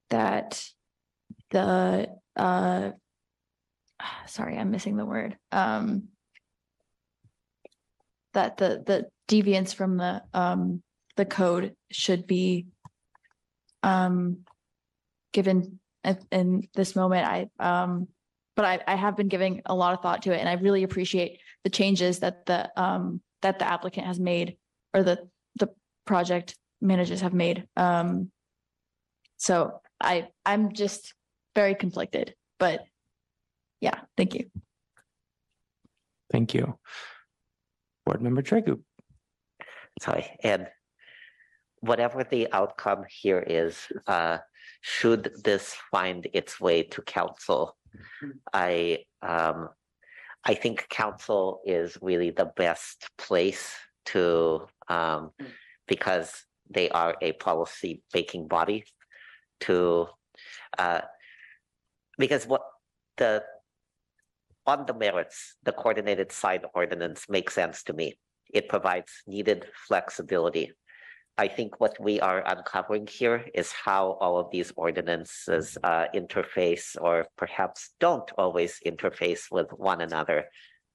[0.10, 0.64] that
[1.52, 2.92] the uh,
[4.28, 5.38] sorry, I'm missing the word.
[5.52, 6.10] Um,
[8.34, 10.82] that the the deviance from the um
[11.16, 12.68] the code should be
[13.82, 14.46] um
[15.34, 17.28] given at, in this moment.
[17.28, 18.08] I um
[18.56, 20.84] but I I have been giving a lot of thought to it and I really
[20.84, 24.58] appreciate the changes that the um that the applicant has made
[24.94, 25.70] or the the
[26.06, 27.68] project managers have made.
[27.76, 28.32] Um
[29.38, 31.14] so I I'm just
[31.56, 32.82] very conflicted, but
[33.82, 34.50] yeah, thank you.
[36.32, 36.78] Thank you.
[38.06, 38.82] Board Member Tregub.
[40.02, 40.68] Sorry, and
[41.80, 43.78] whatever the outcome here is,
[44.08, 44.38] uh,
[44.82, 47.76] should this find its way to council,
[48.54, 49.70] I um,
[50.44, 53.74] I think council is really the best place
[54.06, 55.32] to um,
[55.88, 58.86] because they are a policy making body
[59.62, 60.08] to
[60.78, 61.02] uh,
[62.18, 62.62] because what
[63.18, 63.44] the
[64.66, 68.18] on the merits, the coordinated sign ordinance makes sense to me.
[68.54, 70.74] It provides needed flexibility.
[71.40, 76.98] I think what we are uncovering here is how all of these ordinances uh, interface
[77.00, 80.46] or perhaps don't always interface with one another.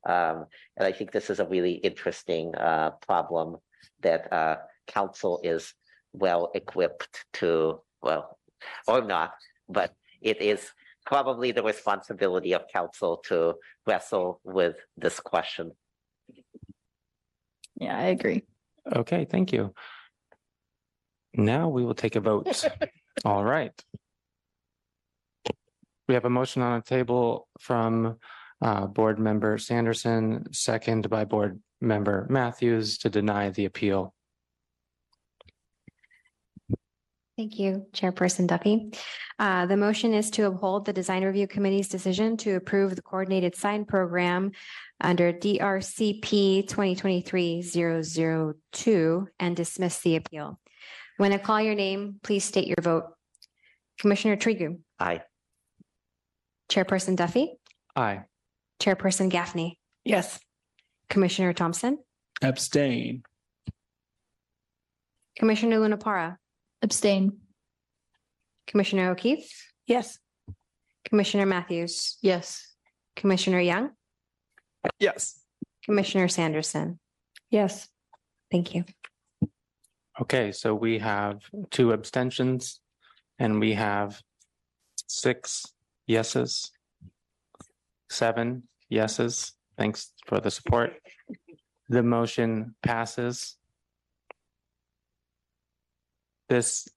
[0.05, 0.47] Um,
[0.77, 3.59] and I think this is a really interesting uh, problem
[4.01, 4.57] that uh,
[4.89, 5.75] council is
[6.13, 8.37] well equipped to, well,
[8.89, 9.35] or not,
[9.69, 10.73] but it is
[11.07, 13.55] probably the responsibility of council to
[13.87, 15.71] wrestle with this question.
[17.77, 18.43] Yeah, I agree.
[18.93, 19.73] Okay, thank you.
[21.35, 22.65] Now we will take a vote.
[23.25, 23.73] All right.
[26.09, 28.19] We have a motion on the table from
[28.61, 34.15] uh, Board Member Sanderson, second by Board Member Matthews to deny the appeal.
[37.37, 38.93] Thank you, Chairperson Duffy.
[39.39, 43.57] Uh, the motion is to uphold the Design Review Committee's decision to approve the coordinated
[43.57, 44.53] sign program
[45.01, 50.61] under DRCP 2023-002 and dismiss the appeal.
[51.19, 53.05] When I call your name, please state your vote.
[54.01, 55.23] Commissioner Tregub, Aye.
[56.71, 57.53] Chairperson Duffy,
[57.95, 58.23] Aye.
[58.81, 60.41] Chairperson Gaffney, Yes.
[61.09, 61.99] Commissioner Thompson,
[62.43, 63.23] Abstain.
[65.39, 66.37] Commissioner Lunapara,
[66.83, 67.39] Abstain.
[68.67, 69.51] Commissioner O'Keefe,
[69.87, 70.19] Yes.
[71.05, 72.75] Commissioner Matthews, Yes.
[73.17, 73.91] Commissioner Young,
[74.99, 75.39] Yes.
[75.85, 76.99] Commissioner Sanderson.
[77.51, 77.89] Yes.
[78.51, 78.85] Thank you.
[80.21, 81.41] Okay, so we have
[81.71, 82.81] two abstentions
[83.39, 84.21] and we have
[85.07, 85.65] six
[86.07, 86.71] yeses.
[88.11, 89.55] Seven yeses.
[89.79, 90.93] Thanks for the support.
[91.89, 93.57] The motion passes.
[96.51, 96.89] This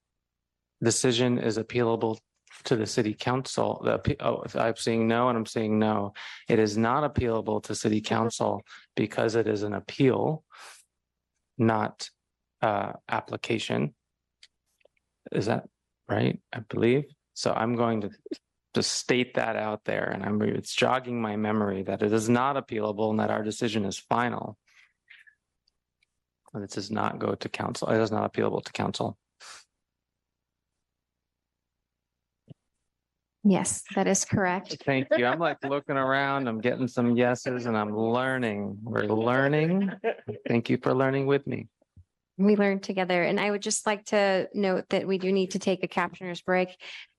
[0.83, 2.19] decision is appealable
[2.65, 3.81] to the city council.
[3.83, 6.13] The, oh, I'm seeing no and I'm seeing no.
[6.49, 8.61] It is not appealable to city council
[8.95, 10.43] because it is an appeal,
[11.57, 12.09] not
[12.61, 13.93] uh, application.
[15.31, 15.65] Is that
[16.07, 16.39] right?
[16.53, 17.05] I believe.
[17.33, 18.11] So I'm going to
[18.73, 22.55] just state that out there and I'm, it's jogging my memory that it is not
[22.55, 24.57] appealable and that our decision is final.
[26.53, 27.89] And it does not go to council.
[27.89, 29.17] It is not appealable to council.
[33.47, 34.75] Yes, that is correct.
[34.85, 35.25] Thank you.
[35.25, 38.79] I'm like looking around, I'm getting some yeses and I'm learning.
[38.81, 39.91] We're learning.
[40.47, 41.67] Thank you for learning with me.
[42.37, 43.23] We learned together.
[43.23, 46.41] And I would just like to note that we do need to take a captioner's
[46.41, 46.75] break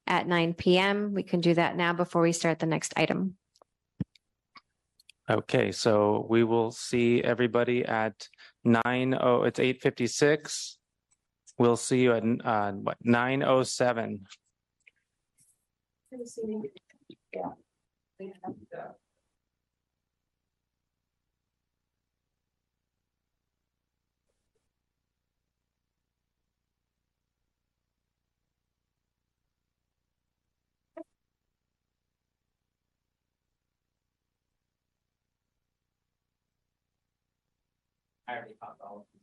[0.06, 1.14] at nine PM.
[1.14, 3.36] We can do that now before we start the next item.
[5.28, 8.28] Okay, so we will see everybody at
[8.62, 10.78] nine oh, it's eight fifty-six.
[11.59, 14.26] We'll see you at uh, what, nine oh seven.
[38.28, 39.15] I already talked all of them.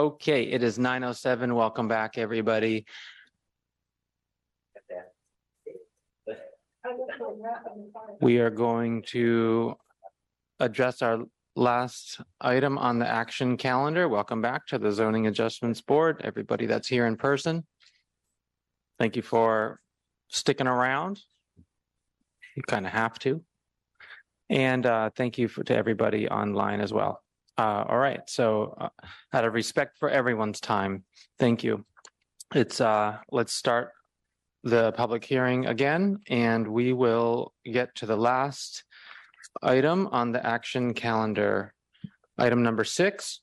[0.01, 1.55] Okay, it is nine oh seven.
[1.55, 2.87] Welcome back, everybody.
[8.19, 9.75] We are going to
[10.59, 11.19] address our
[11.55, 14.09] last item on the action calendar.
[14.09, 17.67] Welcome back to the Zoning Adjustments Board, everybody that's here in person.
[18.99, 19.81] Thank you for
[20.29, 21.21] sticking around.
[22.57, 23.45] You kind of have to.
[24.49, 27.21] And uh, thank you for, to everybody online as well.
[27.59, 28.89] Uh, all right, so uh,
[29.33, 31.05] out of respect for everyone's time,
[31.39, 31.85] thank you.
[32.55, 33.93] It's, uh, let's start
[34.63, 38.85] the public hearing again, and we will get to the last
[39.63, 41.75] item on the action calendar.
[42.39, 43.41] Item number six,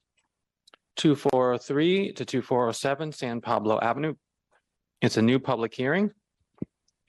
[0.96, 4.16] two four oh three to two four oh seven San Pablo Avenue.
[5.02, 6.12] It's a new public hearing.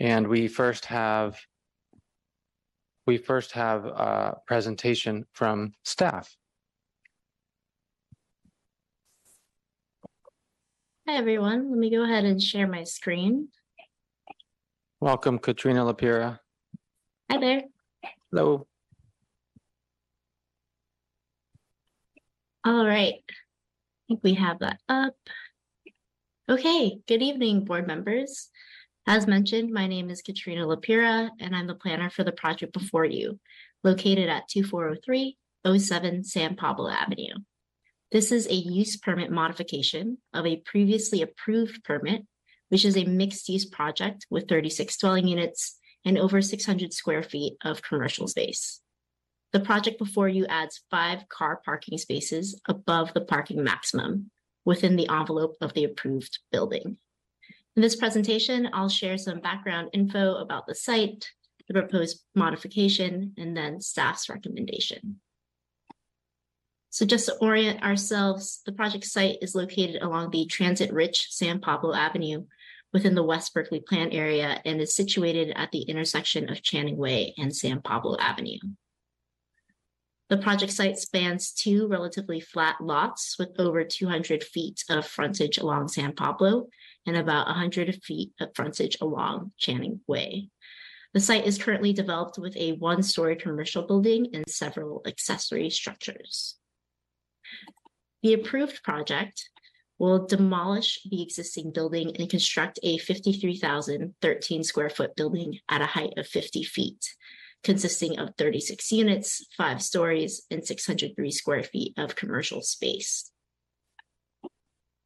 [0.00, 1.38] And we first have
[3.06, 6.36] we first have a presentation from staff.
[11.08, 11.70] Hi, everyone.
[11.70, 13.48] Let me go ahead and share my screen.
[15.00, 16.38] Welcome, Katrina Lapira.
[17.30, 17.62] Hi there.
[18.30, 18.66] Hello.
[22.62, 23.14] All right.
[23.26, 25.14] I think we have that up.
[26.46, 28.50] Okay, good evening, board members.
[29.06, 33.06] As mentioned, my name is Katrina Lapira, and I'm the planner for the project before
[33.06, 33.40] you,
[33.82, 35.38] located at 2403
[35.78, 37.32] 07 San Pablo Avenue.
[38.10, 42.22] This is a use permit modification of a previously approved permit,
[42.70, 47.82] which is a mixed-use project with 36 dwelling units and over 600 square feet of
[47.82, 48.80] commercial space.
[49.52, 54.30] The project before you adds five car parking spaces above the parking maximum
[54.64, 56.96] within the envelope of the approved building.
[57.76, 61.28] In this presentation, I'll share some background info about the site,
[61.66, 65.20] the proposed modification, and then staff's recommendation.
[66.90, 71.94] So just to orient ourselves, the project site is located along the transit-rich San Pablo
[71.94, 72.44] Avenue
[72.92, 77.34] within the West Berkeley Plan area and is situated at the intersection of Channing Way
[77.36, 78.58] and San Pablo Avenue.
[80.30, 85.88] The project site spans two relatively flat lots with over 200 feet of frontage along
[85.88, 86.68] San Pablo
[87.06, 90.50] and about 100 feet of frontage along Channing Way.
[91.14, 96.56] The site is currently developed with a one-story commercial building and several accessory structures.
[98.22, 99.48] The approved project
[99.98, 106.14] will demolish the existing building and construct a 53,013 square foot building at a height
[106.16, 107.14] of 50 feet,
[107.64, 113.30] consisting of 36 units, five stories, and 603 square feet of commercial space.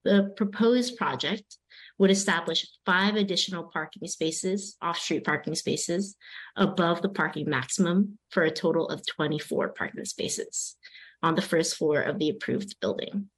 [0.05, 1.59] The proposed project
[1.98, 6.16] would establish five additional parking spaces, off-street parking spaces,
[6.56, 10.77] above the parking maximum for a total of 24 parking spaces
[11.23, 13.28] on the first floor of the approved building.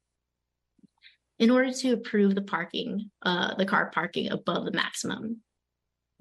[1.37, 5.41] In order to approve the parking, uh, the car parking above the maximum,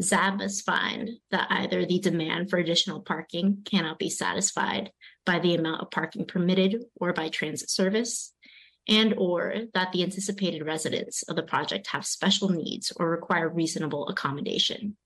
[0.02, 4.90] ZAB must find that either the demand for additional parking cannot be satisfied
[5.24, 8.32] by the amount of parking permitted or by transit service,
[8.88, 14.08] and or that the anticipated residents of the project have special needs or require reasonable
[14.08, 14.96] accommodation.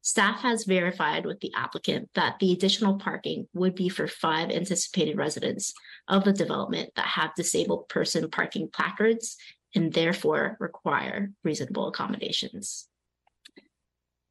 [0.00, 5.16] Staff has verified with the applicant that the additional parking would be for five anticipated
[5.16, 5.74] residents
[6.06, 9.36] of the development that have disabled person parking placards
[9.74, 12.88] and therefore require reasonable accommodations.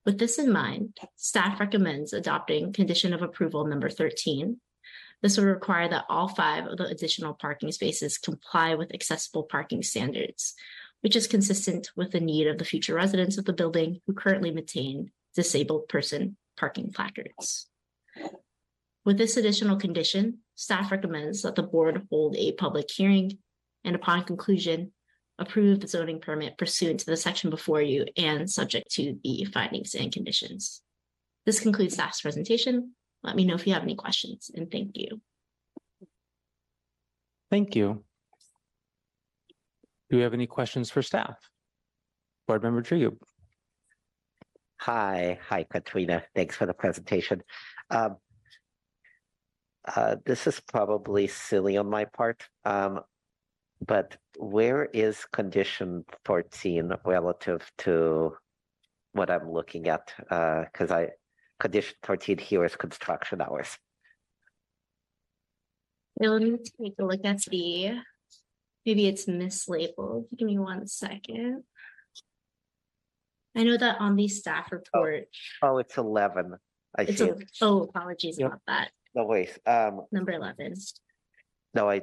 [0.06, 4.60] With this in mind, staff recommends adopting condition of approval number 13.
[5.22, 9.84] This would require that all five of the additional parking spaces comply with accessible parking
[9.84, 10.54] standards,
[11.02, 14.52] which is consistent with the need of the future residents of the building who currently
[14.52, 17.68] maintain disabled person parking placards.
[19.06, 23.38] With this additional condition, staff recommends that the board hold a public hearing
[23.86, 24.92] and upon conclusion,
[25.40, 29.94] approve the zoning permit pursuant to the section before you and subject to the findings
[29.94, 30.82] and conditions.
[31.46, 32.94] This concludes staff's presentation.
[33.24, 35.22] Let me know if you have any questions and thank you.
[37.52, 38.04] Thank you.
[40.10, 41.38] Do you have any questions for staff?
[42.48, 43.14] Board Member Trio.
[44.80, 46.24] Hi, hi, Katrina.
[46.36, 47.42] Thanks for the presentation.
[47.90, 48.18] Um,
[49.88, 52.44] Uh, this is probably silly on my part.
[52.66, 53.00] Um,
[53.80, 58.36] but where is condition fourteen relative to
[59.14, 60.12] what I'm looking at?
[60.30, 61.12] Uh, cause I,
[61.64, 63.80] condition fourteen here is construction hours.
[66.20, 68.02] Yeah, Let me take a look at the,
[68.86, 70.26] maybe it's mislabeled.
[70.36, 71.64] Give me one second.
[73.58, 75.26] I know that on the staff report,
[75.64, 76.56] Oh, it's eleven.
[76.98, 77.30] I it's, see.
[77.30, 77.50] a- it.
[77.62, 78.48] oh, apologies Yep.
[78.48, 80.76] about that, No, wait, um, number eleven.
[81.74, 82.02] no, I,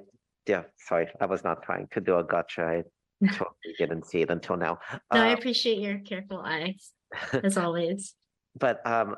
[0.49, 2.63] yeah, sorry, I was not trying to do a gotcha.
[2.65, 2.83] I
[3.29, 4.81] totally didn't see it until now.
[5.13, 6.75] No, I Um, appreciate your careful eye,
[7.45, 8.15] as always.
[8.59, 9.15] But um,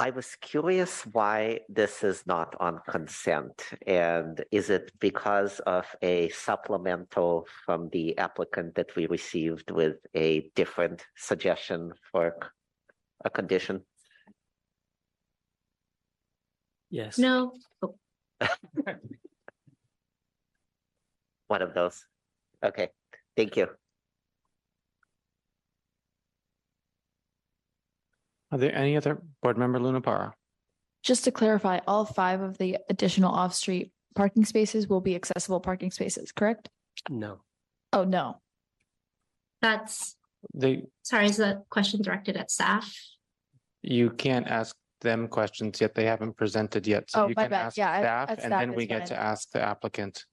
[0.00, 3.62] I was curious why this is not on consent.
[3.86, 10.50] And is it because of a supplemental from the applicant that we received with a
[10.56, 12.34] different suggestion for
[13.26, 13.82] a condition?
[16.88, 17.18] Yes.
[17.18, 17.52] No,
[17.82, 17.94] oh,
[21.48, 22.06] One of those.
[22.64, 22.88] Okay,
[23.36, 23.68] thank you.
[28.52, 30.34] Are there any other board member Luna Para?
[31.02, 35.90] Just to clarify, all five of the additional off-street parking spaces will be accessible parking
[35.90, 36.68] spaces, correct?
[37.08, 37.40] No.
[37.92, 38.38] Oh, no.
[39.62, 40.16] that's,
[40.54, 42.92] They, sorry, is that question directed at staff?
[43.82, 45.94] you can't ask them questions yet.
[45.94, 47.10] They haven't presented yet.
[47.10, 47.66] So Oh, you my can bad.
[47.68, 49.08] ask Yeah, I- staff at and staff then is we get fine.
[49.08, 50.26] to ask the applicant.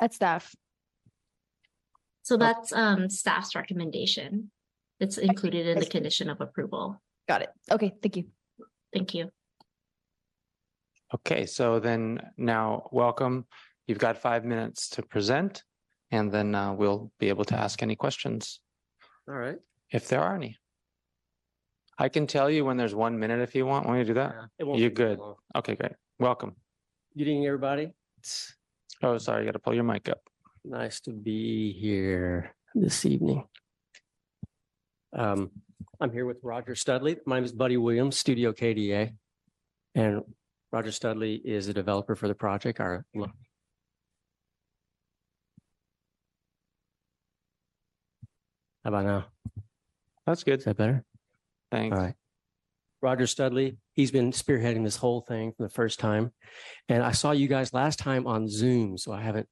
[0.00, 0.54] At staff.
[2.22, 4.50] So that's um staff's recommendation.
[5.00, 7.02] It's included in the condition of approval.
[7.28, 7.50] Got it.
[7.70, 8.24] Okay, thank you.
[8.92, 9.30] Thank you.
[11.14, 13.46] Okay, so then now, welcome.
[13.86, 15.62] You've got five minutes to present,
[16.10, 18.60] and then uh, we'll be able to ask any questions
[19.28, 19.56] All right.
[19.90, 20.56] if there are any.
[21.98, 23.86] I can tell you when there's one minute if you want.
[23.86, 24.34] Want me to do that?
[24.34, 25.18] Yeah, It won't You're take that good.
[25.18, 25.34] long.
[25.56, 25.92] Okay, great.
[26.18, 26.56] Welcome.
[27.16, 27.92] Good evening, everybody.
[28.18, 28.54] It's
[29.02, 30.20] Oh, sorry, you got to pull your mic up.
[30.64, 33.44] nice to be here this evening.
[35.12, 35.50] Um,
[36.02, 37.18] I'm here with Roger Studley.
[37.26, 39.14] My name is Buddy Williams, Studio KDA.
[39.94, 40.22] And
[40.72, 43.30] Roger Studley is the developer for the project, our lo-
[48.82, 49.26] How about now?
[50.26, 50.58] That's good.
[50.58, 51.04] Is that better?
[51.70, 51.96] Thanks.
[51.96, 52.14] All right.
[53.00, 56.32] Roger Studley, he's been spearheading this whole thing for the first time.
[56.88, 59.46] And I saw you guys last time on Zoom, so I haven't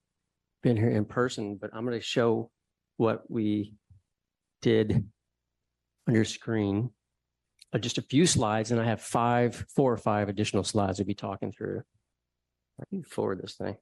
[0.65, 2.51] been here in person, but I'm going to show
[2.97, 3.75] what we
[4.63, 5.05] did
[6.09, 6.91] on your screen.
[7.79, 11.15] Just a few slides, and I have five, four or five additional slides to be
[11.15, 11.83] talking through.
[12.81, 13.77] I can forward this thing.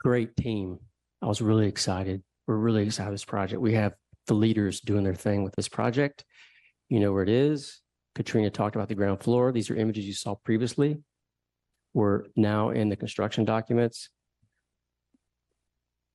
[0.00, 0.78] Great team.
[1.20, 2.22] I was really excited.
[2.46, 3.60] We're really excited about this project.
[3.60, 3.94] We have
[4.26, 6.24] the leaders doing their thing with this project.
[6.88, 7.80] You know where it is.
[8.14, 9.52] Katrina talked about the ground floor.
[9.52, 10.98] These are images you saw previously.
[11.94, 14.08] We're now in the construction documents.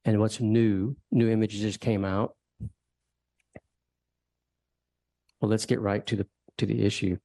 [0.08, 2.34] And what's new, new images just came out.
[5.42, 6.28] Well, let's get right to the
[6.60, 7.18] to the issue.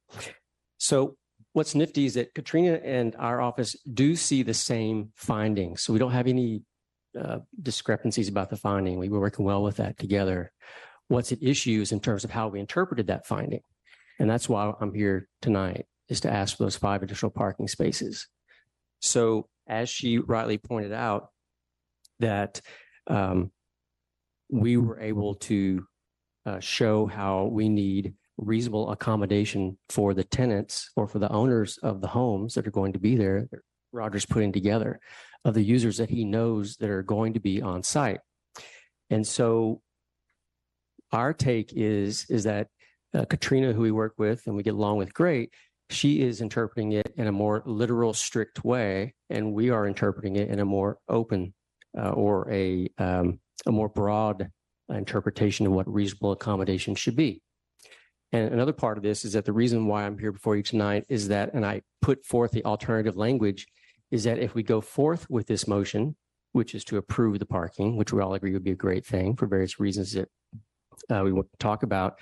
[0.77, 1.15] So
[1.53, 5.81] what's nifty is that Katrina and our office do see the same findings.
[5.81, 6.63] So we don't have any
[7.19, 8.99] uh, discrepancies about the finding.
[8.99, 10.51] We were working well with that together.
[11.07, 13.61] What's at issue is in terms of how we interpreted that finding.
[14.19, 18.27] And that's why I'm here tonight is to ask for those five additional parking spaces.
[18.99, 21.29] So as she rightly pointed out,
[22.23, 22.61] that
[23.07, 23.51] um,
[24.49, 25.85] we were able to
[26.45, 32.01] uh, show how we need reasonable accommodation for the tenants or for the owners of
[32.01, 33.47] the homes that are going to be there.
[33.91, 34.99] Roger's putting together
[35.45, 38.19] of the users that he knows that are going to be on site.
[39.09, 39.81] And so
[41.11, 42.67] our take is is that
[43.13, 45.53] uh, Katrina, who we work with and we get along with great,
[45.89, 50.49] she is interpreting it in a more literal, strict way, and we are interpreting it
[50.49, 51.53] in a more open
[51.97, 54.49] uh, or a um, a more broad
[54.89, 57.41] interpretation of what reasonable accommodation should be.
[58.31, 61.05] And another part of this is that the reason why I'm here before you tonight
[61.07, 63.67] is that, and I put forth the alternative language,
[64.11, 66.15] is that if we go forth with this motion,
[66.51, 69.35] which is to approve the parking, which we all agree would be a great thing
[69.35, 70.29] for various reasons that
[71.11, 72.19] uh, we want to talk about,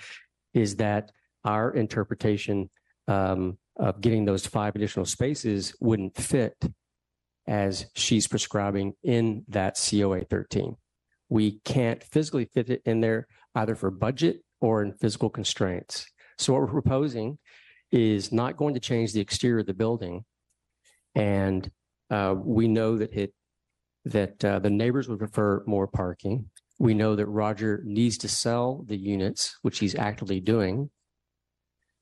[0.54, 1.10] is that
[1.44, 2.68] our interpretation
[3.08, 6.56] um, of getting those five additional spaces wouldn't fit
[7.46, 10.76] as she's prescribing in that COA 13.
[11.28, 16.06] We can't physically fit it in there either for budget or in physical constraints.
[16.38, 17.38] So what we're proposing
[17.90, 20.24] is not going to change the exterior of the building.
[21.14, 21.70] And
[22.10, 23.34] uh, we know that it
[24.04, 26.50] that uh, the neighbors would prefer more parking.
[26.78, 30.90] We know that Roger needs to sell the units, which he's actively doing.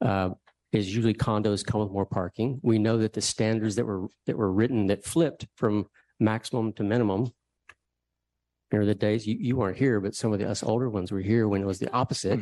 [0.00, 0.30] Uh,
[0.72, 2.60] is usually condos come with more parking.
[2.62, 5.86] We know that the standards that were that were written that flipped from
[6.18, 7.32] maximum to minimum.
[8.72, 11.20] Are the days you, you weren't here, but some of the us older ones were
[11.20, 12.38] here when it was the opposite,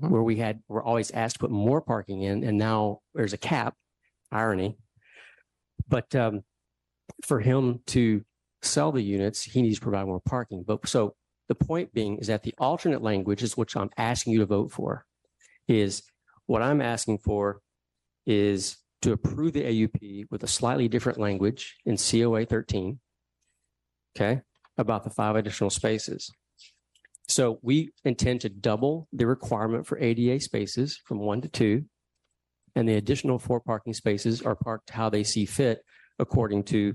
[0.00, 3.38] where we had we're always asked to put more parking in, and now there's a
[3.38, 3.74] cap.
[4.32, 4.76] Irony,
[5.88, 6.42] but um,
[7.24, 8.24] for him to
[8.62, 10.64] sell the units, he needs to provide more parking.
[10.66, 11.14] But so
[11.48, 14.70] the point being is that the alternate language is which I'm asking you to vote
[14.70, 15.04] for.
[15.66, 16.02] Is
[16.50, 17.60] what I'm asking for
[18.26, 22.98] is to approve the AUP with a slightly different language in COA 13.
[24.16, 24.40] Okay,
[24.76, 26.28] about the five additional spaces.
[27.28, 31.84] So we intend to double the requirement for ADA spaces from one to two.
[32.74, 35.84] And the additional four parking spaces are parked how they see fit
[36.18, 36.94] according to,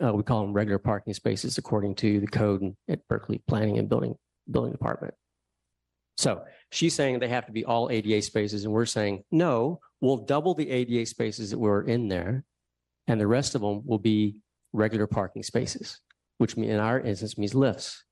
[0.00, 3.88] uh, we call them regular parking spaces according to the code at Berkeley Planning and
[3.88, 4.14] Building,
[4.48, 5.14] Building Department.
[6.18, 6.42] So
[6.72, 10.52] she's saying they have to be all ADA spaces, and we're saying, no, we'll double
[10.52, 12.44] the ADA spaces that were in there,
[13.06, 14.34] and the rest of them will be
[14.72, 16.00] regular parking spaces,
[16.38, 18.02] which in our instance means lifts.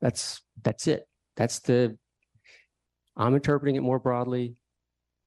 [0.00, 1.08] That's, that's it.
[1.36, 1.98] That's the,
[3.16, 4.54] I'm interpreting it more broadly.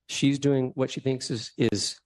[0.07, 1.99] She's doing what she thinks is, is,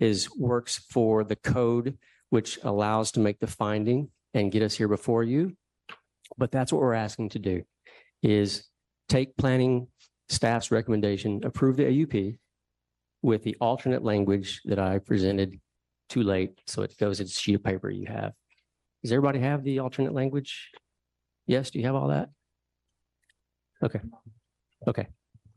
[0.00, 1.96] is works for the code,
[2.30, 5.56] which allows to make the finding and get us here before you.
[6.36, 7.62] But that's what we're asking to do
[8.22, 8.64] is
[9.08, 9.88] take planning
[10.28, 12.38] staff's recommendation, approve the AUP
[13.22, 15.60] with the alternate language that I presented
[16.08, 16.60] too late.
[16.66, 18.32] So it goes into sheet of paper you have.
[19.02, 20.70] Does everybody have the alternate language?
[21.46, 22.30] Yes, do you have all that?
[23.82, 24.00] Okay.
[24.86, 25.06] Okay.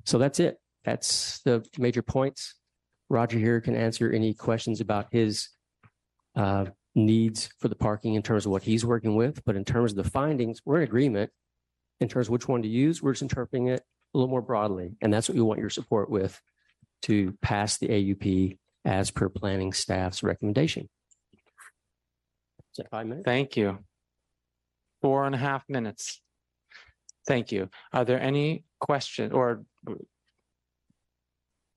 [0.06, 0.58] So that's it.
[0.86, 2.56] That's the major points.
[3.10, 5.50] Roger here can answer any questions about his
[6.36, 6.66] uh,
[6.96, 9.44] needs for the parking in terms of what he's working with.
[9.46, 11.32] But in terms of the findings, we're in agreement
[12.00, 13.02] in terms of which one to use.
[13.02, 13.82] We're just interpreting it
[14.14, 14.96] a little more broadly.
[15.02, 16.40] And that's what we want your support with
[17.04, 20.90] to pass the AUP as per planning staff's recommendation.
[21.34, 23.26] Is that five minutes?
[23.26, 23.80] Thank you.
[25.02, 26.22] Four and a half minutes.
[27.28, 27.70] Thank you.
[27.92, 29.64] Are there any question or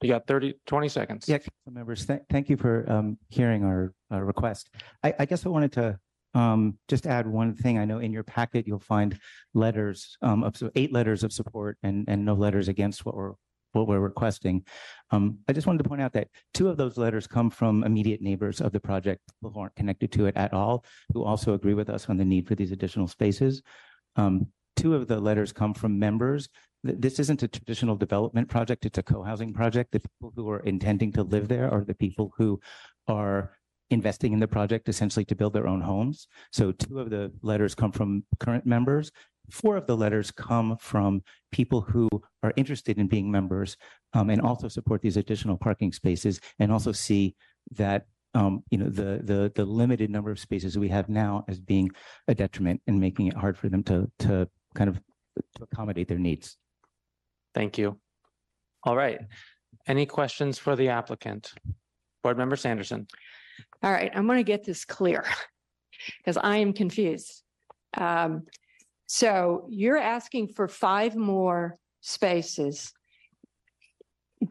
[0.02, 1.28] you got 30, 20 seconds?
[1.28, 4.70] Yeah, council members, thank, thank you for um, hearing our uh, request.
[5.02, 5.98] I, I guess I wanted to
[6.36, 7.78] um, just add one thing.
[7.78, 9.18] I know in your packet, you'll find
[9.54, 13.32] letters um, of, so eight letters of support and, and no letters against what we're,
[13.72, 14.62] what we're requesting.
[15.10, 18.20] Um, I just wanted to point out that two of those letters come from immediate
[18.20, 20.84] neighbors of the project who aren't connected to it at all,
[21.14, 23.62] who also agree with us on the need for these additional spaces.
[24.16, 26.50] Um, two of the letters come from members.
[26.84, 29.92] This isn't a traditional development project, it's a co-housing project.
[29.92, 32.60] The people who are intending to live there are the people who
[33.08, 33.52] are
[33.90, 36.28] investing in the project essentially to build their own homes.
[36.52, 39.10] So two of the letters come from current members.
[39.50, 42.08] Four of the letters come from people who
[42.42, 43.76] are interested in being members
[44.12, 47.36] um, and also support these additional parking spaces and also see
[47.72, 51.58] that um, you know the the the limited number of spaces we have now as
[51.58, 51.90] being
[52.28, 55.00] a detriment and making it hard for them to to kind of
[55.54, 56.58] to accommodate their needs.
[57.54, 57.98] Thank you.
[58.82, 59.20] All right.
[59.86, 61.54] Any questions for the applicant?
[62.22, 63.06] Board Member Sanderson.
[63.82, 65.24] All right, I'm going to get this clear
[66.18, 67.42] because I am confused.
[67.96, 68.44] Um,
[69.06, 72.92] so you're asking for five more spaces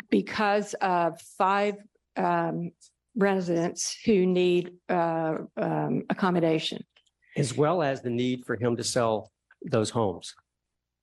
[0.10, 1.76] because of five
[2.16, 2.72] um,
[3.16, 6.84] residents who need uh, um, accommodation.
[7.38, 9.32] as well as the need for him to sell
[9.64, 10.34] those homes.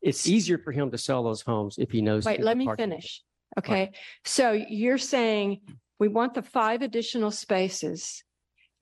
[0.00, 2.24] It's easier for him to sell those homes if he knows.
[2.24, 2.90] Wait, let me parking.
[2.90, 3.22] finish.
[3.58, 3.92] Okay,
[4.24, 5.60] so you're saying
[6.02, 8.24] we want the five additional spaces.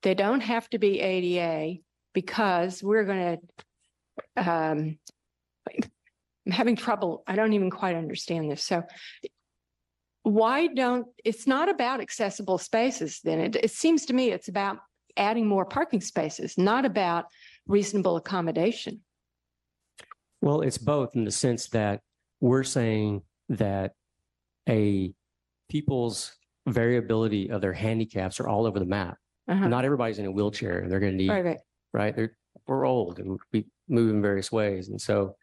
[0.01, 1.81] They don't have to be ADA
[2.15, 4.97] because we're going to, um,
[6.47, 7.23] I'm having trouble.
[7.27, 8.63] I don't even quite understand this.
[8.63, 8.81] So
[10.23, 13.39] why don't, it's not about accessible spaces then.
[13.39, 14.79] It, it seems to me it's about
[15.15, 17.25] adding more parking spaces, not about
[17.67, 19.01] reasonable accommodation.
[20.41, 22.01] Well, it's both in the sense that
[22.39, 23.93] we're saying that
[24.67, 25.13] a
[25.69, 26.35] people's
[26.67, 29.17] variability of their handicaps are all over the map.
[29.47, 29.67] Uh-huh.
[29.67, 31.59] Not everybody's in a wheelchair and they're going to need, Right, right.
[31.93, 32.15] right?
[32.15, 32.35] They're,
[32.67, 34.89] we're old and we move in various ways.
[34.89, 35.35] And so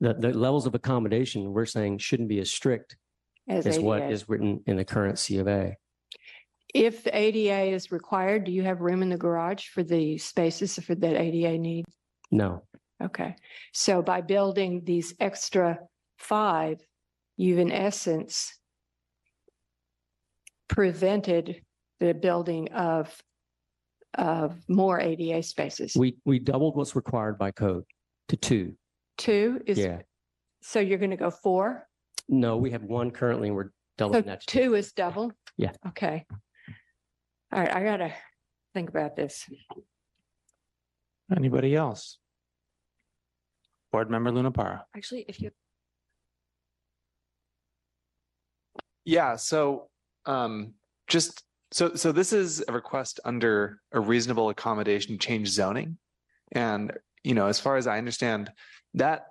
[0.00, 2.96] the, the levels of accommodation we're saying shouldn't be as strict
[3.48, 5.76] As as what is written in the current C of A.
[6.74, 10.78] If the ADA is required, do you have room in the garage for the spaces
[10.78, 11.84] for that ADA need?
[12.30, 12.62] No,
[13.02, 13.34] Okay,
[13.72, 15.80] so by building these extra
[16.18, 16.78] five,
[17.36, 18.56] you've in essence
[20.72, 21.60] prevented
[22.00, 23.14] the building of
[24.18, 25.94] of more ADA spaces?
[25.96, 27.84] We, we doubled what's required by code
[28.28, 28.74] to two.
[29.16, 30.00] Two is, Yeah.
[30.62, 31.88] so you're going to go four?
[32.28, 34.40] No, we have one currently and we're So doubling that.
[34.40, 35.32] to two is double?
[35.56, 35.72] Yeah.
[35.88, 36.24] Okay.
[37.52, 38.12] All right, I gotta
[38.74, 39.46] think about this.
[41.34, 42.18] Anybody else?
[43.92, 44.82] Board Member Luna Lunapara.
[44.96, 45.50] Actually, if you,
[49.04, 49.88] Yeah, so
[50.26, 50.74] um
[51.08, 51.42] just
[51.72, 55.98] so so this is a request under a reasonable accommodation change zoning.
[56.52, 56.92] And
[57.24, 58.50] you know, as far as I understand,
[58.94, 59.26] that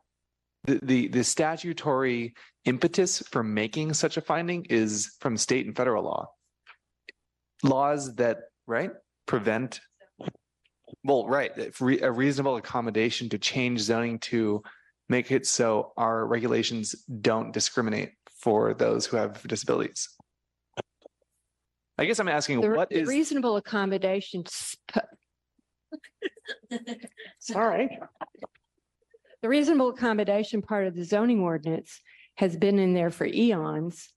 [0.65, 2.33] the the the statutory
[2.65, 6.29] impetus for making such a finding is from state and federal law.
[7.63, 8.91] Laws that, right,
[9.27, 9.79] prevent
[11.03, 11.51] well, right,
[12.01, 14.61] a reasonable accommodation to change zoning to
[15.09, 18.11] make it so our regulations don't discriminate
[18.41, 20.09] for those who have disabilities.
[22.01, 24.75] I guess I'm asking the what the is, reasonable accommodations.
[27.39, 27.99] Sorry.
[29.43, 32.01] The reasonable accommodation part of the zoning ordinance
[32.35, 34.09] has been in there for eons.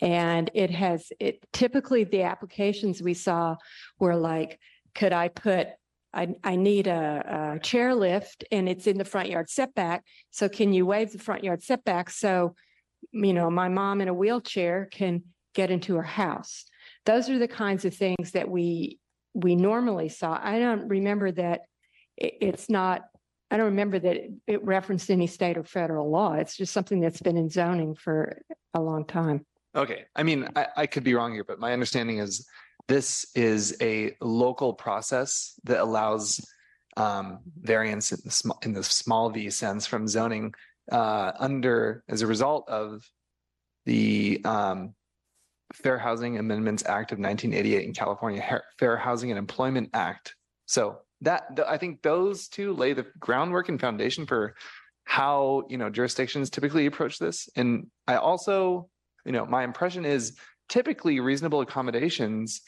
[0.00, 3.54] And it has, it typically the applications we saw
[4.00, 4.58] were like,
[4.96, 5.68] could I put,
[6.12, 10.04] I, I need a, a chair lift and it's in the front yard setback.
[10.32, 12.10] So can you waive the front yard setback?
[12.10, 12.56] So,
[13.12, 15.22] you know, my mom in a wheelchair can
[15.54, 16.64] get into her house.
[17.08, 18.98] Those are the kinds of things that we,
[19.32, 20.38] we normally saw.
[20.40, 21.62] I don't remember that
[22.18, 22.98] it, it's not,
[23.50, 26.34] I don't remember that it- it referenced any state or federal law.
[26.34, 28.42] It's just something that's been in zoning for
[28.74, 29.38] a long time.
[29.74, 32.46] okay, I mean, I, I could be wrong here, but my understanding is
[32.88, 36.26] this is a local process that allows
[36.98, 40.52] um, variance in the small, in the small v sense from zoning
[40.92, 43.02] uh, under, as a result of
[43.86, 44.94] the um,
[45.74, 50.34] Fair Housing Amendments Act of 1988 in California, Fair Housing and Employment Act.
[50.66, 54.54] So that, th- I think those two lay the groundwork and foundation for
[55.04, 57.48] how, you know, jurisdictions typically approach this.
[57.56, 58.88] And I also,
[59.24, 60.36] you know, my impression is
[60.68, 62.60] typically reasonable accommodations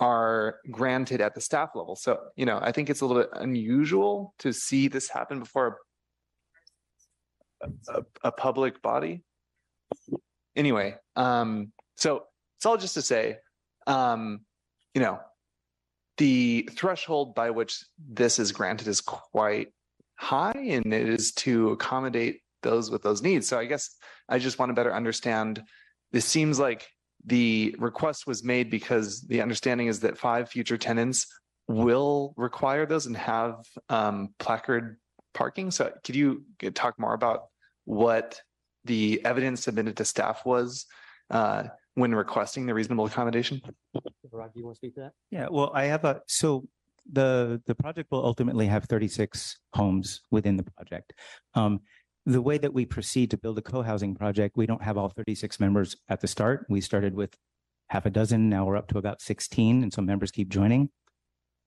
[0.00, 1.96] are granted at the staff level.
[1.96, 5.78] So, you know, I think it's a little bit unusual to see this happen before
[7.62, 9.22] a, a, a public body.
[10.54, 12.24] Anyway, um, so
[12.58, 13.36] it's all just to say,
[13.86, 14.40] um,
[14.92, 15.20] you know,
[16.16, 19.68] the threshold by which this is granted is quite
[20.16, 23.46] high and it is to accommodate those with those needs.
[23.46, 23.94] So I guess
[24.28, 25.62] I just want to better understand.
[26.10, 26.88] This seems like
[27.24, 31.28] the request was made because the understanding is that five future tenants
[31.68, 34.98] will require those and have um, placard
[35.32, 35.70] parking.
[35.70, 37.44] So could you talk more about
[37.84, 38.40] what
[38.84, 40.86] the evidence submitted to staff was
[41.30, 41.64] uh,
[41.98, 43.60] when requesting the reasonable accommodation?
[44.30, 45.12] Rod, do you want to speak to that?
[45.30, 46.64] Yeah, well, I have a, so
[47.10, 51.12] the, the project will ultimately have 36 homes within the project.
[51.54, 51.80] Um,
[52.26, 55.58] the way that we proceed to build a co-housing project, we don't have all 36
[55.58, 56.66] members at the start.
[56.68, 57.34] We started with
[57.88, 60.90] half a dozen, now we're up to about 16, and so members keep joining.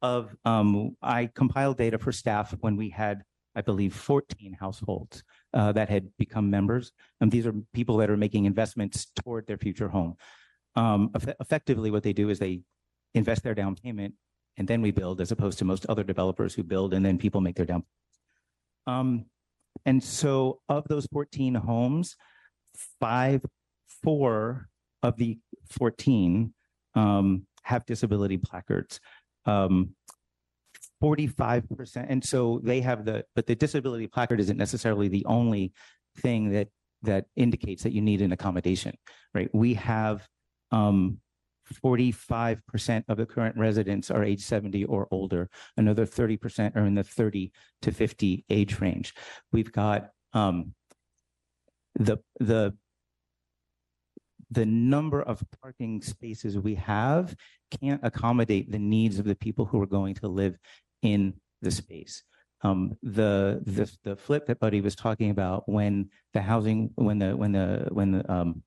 [0.04, 3.24] Of, um, I compiled data for staff when we had,
[3.56, 6.92] I believe, 14 households uh, that had become members.
[7.20, 10.16] And these are people that are making investments toward their future home.
[10.76, 12.62] Um, eff- effectively, what they do is they
[13.14, 14.14] invest their down payment
[14.58, 17.42] and then we build, as opposed to most other developers who build and then people
[17.42, 17.84] make their down.
[18.88, 19.26] Um,
[19.86, 22.16] and so of those 14 homes,
[23.00, 23.44] five,
[24.04, 24.70] four
[25.04, 25.40] of the
[25.70, 26.54] 14
[26.96, 29.00] um, have disability placards.
[29.46, 29.96] Um,
[31.02, 32.06] 45%.
[32.10, 35.74] And so they have the, but the disability placard isn't necessarily the only
[36.18, 36.68] thing that
[37.04, 38.96] that indicates that you need an accommodation,
[39.34, 39.50] right?
[39.54, 40.28] We have
[40.72, 41.18] um,
[41.84, 45.50] 45% of the current residents are age 70 or older.
[45.78, 49.14] Another 30% are in the 30 to 50 age range.
[49.52, 50.74] We've got um,
[51.96, 52.74] the the
[54.50, 57.34] the number of parking spaces we have
[57.80, 60.58] can't accommodate the needs of the people who are going to live
[61.02, 62.24] in the space.
[62.64, 67.36] Um, the the the flip that Buddy was talking about when the housing when the
[67.36, 68.64] when the when the um,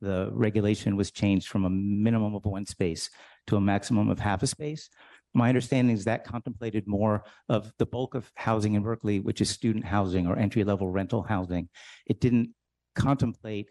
[0.00, 3.08] the regulation was changed from a minimum of one space
[3.46, 4.90] to a maximum of half a space.
[5.32, 9.50] My understanding is that contemplated more of the bulk of housing in Berkeley, which is
[9.50, 11.68] student housing or entry level rental housing.
[12.06, 12.54] It didn't
[12.94, 13.68] contemplate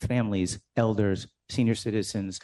[0.00, 2.40] families, elders, senior citizens,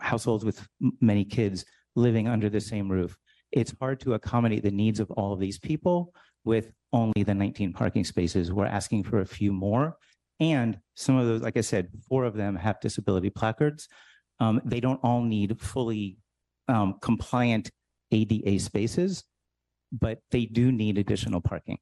[0.00, 0.66] households with
[1.00, 1.64] many kids
[1.96, 3.16] living under the same roof.
[3.52, 6.14] It's hard to accommodate the needs of all of these people
[6.44, 8.52] with only the 19 parking spaces.
[8.52, 9.96] We're asking for a few more.
[10.38, 13.88] And some of those, like I said, four of them have disability placards.
[14.38, 16.16] Um, they don't all need fully
[16.68, 17.70] um, compliant
[18.10, 19.24] ADA spaces,
[19.92, 21.78] but they do need additional parking.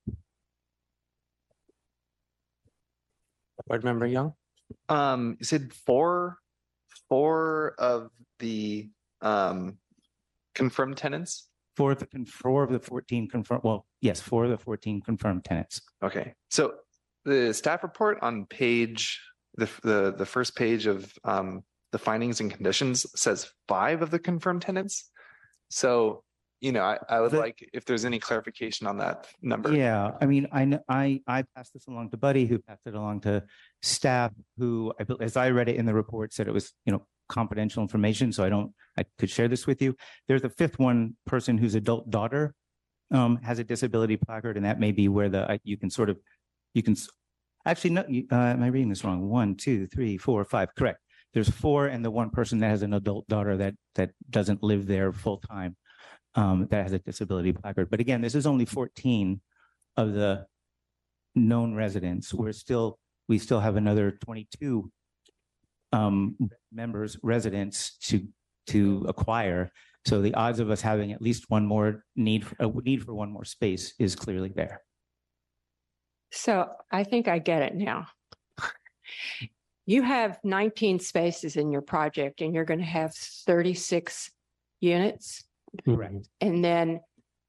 [3.67, 4.33] Board Member Young?
[4.89, 6.39] Um, you said four,
[7.09, 8.89] four of the
[9.21, 9.79] um
[10.55, 11.48] confirmed tenants?
[11.79, 15.01] Four of the, con- four of the 14 confirmed, well, yes, four of the 14
[15.01, 15.81] confirmed tenants.
[16.03, 16.75] Okay, so
[17.25, 19.21] the staff report on page,
[19.55, 24.19] the, the, the first page of um, the findings and conditions says five of the
[24.19, 25.09] confirmed tenants.
[25.71, 26.25] So,
[26.61, 29.73] you know, I, I would The- like if there's any clarification on that number.
[29.73, 32.95] Yeah, I mean, I, kn- I, I passed this along to Buddy, who passed it
[32.97, 33.45] along to
[33.83, 36.93] staff, who, I bel- as I read it in the report, said it was, you
[36.93, 39.95] know, confidential information, so I don't, I could share this with you.
[40.27, 42.55] There's a fifth one person whose adult daughter
[43.11, 46.19] um, has a disability placard, and that may be where the, you can sort of,
[46.75, 46.97] you can,
[47.65, 49.29] actually, no, uh, am I reading this wrong?
[49.29, 51.01] One, two, three, four, five, correct.
[51.35, 54.87] There's four, and the one person that has an adult daughter that, that doesn't live
[54.87, 55.77] there full-time
[56.35, 57.91] um, that has a disability placard.
[57.91, 59.41] But again, this is only 14
[59.97, 60.47] of the
[61.35, 62.33] known residents.
[62.33, 62.99] We're still,
[63.29, 64.91] we still have another 22
[65.93, 66.37] um,
[66.73, 68.27] members, residents to,
[68.69, 69.71] to acquire.
[70.07, 73.31] So the odds of us having at least one more need, a need for one
[73.31, 74.83] more space is clearly there.
[76.31, 78.07] So I think I get it now.
[79.87, 84.31] You have nineteen spaces in your project and you're going to have thirty-six
[84.83, 85.45] units.
[85.83, 86.29] Correct.
[86.43, 87.01] And then,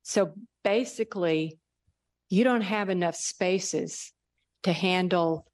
[0.04, 0.32] so
[0.64, 1.60] basically,
[2.30, 4.14] you don't have enough spaces
[4.64, 5.49] to handle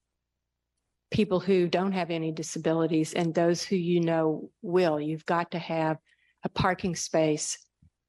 [1.15, 4.99] people who don't have any disabilities and those who you know will.
[4.99, 5.97] You've got to have
[6.43, 7.57] a parking space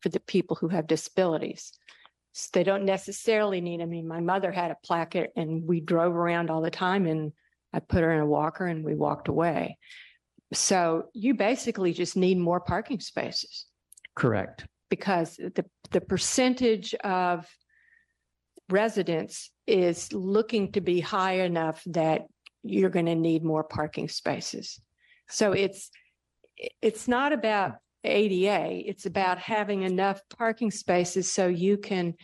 [0.01, 1.73] for the people who have disabilities.
[2.35, 6.17] S- They don't necessarily need, I mean, my mother had a placard and we drove
[6.17, 7.31] around all the time and
[7.73, 9.79] I put her in a walker and we walked away.
[10.53, 13.67] So you basically just need more parking spaces
[14.17, 14.67] Correct.
[14.91, 17.47] because the, the percentage of
[18.69, 22.23] residents is looking to be high enough that
[22.71, 24.81] you're going to need more parking spaces.
[25.29, 25.91] So it's,
[26.81, 32.15] it's not about ADA, it's about having enough parking spaces so you can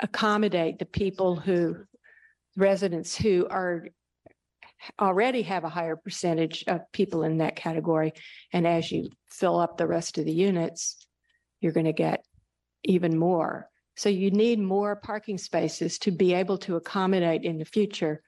[0.00, 1.76] accommodate the people who,
[2.56, 3.86] residents who are
[4.98, 8.12] already have a higher percentage of people in that category.
[8.52, 11.06] And as you fill up the rest of the units,
[11.60, 12.24] you're going to get
[12.84, 13.68] even more.
[13.96, 18.22] So you need more parking spaces to be able to accommodate in the future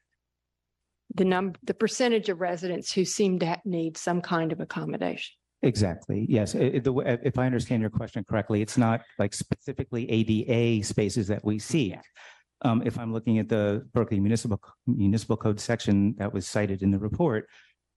[1.15, 5.35] the num, the percentage of residents who seem to need some kind of accommodation.
[5.63, 6.27] Exactly.
[6.29, 6.55] Yes.
[6.57, 11.29] I- I- the If I understand your question correctly, it's not like specifically ADA spaces
[11.29, 11.97] that we see.
[12.63, 16.91] Um, if I'm looking at the Berkeley Municipal Municipal Code section that was cited in
[16.91, 17.49] the report,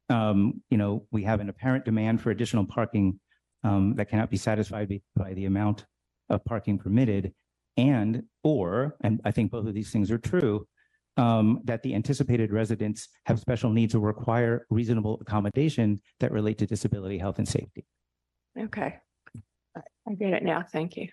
[0.10, 3.19] um, you know, we have an apparent demand for additional parking
[3.64, 5.85] um, that cannot be satisfied be- by the amount
[6.30, 7.34] of parking permitted,
[7.77, 10.68] and or, and I think both of these things are true,
[11.18, 16.66] um, that the anticipated residents have special needs or require reasonable accommodation that relate to
[16.66, 17.85] disability, health, and safety.
[18.60, 18.95] Okay.
[19.76, 20.64] I- I get it now.
[20.72, 21.10] Thank you.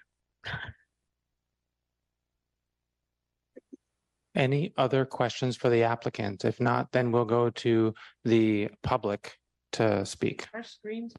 [4.35, 6.45] Any other questions for the applicant?
[6.45, 9.37] If not, then we'll go to the public
[9.73, 10.49] to speak.
[10.55, 11.15] Our screens.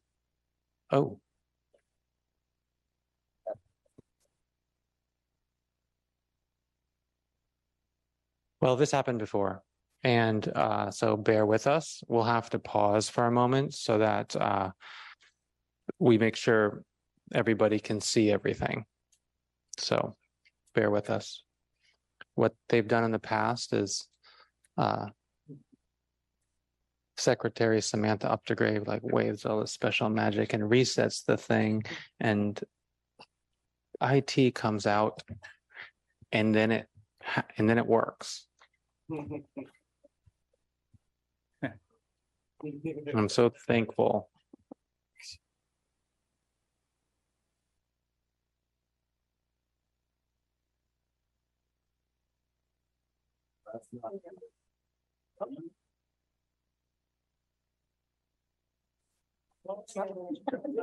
[0.92, 1.20] Oh.
[8.64, 9.62] Well, this happened before.
[10.06, 12.02] And uh, so bear with us.
[12.08, 14.72] We'll have to pause for a moment so that uh,
[16.00, 16.82] we make sure
[17.34, 18.86] everybody can see everything.
[19.78, 20.16] So
[20.74, 21.44] bear with us.
[22.36, 24.08] What they've done in the past is
[24.78, 25.08] uh,
[27.18, 31.84] Secretary Samantha Updegrave like waves all the special magic and resets the thing
[32.22, 32.62] and
[34.02, 35.22] IT comes out
[36.32, 36.88] and then it
[37.58, 38.48] and then it works.
[39.14, 39.38] Mm-hmm.
[43.16, 44.30] I'm so thankful.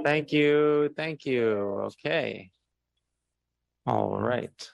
[0.04, 1.48] Thank you, thank you.
[1.86, 2.50] Okay.
[3.86, 4.70] All right.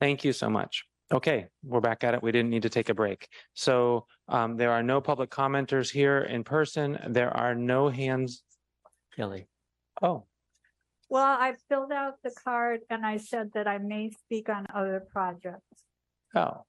[0.00, 0.84] Thank you so much.
[1.12, 2.22] Okay, we're back at it.
[2.22, 3.28] We didn't need to take a break.
[3.54, 6.98] So um, there are no public commenters here in person.
[7.08, 8.42] There are no hands.
[9.16, 9.48] Kelly.
[10.00, 10.24] Oh,
[11.08, 15.04] Well, I filled out the card and I said that I may speak on other
[15.12, 15.82] projects.
[16.34, 16.64] oh.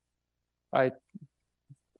[0.74, 0.92] I,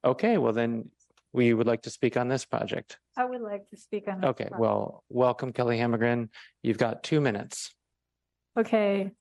[0.06, 0.90] okay, well then
[1.34, 2.98] we would like to speak on this project?
[3.18, 4.22] I would like to speak on.
[4.22, 4.60] this Okay, project.
[4.62, 6.30] well, welcome Kelly Hammergren.
[6.64, 7.76] You've got two minutes.
[8.58, 9.12] Okay.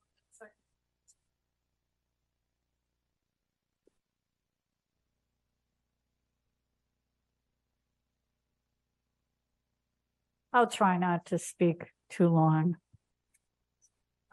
[10.53, 12.77] I'll try not to speak too long.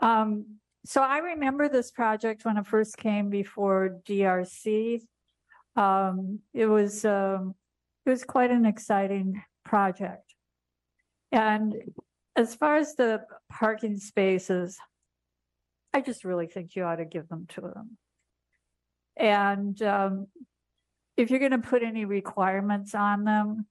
[0.01, 5.03] Um, so I remember this project when it first came before DRC.
[5.77, 7.55] Um, it was, um,
[8.07, 10.35] it was quite an exciting project.
[11.31, 11.75] And
[12.37, 14.79] as far as the parking spaces,
[15.93, 17.99] I just really think you ought to give them to them.
[19.17, 20.27] And um,
[21.17, 23.67] if you're going to put any requirements on them,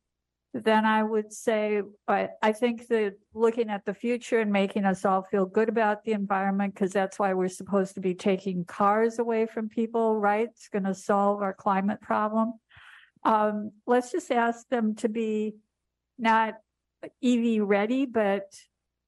[0.53, 5.05] then I would say, I, I think that looking at the future and making us
[5.05, 9.19] all feel good about the environment, because that's why we're supposed to be taking cars
[9.19, 10.47] away from people, right?
[10.49, 12.53] It's going to solve our climate problem.
[13.23, 15.55] Um, let's just ask them to be
[16.17, 16.55] not
[17.23, 18.53] EV ready, but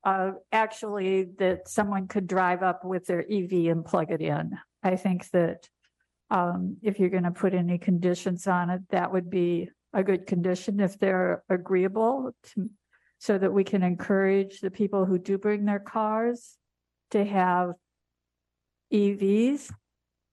[0.04, 4.58] uh, actually that someone could drive up with their EV and plug it in.
[4.84, 5.68] I think that
[6.30, 10.28] um, if you're going to put any conditions on it, that would be a good
[10.28, 12.70] condition if they're agreeable to,
[13.18, 16.58] so that we can encourage the people who do bring their cars
[17.12, 17.74] to have
[18.94, 19.72] EVs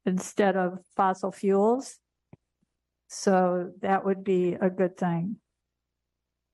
[0.05, 1.99] instead of fossil fuels.
[3.09, 5.36] So that would be a good thing.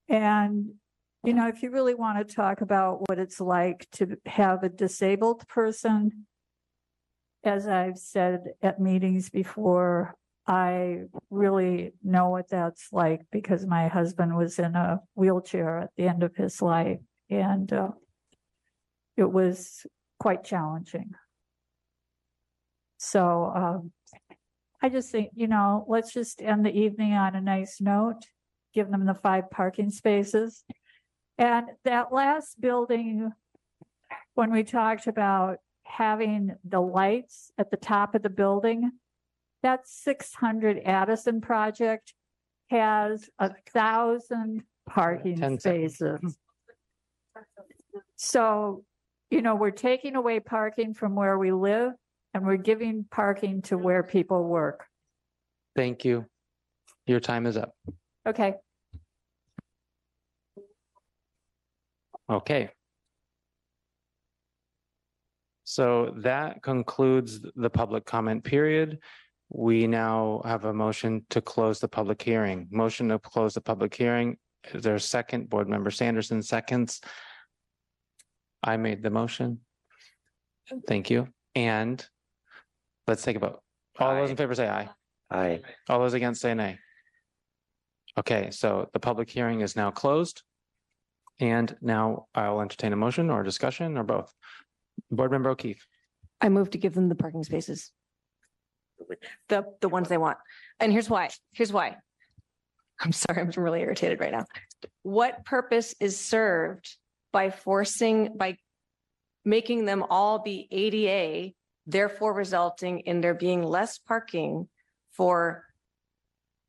[0.09, 0.73] And,
[1.23, 4.69] you know, if you really want to talk about what it's like to have a
[4.69, 6.25] disabled person,
[7.43, 10.15] as I've said at meetings before,
[10.45, 16.07] I really know what that's like because my husband was in a wheelchair at the
[16.07, 16.99] end of his life
[17.29, 17.91] and uh,
[19.15, 19.85] it was
[20.19, 21.11] quite challenging.
[22.97, 23.91] So um,
[24.81, 28.23] I just think, you know, let's just end the evening on a nice note,
[28.73, 30.63] give them the five parking spaces.
[31.37, 33.31] And that last building,
[34.35, 38.91] when we talked about having the lights at the top of the building,
[39.63, 42.13] that six hundred Addison project
[42.69, 45.95] has a thousand parking 10 seconds.
[45.95, 46.37] spaces.
[48.15, 48.83] So,
[49.31, 51.93] you know, we're taking away parking from where we live
[52.33, 54.85] and we're giving parking to where people work.
[55.75, 56.25] Thank you.
[57.05, 57.73] Your time is up.
[58.27, 58.55] Okay.
[62.29, 62.69] Okay.
[65.65, 68.99] So that concludes the public comment period.
[69.53, 72.67] We now have a motion to close the public hearing.
[72.71, 74.37] Motion to close the public hearing.
[74.73, 75.47] Is there a second?
[75.47, 77.01] Board Member Sanderson seconds.
[78.63, 79.59] I made the motion.
[80.87, 81.27] Thank you.
[81.53, 82.03] And
[83.07, 83.59] let's take a vote.
[83.99, 84.89] All those in favor say aye.
[85.29, 85.61] Aye.
[85.87, 86.79] All those against say nay.
[88.17, 90.41] Okay, so the public hearing is now closed.
[91.39, 94.33] And now I'll entertain a motion or discussion or both.
[95.11, 95.85] Board Member O'Keefe.
[96.41, 97.91] I move to give them the parking spaces.
[99.49, 100.37] The, the ones they want.
[100.79, 101.29] And here's why.
[101.53, 101.97] Here's why.
[102.99, 104.45] I'm sorry, I'm really irritated right now.
[105.01, 106.95] What purpose is served
[107.31, 108.57] by forcing, by
[109.43, 111.53] making them all be ADA,
[111.85, 114.69] therefore resulting in there being less parking
[115.11, 115.65] for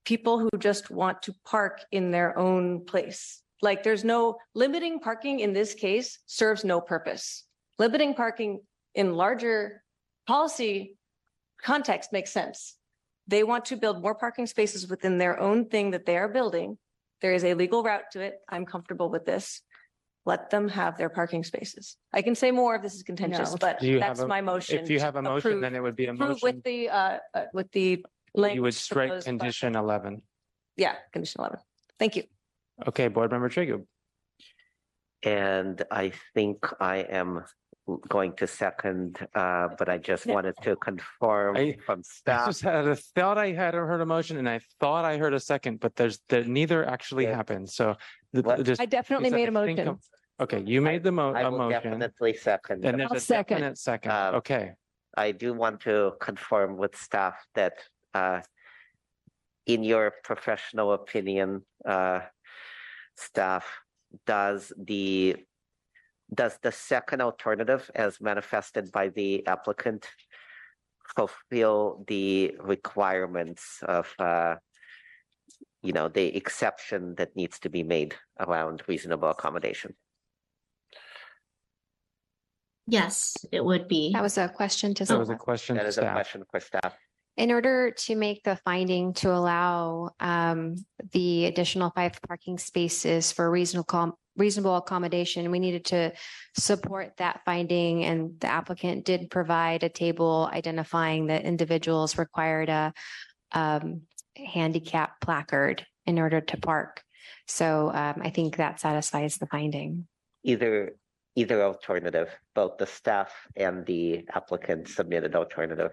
[0.04, 3.42] people who just want to park in their own place?
[3.62, 7.44] Like, there's no limiting parking in this case serves no purpose.
[7.78, 8.60] Limiting parking
[8.94, 9.82] in larger
[10.26, 10.96] policy
[11.68, 12.76] context makes sense.
[13.26, 16.76] They want to build more parking spaces within their own thing that they are building.
[17.22, 18.34] There is a legal route to it.
[18.48, 19.62] I'm comfortable with this.
[20.26, 21.96] Let them have their parking spaces.
[22.12, 23.56] I can say more if this is contentious, No.
[23.60, 24.78] but Do you have that's a- my motion.
[24.84, 26.40] If you to have a motion, approve- then it would be a approve motion.
[26.42, 28.56] With the, uh, uh, with the language.
[28.56, 30.22] You would strike proposed by- condition eleven.
[30.76, 31.60] Yeah, condition eleven.
[31.98, 32.24] Thank you.
[32.88, 33.86] Okay, Board Member Tregub.
[35.22, 37.44] And I think I am
[38.08, 41.54] going to second, uh, but I just wanted to confirm
[41.84, 42.46] from I staff.
[42.46, 45.40] just had a thought I had heard a motion and I thought I heard a
[45.40, 47.68] second, but there's, there, neither actually happened.
[47.68, 47.94] So.
[48.32, 49.88] the- just- I definitely because made a I think motion.
[49.88, 50.00] of-
[50.40, 51.92] Okay, you made the mo, I a will motion.
[51.92, 52.84] definitely second.
[52.84, 53.58] And there's I'll a second.
[53.58, 54.10] definite second.
[54.10, 54.72] Um, Okay,
[55.16, 57.74] I do want to confirm with staff that,
[58.14, 58.40] uh,
[59.66, 62.20] in your professional opinion, uh,
[63.16, 63.64] staff,
[64.26, 65.36] does the,
[66.34, 70.08] does the second alternative as manifested by the applicant
[71.16, 74.56] fulfill the requirements of, uh,
[75.82, 79.94] you know, the exception that needs to be made around reasonable accommodation?
[82.86, 84.12] Yes, it would be.
[84.12, 85.38] That was a question to that was a someone.
[85.38, 86.14] question That to is a staff.
[86.14, 86.94] question for staff.
[87.36, 90.76] In order to make the finding to allow um,
[91.12, 96.12] the additional five parking spaces for reasonable reasonable accommodation, we needed to
[96.56, 102.92] support that finding, and the applicant did provide a table identifying that individuals required a
[103.52, 104.02] um,
[104.36, 107.02] handicap placard in order to park.
[107.46, 110.06] So um, I think that satisfies the finding.
[110.42, 110.96] Either,
[111.36, 115.92] either alternative, both the staff and the applicant submitted alternative.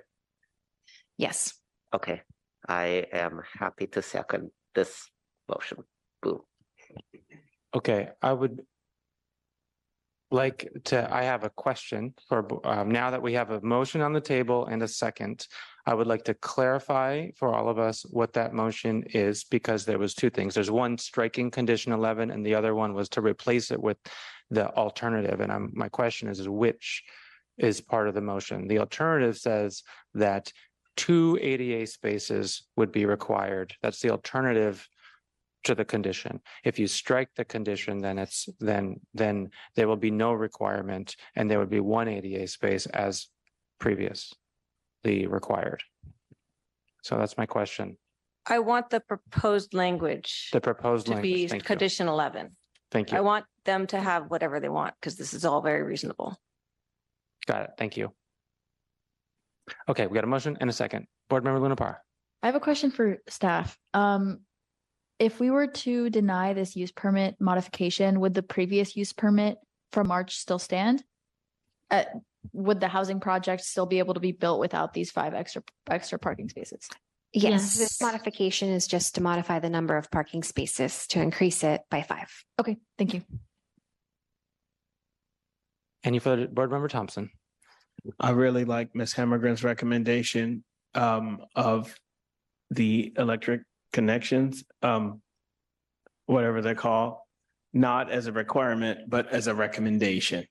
[1.18, 1.54] Yes.
[1.94, 2.22] Okay,
[2.68, 5.10] I am happy to second this
[5.50, 5.80] motion.
[6.22, 6.42] Boom.
[7.76, 8.62] Okay, I would
[10.32, 14.14] like to, I have a question for, um, now that we have a motion on
[14.14, 15.48] the table and a second.
[15.86, 19.98] I would like to clarify for all of us what that motion is because there
[19.98, 20.54] was two things.
[20.54, 23.98] There's one striking condition eleven and the other one was to replace it with
[24.52, 25.42] the alternative.
[25.42, 27.04] And I'm, my question is, is which
[27.58, 28.68] is part of the motion?
[28.68, 29.84] The alternative says
[30.14, 30.54] that
[30.98, 33.74] two ADA spaces would be required.
[33.82, 34.88] That's the alternative
[35.64, 36.42] to the condition.
[36.64, 41.50] If you strike the condition, then it's, then, then there will be no requirement and
[41.50, 43.28] there would be one ADA space as
[43.80, 44.36] previously
[45.28, 45.84] required.
[47.04, 47.98] So that's my question.
[48.48, 51.50] I want the proposed language The proposed to be language.
[51.52, 51.68] Thank you.
[51.68, 52.56] condition eleven.
[52.90, 53.18] Thank you.
[53.18, 53.26] I you.
[53.26, 56.38] want them to have whatever they want because this is all very reasonable.
[57.46, 57.70] Got it.
[57.78, 58.12] Thank you.
[59.90, 61.08] Okay, we got a motion and a second.
[61.30, 62.02] Board Member Luna Parr.
[62.44, 63.78] I have a question for staff.
[63.94, 64.40] Um,
[65.20, 69.58] if we were to deny this use permit modification, would the previous use permit
[69.92, 71.04] from March still stand?
[71.92, 72.06] Uh,
[72.54, 76.18] would the housing project still be able to be built without these five extra, extra
[76.18, 76.90] parking spaces?
[77.34, 81.82] Yes, this modification is just to modify the number of parking spaces to increase it
[81.90, 82.30] by five.
[82.60, 83.22] Okay, thank you.
[86.04, 87.30] Any further, Board Member Thompson?
[88.20, 89.14] I really like Ms.
[89.14, 90.64] Hammergren's recommendation
[90.94, 91.96] um of
[92.70, 93.62] the electric
[93.94, 95.22] connections, um
[96.26, 97.18] whatever they're called,
[97.74, 100.46] not as a requirement, but as a recommendation.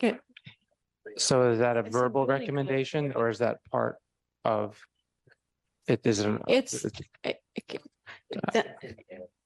[0.00, 0.18] Good.
[1.16, 3.96] So is that a It's a verbal building recommendation or is that part
[4.44, 4.80] of?
[5.88, 6.42] It isn't.
[6.48, 6.84] It's-
[8.52, 8.76] That-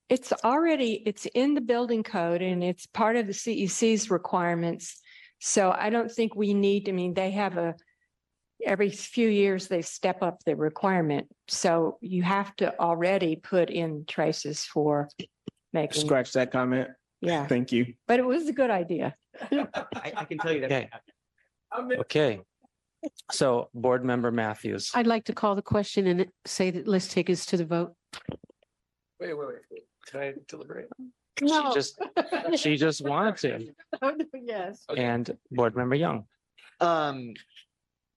[0.09, 5.01] It's already, it's in the building code and it's part of the CEC's requirements.
[5.45, 7.75] So I don't think we need, I mean, they have a,
[8.65, 11.27] every few years they step up the requirement.
[11.49, 15.09] So you have to already put in traces for
[15.73, 16.91] making, Scratch that comment.
[17.21, 17.95] yeah, Thank you.
[18.07, 19.17] but it was a good idea.
[19.51, 20.71] I, I can tell you that.
[20.71, 21.97] Okay.
[21.99, 22.41] Okay.
[23.33, 24.93] So Board Member Matthews.
[24.95, 27.95] I'd like to call the question and say that let's take us to the vote.
[29.19, 29.83] Wait, wait, wait.
[30.07, 30.89] Can I deliberate?
[31.39, 32.01] She just,
[32.57, 33.73] she just wanted to.
[34.45, 34.85] Yes.
[34.97, 36.25] And Board Member Young.
[36.81, 37.35] Um,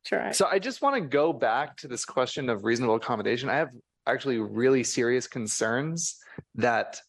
[0.05, 0.31] Try.
[0.31, 3.49] so I just want to go back to this question of reasonable accommodation.
[3.49, 3.69] I have
[4.07, 6.17] actually really serious concerns
[6.55, 6.99] that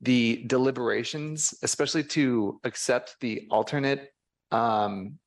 [0.00, 4.10] the deliberations, especially to accept the alternate
[4.50, 5.18] um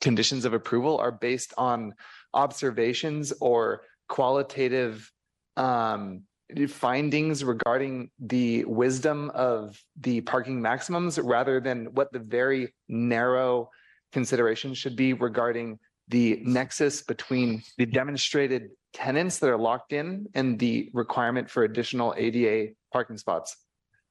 [0.00, 1.94] conditions of approval are based on
[2.34, 5.10] observations or qualitative
[5.56, 6.24] um
[6.68, 13.70] findings regarding the wisdom of the parking maximums rather than what the very narrow
[14.12, 20.58] consideration should be regarding the nexus between the demonstrated tenants that are locked in and
[20.58, 23.56] the requirement for additional ADA parking spots.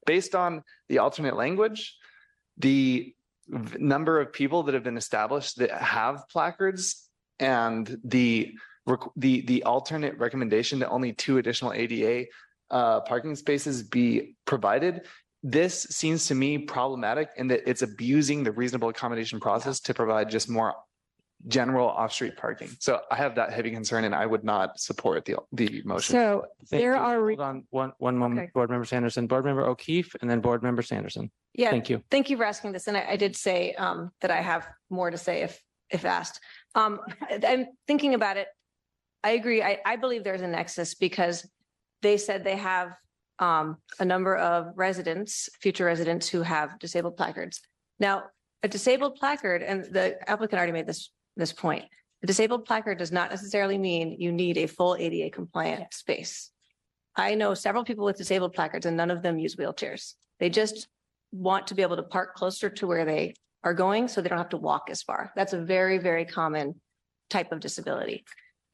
[0.06, 1.96] Based on the alternate language,
[2.56, 3.14] the
[3.78, 8.52] number of people that have been established that have placards and the
[8.90, 12.26] requ- the the alternate recommendation that only two additional ADA
[12.70, 15.06] uh, parking spaces be provided.
[15.42, 20.28] This seems to me problematic in that it's abusing the reasonable accommodation process to provide
[20.30, 20.74] just more
[21.46, 22.68] general off-street parking.
[22.80, 26.12] So I have that heavy concern and I would not support the the motion.
[26.12, 27.00] So Thank there you.
[27.00, 28.50] are, re- Hold on, one, one moment, Okay.
[28.52, 31.30] Board Member Sanderson, Board Member O'Keefe, and then Board Member Sanderson.
[31.54, 31.70] Yeah.
[31.70, 32.02] Thank you.
[32.10, 32.88] Thank you for asking this.
[32.88, 36.40] And I, I did say um, that I have more to say if, if asked.
[36.74, 37.00] Um,
[37.48, 38.48] I'm thinking about it.
[39.22, 39.62] I agree.
[39.62, 41.46] I, I believe there's a nexus because
[42.02, 42.92] they said they have
[43.38, 47.60] um, a number of residents, future residents who have disabled placards.
[47.98, 48.24] Now,
[48.62, 51.84] a disabled placard, and the applicant already made this, this point.
[52.22, 56.50] A disabled placard does not necessarily mean you need a full ADA compliant space.
[57.16, 60.14] I know several people with disabled placards and none of them use wheelchairs.
[60.38, 60.88] They just
[61.32, 63.34] want to be able to park closer to where they
[63.64, 65.32] are going, so they don't have to walk as far.
[65.36, 66.80] That's a very, very common
[67.30, 68.24] type of disability.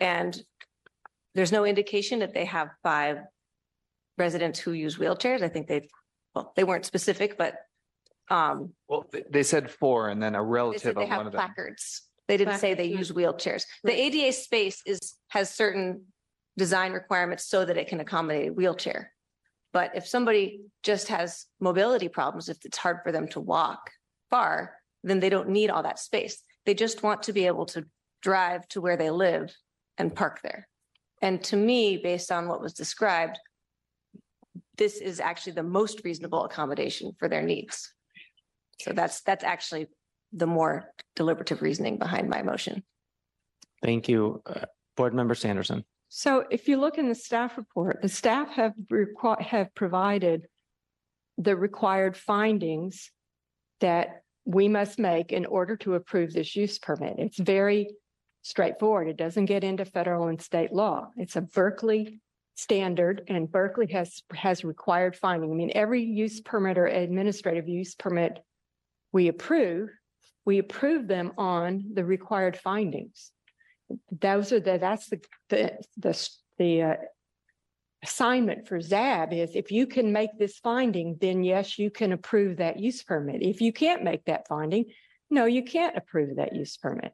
[0.01, 0.41] And
[1.35, 3.19] there's no indication that they have five
[4.19, 5.43] residents who use wheelchairs.
[5.43, 5.89] I think they,
[6.35, 7.55] well, they weren't specific, but
[8.31, 11.27] um, Well, they- they said four and then a they relative they of one have
[11.27, 11.41] of them.
[11.41, 12.03] placards.
[12.29, 13.65] They didn't say they the- use wheelchairs.
[13.85, 16.07] The ADA space is, has certain
[16.57, 19.13] design requirements so that it can accommodate a wheelchair.
[19.73, 23.91] But if somebody just has mobility problems, if it's hard for them to walk
[24.31, 26.43] far, then they don't need all that space.
[26.65, 27.85] They just want to be able to
[28.23, 29.55] drive to where they live
[29.99, 30.69] and park there.
[31.23, 33.39] And to me, based on what was described,
[34.77, 37.93] this is actually the most reasonable accommodation for their needs.
[38.81, 39.87] So that's, that's actually
[40.33, 42.85] the more deliberative reasoning behind my motion.
[43.83, 44.43] Thank you.
[44.47, 44.67] Uh,
[44.97, 45.85] Board Member Sanderson.
[46.09, 50.47] So if you look in the staff report, the staff have requi- have provided
[51.37, 53.11] the required findings
[53.81, 57.17] that we must make in order to approve this use permit.
[57.19, 57.91] It's very
[58.47, 59.09] straightforward.
[59.09, 61.11] It doesn't get into federal and state law.
[61.17, 62.21] It's a Berkeley
[62.55, 65.51] standard and Berkeley has, has required finding.
[65.51, 68.39] I mean, every use permit or administrative use permit
[69.13, 69.91] we approve,
[70.45, 73.33] we approve them on the required findings.
[74.21, 76.95] Those are the, that's the, the, the, the uh,
[78.05, 82.59] assignment for ZAB is if you can make this finding, then yes, you can approve
[82.59, 83.43] that use permit.
[83.43, 84.87] If you can't make that finding,
[85.31, 87.13] no, you can't approve that use permit.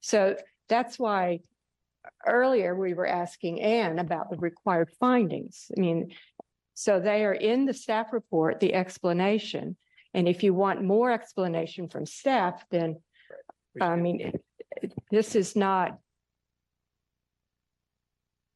[0.00, 0.36] So
[0.68, 1.40] that's why
[2.26, 5.70] earlier we were asking Anne about the required findings.
[5.76, 6.14] I mean,
[6.74, 9.76] so they are in the staff report, the explanation.
[10.12, 13.00] And if you want more explanation from staff, then,
[13.80, 14.44] I mean, it-
[14.82, 15.98] it- this is not,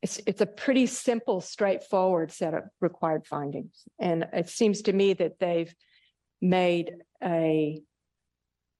[0.02, 3.84] it's, it's a pretty simple, straightforward set of required findings.
[3.98, 5.74] And it seems to me that they've
[6.40, 7.82] made a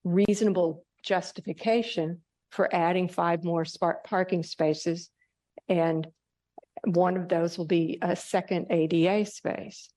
[0.03, 5.09] reasonable justification for adding five more spark parking spaces.
[5.67, 6.07] And
[6.85, 9.89] one of those will be a second ADA space.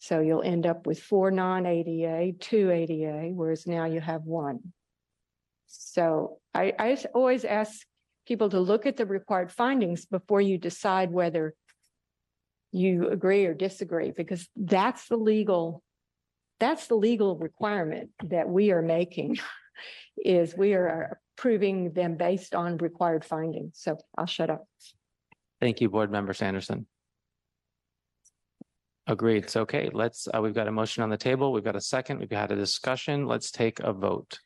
[0.00, 4.72] So you'll end up with four non-ADA, two ADA, whereas now you have one.
[5.66, 7.80] So I, I always ask
[8.26, 11.54] people to look at the required findings before you decide whether
[12.70, 15.82] you agree or disagree, because that's the legal,
[16.60, 19.38] that's the legal requirement that we are making,
[20.16, 23.78] is we are proving them based on required findings.
[23.78, 24.66] So I'll shut up.
[25.60, 26.86] Thank you, Board Member Sanderson.
[29.06, 29.48] Agreed.
[29.48, 31.50] So, okay, let's, uh, we've got a motion on the table.
[31.52, 32.18] We've got a second.
[32.18, 33.26] We've had a discussion.
[33.26, 34.40] Let's take a vote.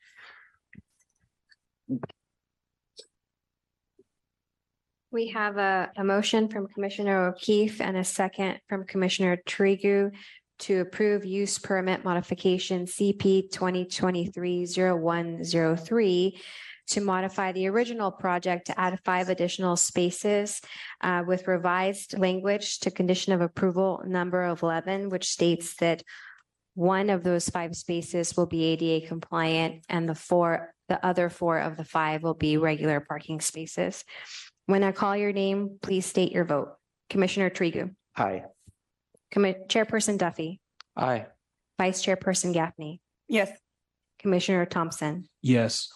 [5.11, 10.13] We have a, a motion from Commissioner O'Keefe and a second from Commissioner Tregub
[10.61, 16.33] to approve use permit modification CP 2023-0103
[16.89, 20.61] to modify the original project to add five additional spaces
[21.01, 26.03] uh, with revised language to condition of approval number of eleven, which states that
[26.75, 31.59] one of those five spaces will be ADA compliant and the four, the other four
[31.59, 34.05] of the five will be regular parking spaces.
[34.67, 36.73] When I call your name, please state your vote.
[37.11, 38.45] Commissioner Tregub, Aye.
[39.35, 40.61] Commi- Chairperson Duffy,
[40.97, 41.27] Aye.
[41.79, 43.51] Vice Chairperson Gaffney, Yes.
[44.19, 45.89] Commissioner Thompson, Yes.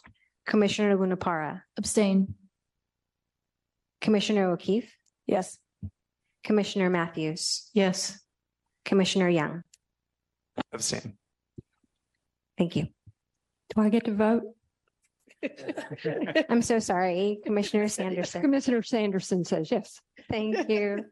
[0.47, 2.35] Commissioner Lunapara, Abstain.
[4.01, 4.91] Commissioner O'Keefe,
[5.27, 5.59] Yes.
[6.45, 8.21] Commissioner Matthews, Yes.
[8.85, 9.63] Commissioner Young.
[10.73, 11.17] Abstain.
[12.57, 12.87] Thank you.
[13.75, 14.43] Do I get to vote?
[16.49, 18.41] I'm so sorry, Commissioner Sanderson.
[18.43, 20.01] Commissioner Sanderson says yes.
[20.31, 21.05] Thank you.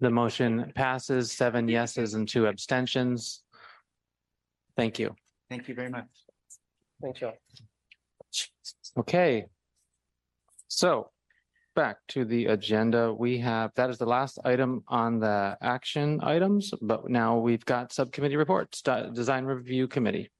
[0.00, 3.42] The motion passes seven yeses and two abstentions.
[4.76, 5.16] Thank you.
[5.50, 6.06] Thank you very much.
[7.06, 7.34] Thanks, y'all.
[8.98, 9.46] Okay.
[10.66, 11.10] So
[11.76, 16.72] back to the agenda, we have, that is the last item on the action items,
[16.82, 20.32] but now we've got subcommittee reports, De- Design Review Committee.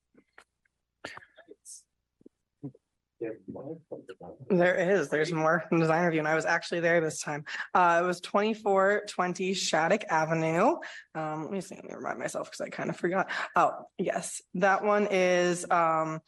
[4.51, 7.47] There is, there's more from design review, and I was actually there this time.
[7.75, 10.77] Uh, it was twenty-four twenty Shattuck Avenue.
[11.15, 13.31] Um, let me see, let me remind myself because I kind of forgot.
[13.57, 16.21] Oh, yes, that one is, um,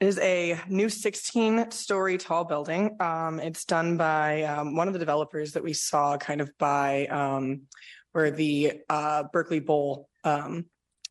[0.00, 2.96] is a new sixteen-story tall building.
[3.00, 7.06] Um, it's done by, um, one of the developers that we saw kind of by,
[7.06, 7.62] um,
[8.12, 10.64] where the, uh, Berkeley Bowl, um,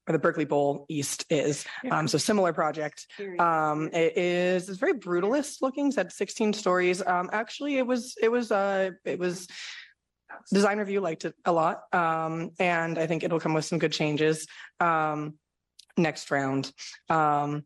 [0.06, 1.66] where the Berkeley Bowl East is.
[1.92, 3.06] Um, so similar project.
[3.38, 7.06] Um, it is, it's very brutalist looking, it's at sixteen stories.
[7.06, 9.48] Um, actually, it was, it was, uh, it was
[10.52, 11.84] design review liked it a lot.
[11.94, 14.48] Um, and I think it'll come with some good changes,
[14.80, 15.36] um,
[15.96, 16.72] next round.
[17.08, 17.66] Um,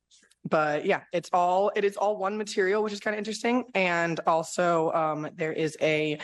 [0.49, 3.65] but yeah, it's all, it is all one material, which is kind of interesting.
[3.73, 6.19] And also, um, there is a,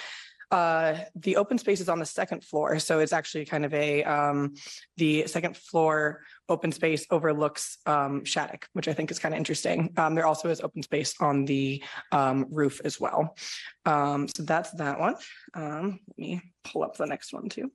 [0.52, 4.04] Uh, the open space is on the second floor, so it's actually kind of a,
[4.04, 4.56] um,
[4.98, 9.94] the second floor open space overlooks, um, Shattuck, which I think is kind of interesting.
[9.96, 13.38] Um, there also is open space on the, um, roof as well.
[13.86, 15.16] Um, so that's that one.
[15.54, 17.72] Um, let me pull up the next one too.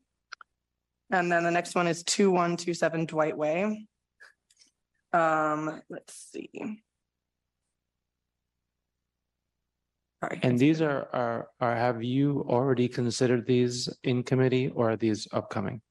[1.10, 3.86] And then the next one is two one two seven Dwight Way.
[5.14, 6.50] Um, let's see.
[10.20, 10.40] Sorry.
[10.42, 15.28] And these are, are, are, have you already considered these in committee or are these
[15.32, 15.82] upcoming?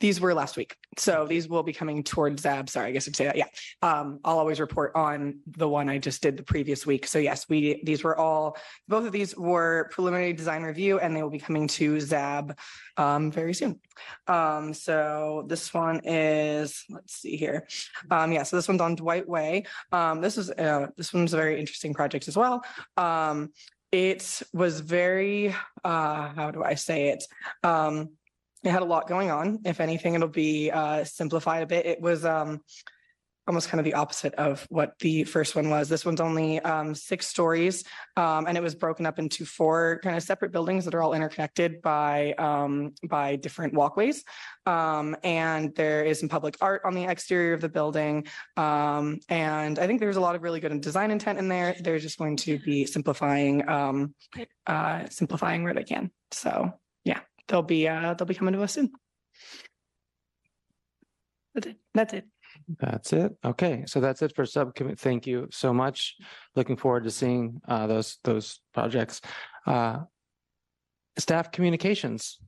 [0.00, 2.68] These were last week, so these will be coming towards ZAB.
[2.68, 3.36] Sorry, I guess I'd say that.
[3.36, 3.46] Yeah.
[3.82, 7.06] Um, I'll always report on the one I just did the previous week.
[7.06, 8.56] So yes, we, these were all,
[8.88, 12.56] both of these were preliminary design review and they will be coming to ZAB
[12.96, 13.80] um, very soon.
[14.26, 17.66] Um, so this one is, let's see here.
[18.10, 19.64] Um, yeah, so this one's on Dwight Way.
[19.92, 22.62] Um, this is, uh, this one's a very interesting project as well.
[22.96, 23.52] Um,
[23.92, 25.54] it was very,
[25.84, 27.24] uh, how do I say it?
[27.62, 28.10] Um,
[28.64, 29.60] it had a lot going on.
[29.64, 31.86] If anything, it'll be uh, simplified a bit.
[31.86, 32.60] It was um,
[33.46, 35.88] almost kind of the opposite of what the first one was.
[35.88, 37.84] This one's only um, six stories,
[38.16, 41.12] um, and it was broken up into four kind of separate buildings that are all
[41.12, 44.24] interconnected by um, by different walkways.
[44.66, 48.26] Um, and there is some public art on the exterior of the building.
[48.56, 51.76] Um, and I think there's a lot of really good design intent in there.
[51.78, 54.14] They're just going to be simplifying um,
[54.66, 56.10] uh, simplifying where they can.
[56.30, 56.72] So
[57.04, 58.90] yeah, they'll be uh, they'll be coming to us soon.
[61.54, 61.76] That's it.
[61.94, 62.24] That's it.
[62.80, 63.32] That's it.
[63.44, 64.96] Okay, so that's it for subcommittee.
[64.96, 66.16] Thank you so much.
[66.54, 69.20] Looking forward to seeing uh those those projects.
[69.66, 70.00] Uh
[71.16, 72.38] Staff communications.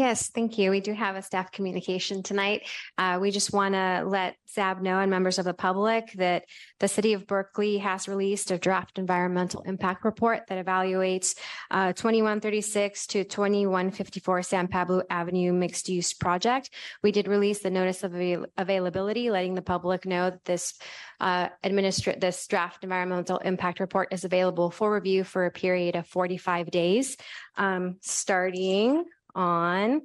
[0.00, 0.70] Yes, thank you.
[0.70, 2.66] We do have a staff communication tonight.
[2.96, 6.44] Uh, we just want to let ZAB know and members of the public that
[6.78, 11.36] the city of Berkeley has released a draft environmental impact report that evaluates
[11.70, 16.70] uh, 2136 to 2154 San Pablo Avenue mixed use project.
[17.02, 20.78] We did release the notice of avail- availability, letting the public know that this
[21.20, 26.06] uh, administer this draft environmental impact report is available for review for a period of
[26.06, 27.18] 45 days,
[27.58, 29.04] um, starting
[29.34, 30.02] on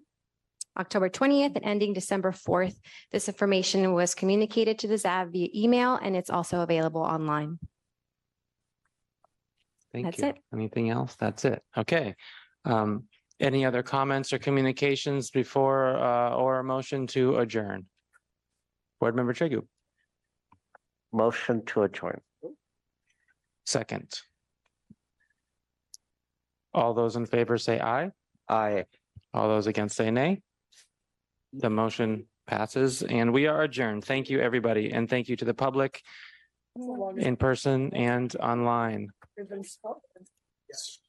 [0.77, 2.75] October 20th and ending December 4th.
[3.11, 7.59] This information was communicated to the ZAB via email and it's also available online.
[9.93, 10.25] Thank That's you.
[10.27, 10.35] it.
[10.53, 11.15] Anything else?
[11.15, 11.61] That's it.
[11.77, 12.15] Okay.
[12.65, 13.05] Um,
[13.39, 17.85] any other comments or communications before uh or a motion to adjourn?
[18.99, 19.65] Board Member Tregub,
[21.11, 22.21] Motion to adjourn.
[23.65, 24.09] second.
[26.73, 28.11] All those in favor say aye.
[28.49, 28.85] Aye.
[29.35, 30.41] All those against say nay.
[31.51, 34.05] The motion passes and we are adjourned.
[34.05, 36.01] Thank you, everybody, and thank you to the public
[37.17, 39.09] in person and online.
[40.69, 40.99] Yes.